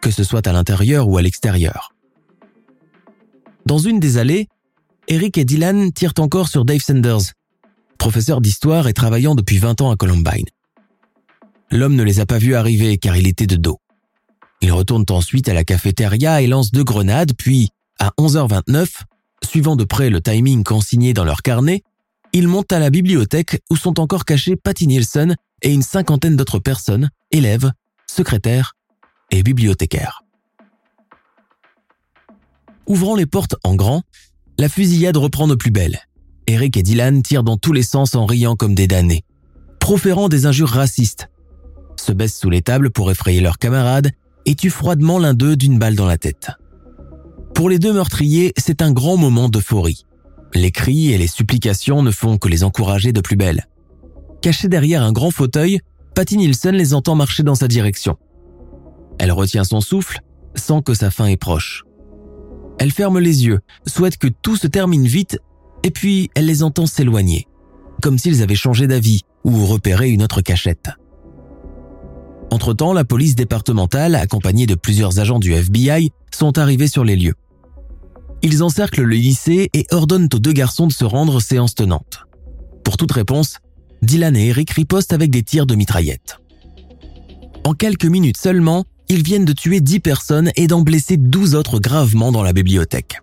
que 0.00 0.10
ce 0.10 0.24
soit 0.24 0.46
à 0.46 0.52
l'intérieur 0.52 1.08
ou 1.08 1.16
à 1.16 1.22
l'extérieur. 1.22 1.94
Dans 3.66 3.78
une 3.78 4.00
des 4.00 4.18
allées, 4.18 4.48
Eric 5.08 5.38
et 5.38 5.44
Dylan 5.44 5.92
tirent 5.92 6.14
encore 6.18 6.48
sur 6.48 6.64
Dave 6.64 6.80
Sanders, 6.80 7.32
professeur 7.98 8.40
d'histoire 8.40 8.88
et 8.88 8.94
travaillant 8.94 9.34
depuis 9.34 9.58
20 9.58 9.80
ans 9.80 9.90
à 9.90 9.96
Columbine. 9.96 10.46
L'homme 11.70 11.96
ne 11.96 12.02
les 12.02 12.20
a 12.20 12.26
pas 12.26 12.38
vus 12.38 12.54
arriver 12.54 12.98
car 12.98 13.16
il 13.16 13.26
était 13.26 13.46
de 13.46 13.56
dos. 13.56 13.78
Ils 14.60 14.72
retournent 14.72 15.04
ensuite 15.10 15.48
à 15.48 15.54
la 15.54 15.64
cafétéria 15.64 16.42
et 16.42 16.46
lancent 16.46 16.72
deux 16.72 16.84
grenades, 16.84 17.32
puis, 17.36 17.70
à 17.98 18.10
11h29, 18.18 19.02
suivant 19.44 19.76
de 19.76 19.84
près 19.84 20.10
le 20.10 20.20
timing 20.20 20.64
consigné 20.64 21.12
dans 21.14 21.24
leur 21.24 21.42
carnet, 21.42 21.82
ils 22.32 22.48
montent 22.48 22.72
à 22.72 22.78
la 22.78 22.90
bibliothèque 22.90 23.62
où 23.70 23.76
sont 23.76 24.00
encore 24.00 24.24
cachés 24.24 24.56
Patty 24.56 24.86
Nielsen 24.86 25.36
et 25.62 25.72
une 25.72 25.82
cinquantaine 25.82 26.36
d'autres 26.36 26.58
personnes, 26.58 27.10
élèves, 27.30 27.70
secrétaires 28.06 28.74
et 29.30 29.42
bibliothécaires. 29.42 30.22
Ouvrant 32.86 33.16
les 33.16 33.26
portes 33.26 33.56
en 33.64 33.74
grand, 33.74 34.02
la 34.58 34.68
fusillade 34.68 35.16
reprend 35.16 35.46
de 35.46 35.54
plus 35.54 35.70
belle. 35.70 36.00
Eric 36.46 36.76
et 36.78 36.82
Dylan 36.82 37.22
tirent 37.22 37.44
dans 37.44 37.58
tous 37.58 37.72
les 37.72 37.82
sens 37.82 38.14
en 38.14 38.24
riant 38.24 38.56
comme 38.56 38.74
des 38.74 38.86
damnés, 38.86 39.24
proférant 39.78 40.28
des 40.28 40.46
injures 40.46 40.70
racistes, 40.70 41.28
se 42.08 42.12
baissent 42.12 42.38
sous 42.38 42.48
les 42.48 42.62
tables 42.62 42.90
pour 42.90 43.10
effrayer 43.10 43.42
leurs 43.42 43.58
camarades 43.58 44.10
et 44.46 44.54
tuent 44.54 44.70
froidement 44.70 45.18
l'un 45.18 45.34
d'eux 45.34 45.56
d'une 45.56 45.78
balle 45.78 45.94
dans 45.94 46.06
la 46.06 46.16
tête. 46.16 46.50
Pour 47.54 47.68
les 47.68 47.78
deux 47.78 47.92
meurtriers, 47.92 48.54
c'est 48.56 48.80
un 48.80 48.92
grand 48.92 49.18
moment 49.18 49.50
d'euphorie. 49.50 50.06
Les 50.54 50.70
cris 50.70 51.12
et 51.12 51.18
les 51.18 51.26
supplications 51.26 52.02
ne 52.02 52.10
font 52.10 52.38
que 52.38 52.48
les 52.48 52.64
encourager 52.64 53.12
de 53.12 53.20
plus 53.20 53.36
belle. 53.36 53.66
Cachée 54.40 54.68
derrière 54.68 55.02
un 55.02 55.12
grand 55.12 55.30
fauteuil, 55.30 55.80
Patty 56.14 56.38
Nielsen 56.38 56.74
les 56.74 56.94
entend 56.94 57.14
marcher 57.14 57.42
dans 57.42 57.54
sa 57.54 57.68
direction. 57.68 58.16
Elle 59.18 59.32
retient 59.32 59.64
son 59.64 59.82
souffle, 59.82 60.20
sent 60.54 60.80
que 60.86 60.94
sa 60.94 61.10
fin 61.10 61.26
est 61.26 61.36
proche. 61.36 61.84
Elle 62.78 62.92
ferme 62.92 63.18
les 63.18 63.44
yeux, 63.44 63.60
souhaite 63.86 64.16
que 64.16 64.28
tout 64.28 64.56
se 64.56 64.66
termine 64.66 65.06
vite, 65.06 65.38
et 65.82 65.90
puis 65.90 66.30
elle 66.34 66.46
les 66.46 66.62
entend 66.62 66.86
s'éloigner, 66.86 67.46
comme 68.00 68.16
s'ils 68.16 68.42
avaient 68.42 68.54
changé 68.54 68.86
d'avis 68.86 69.24
ou 69.44 69.66
repéré 69.66 70.08
une 70.08 70.22
autre 70.22 70.40
cachette. 70.40 70.88
Entre-temps, 72.50 72.92
la 72.92 73.04
police 73.04 73.34
départementale, 73.34 74.14
accompagnée 74.14 74.66
de 74.66 74.74
plusieurs 74.74 75.18
agents 75.18 75.38
du 75.38 75.52
FBI, 75.52 76.10
sont 76.30 76.58
arrivés 76.58 76.88
sur 76.88 77.04
les 77.04 77.16
lieux. 77.16 77.34
Ils 78.42 78.62
encerclent 78.62 79.02
le 79.02 79.16
lycée 79.16 79.68
et 79.74 79.86
ordonnent 79.90 80.28
aux 80.32 80.38
deux 80.38 80.52
garçons 80.52 80.86
de 80.86 80.92
se 80.92 81.04
rendre 81.04 81.40
séance 81.40 81.74
tenante. 81.74 82.24
Pour 82.84 82.96
toute 82.96 83.12
réponse, 83.12 83.58
Dylan 84.02 84.36
et 84.36 84.48
Eric 84.48 84.70
ripostent 84.70 85.12
avec 85.12 85.30
des 85.30 85.42
tirs 85.42 85.66
de 85.66 85.74
mitraillette. 85.74 86.38
En 87.64 87.74
quelques 87.74 88.06
minutes 88.06 88.38
seulement, 88.38 88.84
ils 89.08 89.22
viennent 89.22 89.44
de 89.44 89.52
tuer 89.52 89.80
10 89.80 90.00
personnes 90.00 90.50
et 90.56 90.66
d'en 90.66 90.82
blesser 90.82 91.16
12 91.16 91.54
autres 91.54 91.80
gravement 91.80 92.30
dans 92.32 92.42
la 92.42 92.52
bibliothèque. 92.52 93.20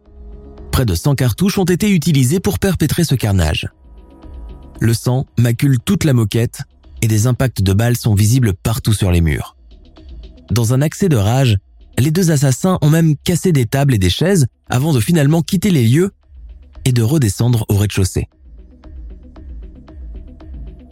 Près 0.71 0.85
de 0.85 0.93
100 0.93 1.15
cartouches 1.15 1.57
ont 1.57 1.65
été 1.65 1.89
utilisées 1.89 2.39
pour 2.39 2.59
perpétrer 2.59 3.05
ce 3.05 3.15
carnage. 3.15 3.69
Le 4.81 4.93
sang 4.93 5.25
macule 5.39 5.79
toute 5.79 6.03
la 6.03 6.13
moquette 6.13 6.63
et 7.05 7.07
des 7.07 7.27
impacts 7.27 7.61
de 7.61 7.71
balles 7.71 7.95
sont 7.95 8.15
visibles 8.15 8.55
partout 8.55 8.91
sur 8.91 9.11
les 9.11 9.21
murs. 9.21 9.55
Dans 10.49 10.73
un 10.73 10.81
accès 10.81 11.07
de 11.07 11.15
rage, 11.15 11.59
les 11.99 12.09
deux 12.09 12.31
assassins 12.31 12.79
ont 12.81 12.89
même 12.89 13.15
cassé 13.23 13.51
des 13.51 13.67
tables 13.67 13.93
et 13.93 13.99
des 13.99 14.09
chaises 14.09 14.47
avant 14.71 14.91
de 14.91 14.99
finalement 14.99 15.43
quitter 15.43 15.69
les 15.69 15.87
lieux 15.87 16.13
et 16.83 16.91
de 16.93 17.03
redescendre 17.03 17.63
au 17.69 17.75
rez-de-chaussée. 17.75 18.27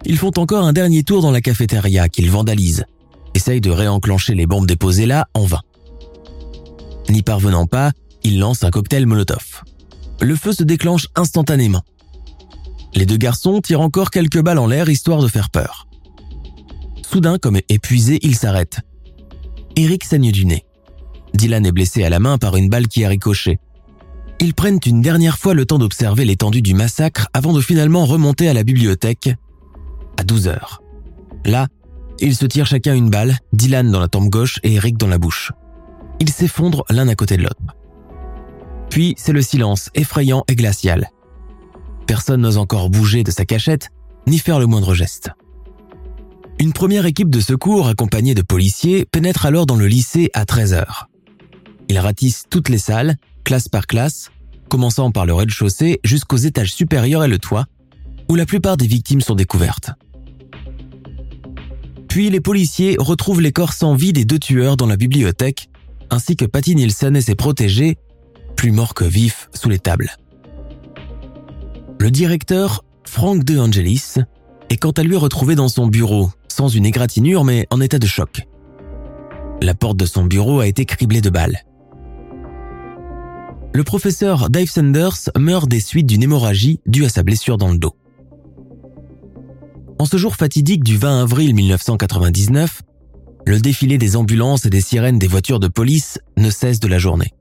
Ils 0.05 0.19
font 0.19 0.31
encore 0.37 0.63
un 0.63 0.71
dernier 0.71 1.01
tour 1.01 1.23
dans 1.23 1.31
la 1.31 1.41
cafétéria 1.41 2.07
qu'ils 2.09 2.29
vandalisent, 2.29 2.85
essayent 3.33 3.61
de 3.61 3.71
réenclencher 3.71 4.35
les 4.35 4.45
bombes 4.45 4.67
déposées 4.67 5.07
là 5.07 5.27
en 5.33 5.45
vain. 5.45 5.61
N'y 7.09 7.23
parvenant 7.23 7.65
pas, 7.65 7.91
ils 8.23 8.37
lancent 8.37 8.63
un 8.63 8.69
cocktail 8.69 9.07
Molotov. 9.07 9.63
Le 10.21 10.35
feu 10.35 10.53
se 10.53 10.63
déclenche 10.63 11.07
instantanément. 11.15 11.81
Les 12.93 13.07
deux 13.07 13.17
garçons 13.17 13.61
tirent 13.61 13.81
encore 13.81 14.11
quelques 14.11 14.43
balles 14.43 14.59
en 14.59 14.67
l'air 14.67 14.89
histoire 14.89 15.23
de 15.23 15.27
faire 15.27 15.49
peur. 15.49 15.87
Soudain, 17.13 17.37
comme 17.37 17.59
épuisé, 17.69 18.17
ils 18.23 18.35
s'arrêtent. 18.35 18.79
Eric 19.75 20.03
saigne 20.03 20.31
du 20.31 20.47
nez. 20.47 20.65
Dylan 21.35 21.63
est 21.63 21.71
blessé 21.71 22.03
à 22.03 22.09
la 22.09 22.17
main 22.17 22.39
par 22.39 22.55
une 22.57 22.69
balle 22.69 22.87
qui 22.87 23.05
a 23.05 23.09
ricoché. 23.09 23.59
Ils 24.39 24.55
prennent 24.55 24.79
une 24.83 25.03
dernière 25.03 25.37
fois 25.37 25.53
le 25.53 25.67
temps 25.67 25.77
d'observer 25.77 26.25
l'étendue 26.25 26.63
du 26.63 26.73
massacre 26.73 27.27
avant 27.31 27.53
de 27.53 27.61
finalement 27.61 28.05
remonter 28.05 28.49
à 28.49 28.55
la 28.55 28.63
bibliothèque 28.63 29.29
à 30.17 30.23
12 30.23 30.47
heures. 30.47 30.81
Là, 31.45 31.67
ils 32.19 32.35
se 32.35 32.47
tirent 32.47 32.65
chacun 32.65 32.95
une 32.95 33.11
balle, 33.11 33.37
Dylan 33.51 33.91
dans 33.91 33.99
la 33.99 34.07
tempe 34.07 34.29
gauche 34.29 34.59
et 34.63 34.73
Eric 34.73 34.97
dans 34.97 35.05
la 35.05 35.19
bouche. 35.19 35.51
Ils 36.19 36.31
s'effondrent 36.31 36.83
l'un 36.89 37.07
à 37.09 37.13
côté 37.13 37.37
de 37.37 37.43
l'autre. 37.43 37.61
Puis 38.89 39.13
c'est 39.19 39.33
le 39.33 39.43
silence 39.43 39.91
effrayant 39.93 40.45
et 40.47 40.55
glacial. 40.55 41.11
Personne 42.07 42.41
n'ose 42.41 42.57
encore 42.57 42.89
bouger 42.89 43.23
de 43.23 43.29
sa 43.29 43.45
cachette 43.45 43.91
ni 44.25 44.39
faire 44.39 44.57
le 44.57 44.65
moindre 44.65 44.95
geste. 44.95 45.29
Une 46.59 46.73
première 46.73 47.05
équipe 47.05 47.29
de 47.29 47.39
secours 47.39 47.87
accompagnée 47.87 48.35
de 48.35 48.41
policiers 48.41 49.05
pénètre 49.05 49.45
alors 49.45 49.65
dans 49.65 49.75
le 49.75 49.87
lycée 49.87 50.29
à 50.33 50.45
13 50.45 50.73
heures. 50.73 51.09
Ils 51.89 51.99
ratissent 51.99 52.45
toutes 52.49 52.69
les 52.69 52.77
salles, 52.77 53.17
classe 53.43 53.67
par 53.67 53.87
classe, 53.87 54.31
commençant 54.69 55.11
par 55.11 55.25
le 55.25 55.33
rez-de-chaussée 55.33 55.99
jusqu'aux 56.03 56.37
étages 56.37 56.73
supérieurs 56.73 57.23
et 57.23 57.27
le 57.27 57.39
toit, 57.39 57.65
où 58.29 58.35
la 58.35 58.45
plupart 58.45 58.77
des 58.77 58.87
victimes 58.87 59.21
sont 59.21 59.35
découvertes. 59.35 59.91
Puis 62.07 62.29
les 62.29 62.41
policiers 62.41 62.95
retrouvent 62.99 63.41
les 63.41 63.51
corps 63.51 63.73
sans 63.73 63.95
vie 63.95 64.13
des 64.13 64.23
deux 64.23 64.39
tueurs 64.39 64.77
dans 64.77 64.85
la 64.85 64.97
bibliothèque, 64.97 65.69
ainsi 66.09 66.35
que 66.35 66.45
Patty 66.45 66.75
Nielsen 66.75 67.15
et 67.15 67.21
ses 67.21 67.35
protégés, 67.35 67.97
plus 68.55 68.71
morts 68.71 68.93
que 68.93 69.03
vifs 69.03 69.49
sous 69.53 69.69
les 69.69 69.79
tables. 69.79 70.11
le 71.99 72.11
directeur, 72.11 72.83
Frank 73.05 73.43
De 73.43 73.57
Angelis, 73.57 74.15
est 74.69 74.77
quant 74.77 74.91
à 74.91 75.03
lui 75.03 75.15
retrouvé 75.15 75.55
dans 75.55 75.69
son 75.69 75.87
bureau, 75.87 76.29
sans 76.53 76.67
une 76.67 76.85
égratignure 76.85 77.43
mais 77.43 77.67
en 77.71 77.81
état 77.81 77.99
de 77.99 78.07
choc. 78.07 78.47
La 79.61 79.73
porte 79.73 79.97
de 79.97 80.05
son 80.05 80.25
bureau 80.25 80.59
a 80.59 80.67
été 80.67 80.85
criblée 80.85 81.21
de 81.21 81.29
balles. 81.29 81.63
Le 83.73 83.83
professeur 83.83 84.49
Dave 84.49 84.67
Sanders 84.67 85.31
meurt 85.37 85.67
des 85.67 85.79
suites 85.79 86.05
d'une 86.05 86.21
hémorragie 86.21 86.79
due 86.85 87.05
à 87.05 87.09
sa 87.09 87.23
blessure 87.23 87.57
dans 87.57 87.71
le 87.71 87.77
dos. 87.77 87.95
En 89.99 90.05
ce 90.05 90.17
jour 90.17 90.35
fatidique 90.35 90.83
du 90.83 90.97
20 90.97 91.23
avril 91.23 91.55
1999, 91.55 92.81
le 93.45 93.59
défilé 93.59 93.97
des 93.97 94.15
ambulances 94.15 94.65
et 94.65 94.69
des 94.69 94.81
sirènes 94.81 95.17
des 95.17 95.27
voitures 95.27 95.59
de 95.59 95.67
police 95.67 96.19
ne 96.37 96.49
cesse 96.49 96.79
de 96.79 96.87
la 96.87 96.99
journée. 96.99 97.31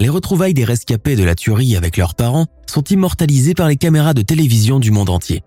Les 0.00 0.08
retrouvailles 0.08 0.54
des 0.54 0.64
rescapés 0.64 1.16
de 1.16 1.24
la 1.24 1.34
tuerie 1.34 1.76
avec 1.76 1.96
leurs 1.96 2.14
parents 2.14 2.46
sont 2.66 2.84
immortalisées 2.84 3.54
par 3.54 3.68
les 3.68 3.76
caméras 3.76 4.14
de 4.14 4.22
télévision 4.22 4.80
du 4.80 4.90
monde 4.90 5.10
entier. 5.10 5.42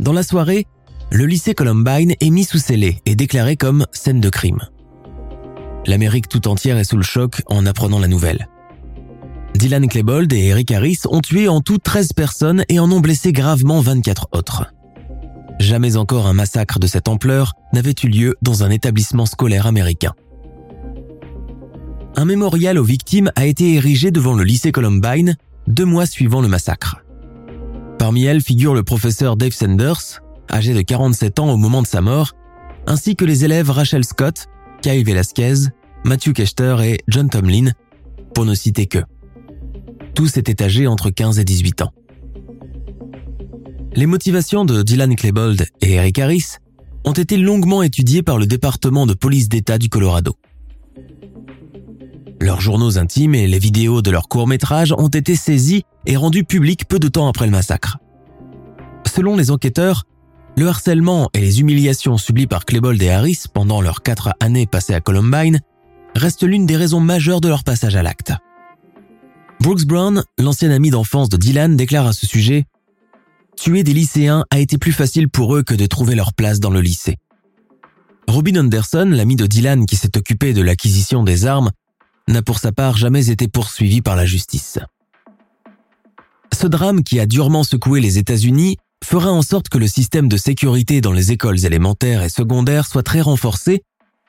Dans 0.00 0.12
la 0.12 0.22
soirée, 0.22 0.66
le 1.10 1.26
lycée 1.26 1.54
Columbine 1.54 2.14
est 2.20 2.30
mis 2.30 2.44
sous 2.44 2.58
scellé 2.58 2.98
et 3.06 3.14
déclaré 3.14 3.56
comme 3.56 3.86
scène 3.92 4.20
de 4.20 4.28
crime. 4.28 4.60
L'Amérique 5.86 6.28
tout 6.28 6.48
entière 6.48 6.78
est 6.78 6.84
sous 6.84 6.96
le 6.96 7.02
choc 7.02 7.42
en 7.46 7.66
apprenant 7.66 7.98
la 7.98 8.08
nouvelle. 8.08 8.48
Dylan 9.54 9.86
Klebold 9.86 10.32
et 10.32 10.46
Eric 10.46 10.72
Harris 10.72 11.00
ont 11.08 11.20
tué 11.20 11.48
en 11.48 11.60
tout 11.60 11.78
13 11.78 12.12
personnes 12.14 12.64
et 12.68 12.80
en 12.80 12.90
ont 12.90 13.00
blessé 13.00 13.32
gravement 13.32 13.80
24 13.80 14.28
autres. 14.32 14.72
Jamais 15.60 15.96
encore 15.96 16.26
un 16.26 16.32
massacre 16.32 16.80
de 16.80 16.86
cette 16.86 17.08
ampleur 17.08 17.52
n'avait 17.72 17.94
eu 18.02 18.08
lieu 18.08 18.36
dans 18.42 18.64
un 18.64 18.70
établissement 18.70 19.26
scolaire 19.26 19.66
américain. 19.66 20.12
Un 22.16 22.24
mémorial 22.24 22.78
aux 22.78 22.84
victimes 22.84 23.30
a 23.36 23.46
été 23.46 23.74
érigé 23.74 24.10
devant 24.10 24.34
le 24.34 24.44
lycée 24.44 24.72
Columbine 24.72 25.36
deux 25.68 25.84
mois 25.84 26.06
suivant 26.06 26.40
le 26.40 26.48
massacre. 26.48 27.03
Parmi 28.04 28.24
elles 28.24 28.42
figure 28.42 28.74
le 28.74 28.82
professeur 28.82 29.34
Dave 29.34 29.54
Sanders, 29.54 30.20
âgé 30.52 30.74
de 30.74 30.82
47 30.82 31.38
ans 31.38 31.50
au 31.50 31.56
moment 31.56 31.80
de 31.80 31.86
sa 31.86 32.02
mort, 32.02 32.32
ainsi 32.86 33.16
que 33.16 33.24
les 33.24 33.46
élèves 33.46 33.70
Rachel 33.70 34.04
Scott, 34.04 34.44
Kyle 34.82 35.02
Velasquez, 35.02 35.70
Matthew 36.04 36.34
Kester 36.34 36.76
et 36.82 36.98
John 37.08 37.30
Tomlin, 37.30 37.70
pour 38.34 38.44
ne 38.44 38.54
citer 38.54 38.84
que. 38.84 38.98
Tous 40.14 40.36
étaient 40.36 40.62
âgés 40.62 40.86
entre 40.86 41.08
15 41.08 41.38
et 41.38 41.44
18 41.44 41.80
ans. 41.80 41.94
Les 43.94 44.04
motivations 44.04 44.66
de 44.66 44.82
Dylan 44.82 45.16
Klebold 45.16 45.66
et 45.80 45.92
Eric 45.94 46.18
Harris 46.18 46.58
ont 47.06 47.12
été 47.12 47.38
longuement 47.38 47.82
étudiées 47.82 48.22
par 48.22 48.36
le 48.36 48.44
département 48.44 49.06
de 49.06 49.14
police 49.14 49.48
d'État 49.48 49.78
du 49.78 49.88
Colorado. 49.88 50.36
Leurs 52.40 52.60
journaux 52.60 52.98
intimes 52.98 53.34
et 53.34 53.46
les 53.46 53.58
vidéos 53.58 54.02
de 54.02 54.10
leurs 54.10 54.28
courts-métrages 54.28 54.92
ont 54.96 55.08
été 55.08 55.36
saisis 55.36 55.84
et 56.06 56.16
rendus 56.16 56.44
publics 56.44 56.86
peu 56.86 56.98
de 56.98 57.08
temps 57.08 57.28
après 57.28 57.46
le 57.46 57.52
massacre. 57.52 57.98
Selon 59.06 59.36
les 59.36 59.50
enquêteurs, 59.50 60.04
le 60.56 60.68
harcèlement 60.68 61.30
et 61.34 61.40
les 61.40 61.60
humiliations 61.60 62.18
subies 62.18 62.46
par 62.46 62.64
Klebold 62.64 63.00
et 63.02 63.10
Harris 63.10 63.44
pendant 63.52 63.80
leurs 63.80 64.02
quatre 64.02 64.30
années 64.40 64.66
passées 64.66 64.94
à 64.94 65.00
Columbine 65.00 65.60
restent 66.14 66.44
l'une 66.44 66.66
des 66.66 66.76
raisons 66.76 67.00
majeures 67.00 67.40
de 67.40 67.48
leur 67.48 67.64
passage 67.64 67.96
à 67.96 68.02
l'acte. 68.02 68.32
Brooks 69.60 69.84
Brown, 69.84 70.22
l'ancien 70.38 70.70
ami 70.70 70.90
d'enfance 70.90 71.28
de 71.28 71.36
Dylan, 71.36 71.76
déclare 71.76 72.06
à 72.06 72.12
ce 72.12 72.26
sujet 72.26 72.66
Tuer 73.56 73.84
des 73.84 73.94
lycéens 73.94 74.44
a 74.50 74.58
été 74.58 74.78
plus 74.78 74.92
facile 74.92 75.28
pour 75.28 75.56
eux 75.56 75.62
que 75.62 75.74
de 75.74 75.86
trouver 75.86 76.14
leur 76.14 76.32
place 76.32 76.60
dans 76.60 76.70
le 76.70 76.80
lycée. 76.80 77.16
Robin 78.26 78.56
Anderson, 78.56 79.08
l'ami 79.10 79.36
de 79.36 79.46
Dylan 79.46 79.86
qui 79.86 79.96
s'est 79.96 80.16
occupé 80.16 80.52
de 80.52 80.62
l'acquisition 80.62 81.22
des 81.22 81.46
armes, 81.46 81.70
n'a 82.28 82.42
pour 82.42 82.58
sa 82.58 82.72
part 82.72 82.96
jamais 82.96 83.30
été 83.30 83.48
poursuivi 83.48 84.02
par 84.02 84.16
la 84.16 84.26
justice. 84.26 84.78
Ce 86.52 86.66
drame 86.66 87.02
qui 87.02 87.20
a 87.20 87.26
durement 87.26 87.64
secoué 87.64 88.00
les 88.00 88.18
États-Unis 88.18 88.76
fera 89.04 89.30
en 89.30 89.42
sorte 89.42 89.68
que 89.68 89.78
le 89.78 89.86
système 89.86 90.28
de 90.28 90.36
sécurité 90.36 91.00
dans 91.00 91.12
les 91.12 91.32
écoles 91.32 91.64
élémentaires 91.64 92.22
et 92.22 92.28
secondaires 92.28 92.86
soit 92.86 93.02
très 93.02 93.20
renforcé, 93.20 93.82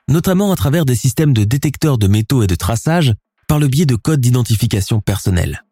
notamment 0.08 0.52
à 0.52 0.56
travers 0.56 0.84
des 0.84 0.94
systèmes 0.94 1.32
de 1.32 1.44
détecteurs 1.44 1.98
de 1.98 2.08
métaux 2.08 2.42
et 2.42 2.46
de 2.46 2.54
traçage 2.54 3.14
par 3.48 3.58
le 3.58 3.68
biais 3.68 3.86
de 3.86 3.96
codes 3.96 4.20
d'identification 4.20 5.00
personnelle. 5.00 5.62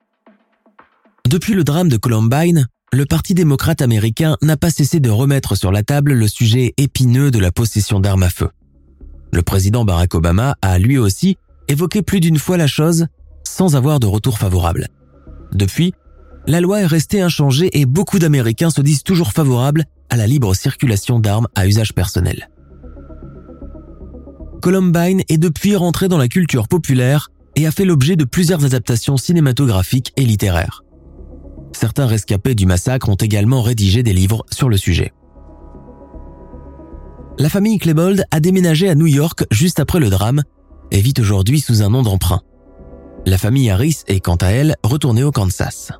Depuis 1.29 1.55
le 1.55 1.65
drame 1.65 1.89
de 1.89 1.97
Columbine, 1.97 2.69
le 2.93 3.07
Parti 3.07 3.35
démocrate 3.35 3.83
américain 3.83 4.37
n'a 4.41 4.57
pas 4.57 4.71
cessé 4.71 5.01
de 5.01 5.11
remettre 5.11 5.57
sur 5.57 5.73
la 5.73 5.83
table 5.83 6.13
le 6.13 6.29
sujet 6.29 6.75
épineux 6.77 7.31
de 7.31 7.41
la 7.41 7.51
possession 7.51 7.99
d'armes 7.99 8.23
à 8.23 8.31
feu. 8.31 8.51
Le 9.33 9.43
président 9.43 9.85
Barack 9.85 10.15
Obama 10.15 10.57
a 10.63 10.79
lui 10.79 10.97
aussi 10.97 11.37
évoqué 11.69 12.03
plus 12.03 12.21
d'une 12.21 12.39
fois 12.39 12.57
la 12.57 12.67
chose 12.67 13.07
sans 13.45 13.77
avoir 13.77 14.01
de 14.01 14.07
retour 14.07 14.39
favorable. 14.39 14.89
Depuis, 15.53 15.95
la 16.47 16.61
loi 16.61 16.81
est 16.81 16.87
restée 16.87 17.21
inchangée 17.21 17.71
et 17.79 17.87
beaucoup 17.87 18.19
d'Américains 18.19 18.71
se 18.71 18.81
disent 18.81 19.03
toujours 19.03 19.33
favorables 19.33 19.85
à 20.11 20.17
la 20.17 20.27
libre 20.27 20.55
circulation 20.55 21.19
d'armes 21.19 21.49
à 21.55 21.67
usage 21.67 21.95
personnel. 21.95 22.51
Columbine 24.61 25.23
est 25.29 25.39
depuis 25.39 25.77
rentré 25.77 26.09
dans 26.09 26.19
la 26.19 26.29
culture 26.29 26.69
populaire 26.69 27.31
et 27.57 27.67
a 27.67 27.71
fait 27.71 27.85
l'objet 27.85 28.17
de 28.17 28.25
plusieurs 28.25 28.65
adaptations 28.65 29.17
cinématographiques 29.17 30.13
et 30.17 30.25
littéraires. 30.25 30.85
Certains 31.73 32.07
rescapés 32.07 32.55
du 32.55 32.67
massacre 32.67 33.09
ont 33.09 33.15
également 33.15 33.63
rédigé 33.63 34.03
des 34.03 34.13
livres 34.13 34.45
sur 34.51 34.69
le 34.69 34.77
sujet. 34.77 35.13
La 37.39 37.49
famille 37.49 37.79
Klebold 37.79 38.25
a 38.31 38.41
déménagé 38.41 38.89
à 38.89 38.95
New 38.95 39.07
York 39.07 39.45
juste 39.51 39.81
après 39.81 39.99
le 39.99 40.09
drame 40.09 40.43
et 40.95 41.01
vit 41.01 41.15
aujourd'hui 41.19 41.61
sous 41.61 41.83
un 41.83 41.91
nom 41.91 42.03
d'emprunt. 42.03 42.41
La 43.27 43.37
famille 43.37 43.69
Harris 43.69 43.99
est 44.07 44.21
quant 44.21 44.37
à 44.37 44.47
elle 44.47 44.77
retournée 44.85 45.25
au 45.25 45.33
Kansas. 45.33 45.91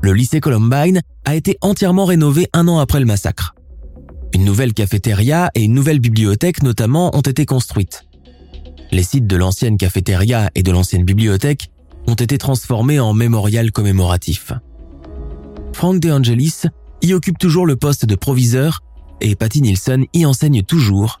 Le 0.00 0.12
lycée 0.12 0.38
Columbine 0.38 1.02
a 1.24 1.34
été 1.34 1.58
entièrement 1.60 2.04
rénové 2.04 2.46
un 2.52 2.68
an 2.68 2.78
après 2.78 3.00
le 3.00 3.06
massacre. 3.06 3.56
Une 4.32 4.44
nouvelle 4.44 4.74
cafétéria 4.74 5.50
et 5.56 5.64
une 5.64 5.74
nouvelle 5.74 5.98
bibliothèque 5.98 6.62
notamment 6.62 7.14
ont 7.16 7.22
été 7.22 7.46
construites. 7.46 8.04
Les 8.92 9.02
sites 9.02 9.26
de 9.26 9.36
l'ancienne 9.36 9.76
cafétéria 9.76 10.48
et 10.54 10.62
de 10.62 10.70
l'ancienne 10.70 11.04
bibliothèque 11.04 11.70
ont 12.06 12.14
été 12.14 12.38
transformés 12.38 13.00
en 13.00 13.12
mémorial 13.12 13.72
commémoratif. 13.72 14.52
Frank 15.72 15.98
De 15.98 16.12
Angelis 16.12 16.62
y 17.02 17.12
occupe 17.12 17.38
toujours 17.38 17.66
le 17.66 17.74
poste 17.74 18.06
de 18.06 18.14
proviseur 18.14 18.84
et 19.20 19.34
Patty 19.34 19.62
Nielsen 19.62 20.04
y 20.12 20.24
enseigne 20.24 20.62
toujours 20.62 21.20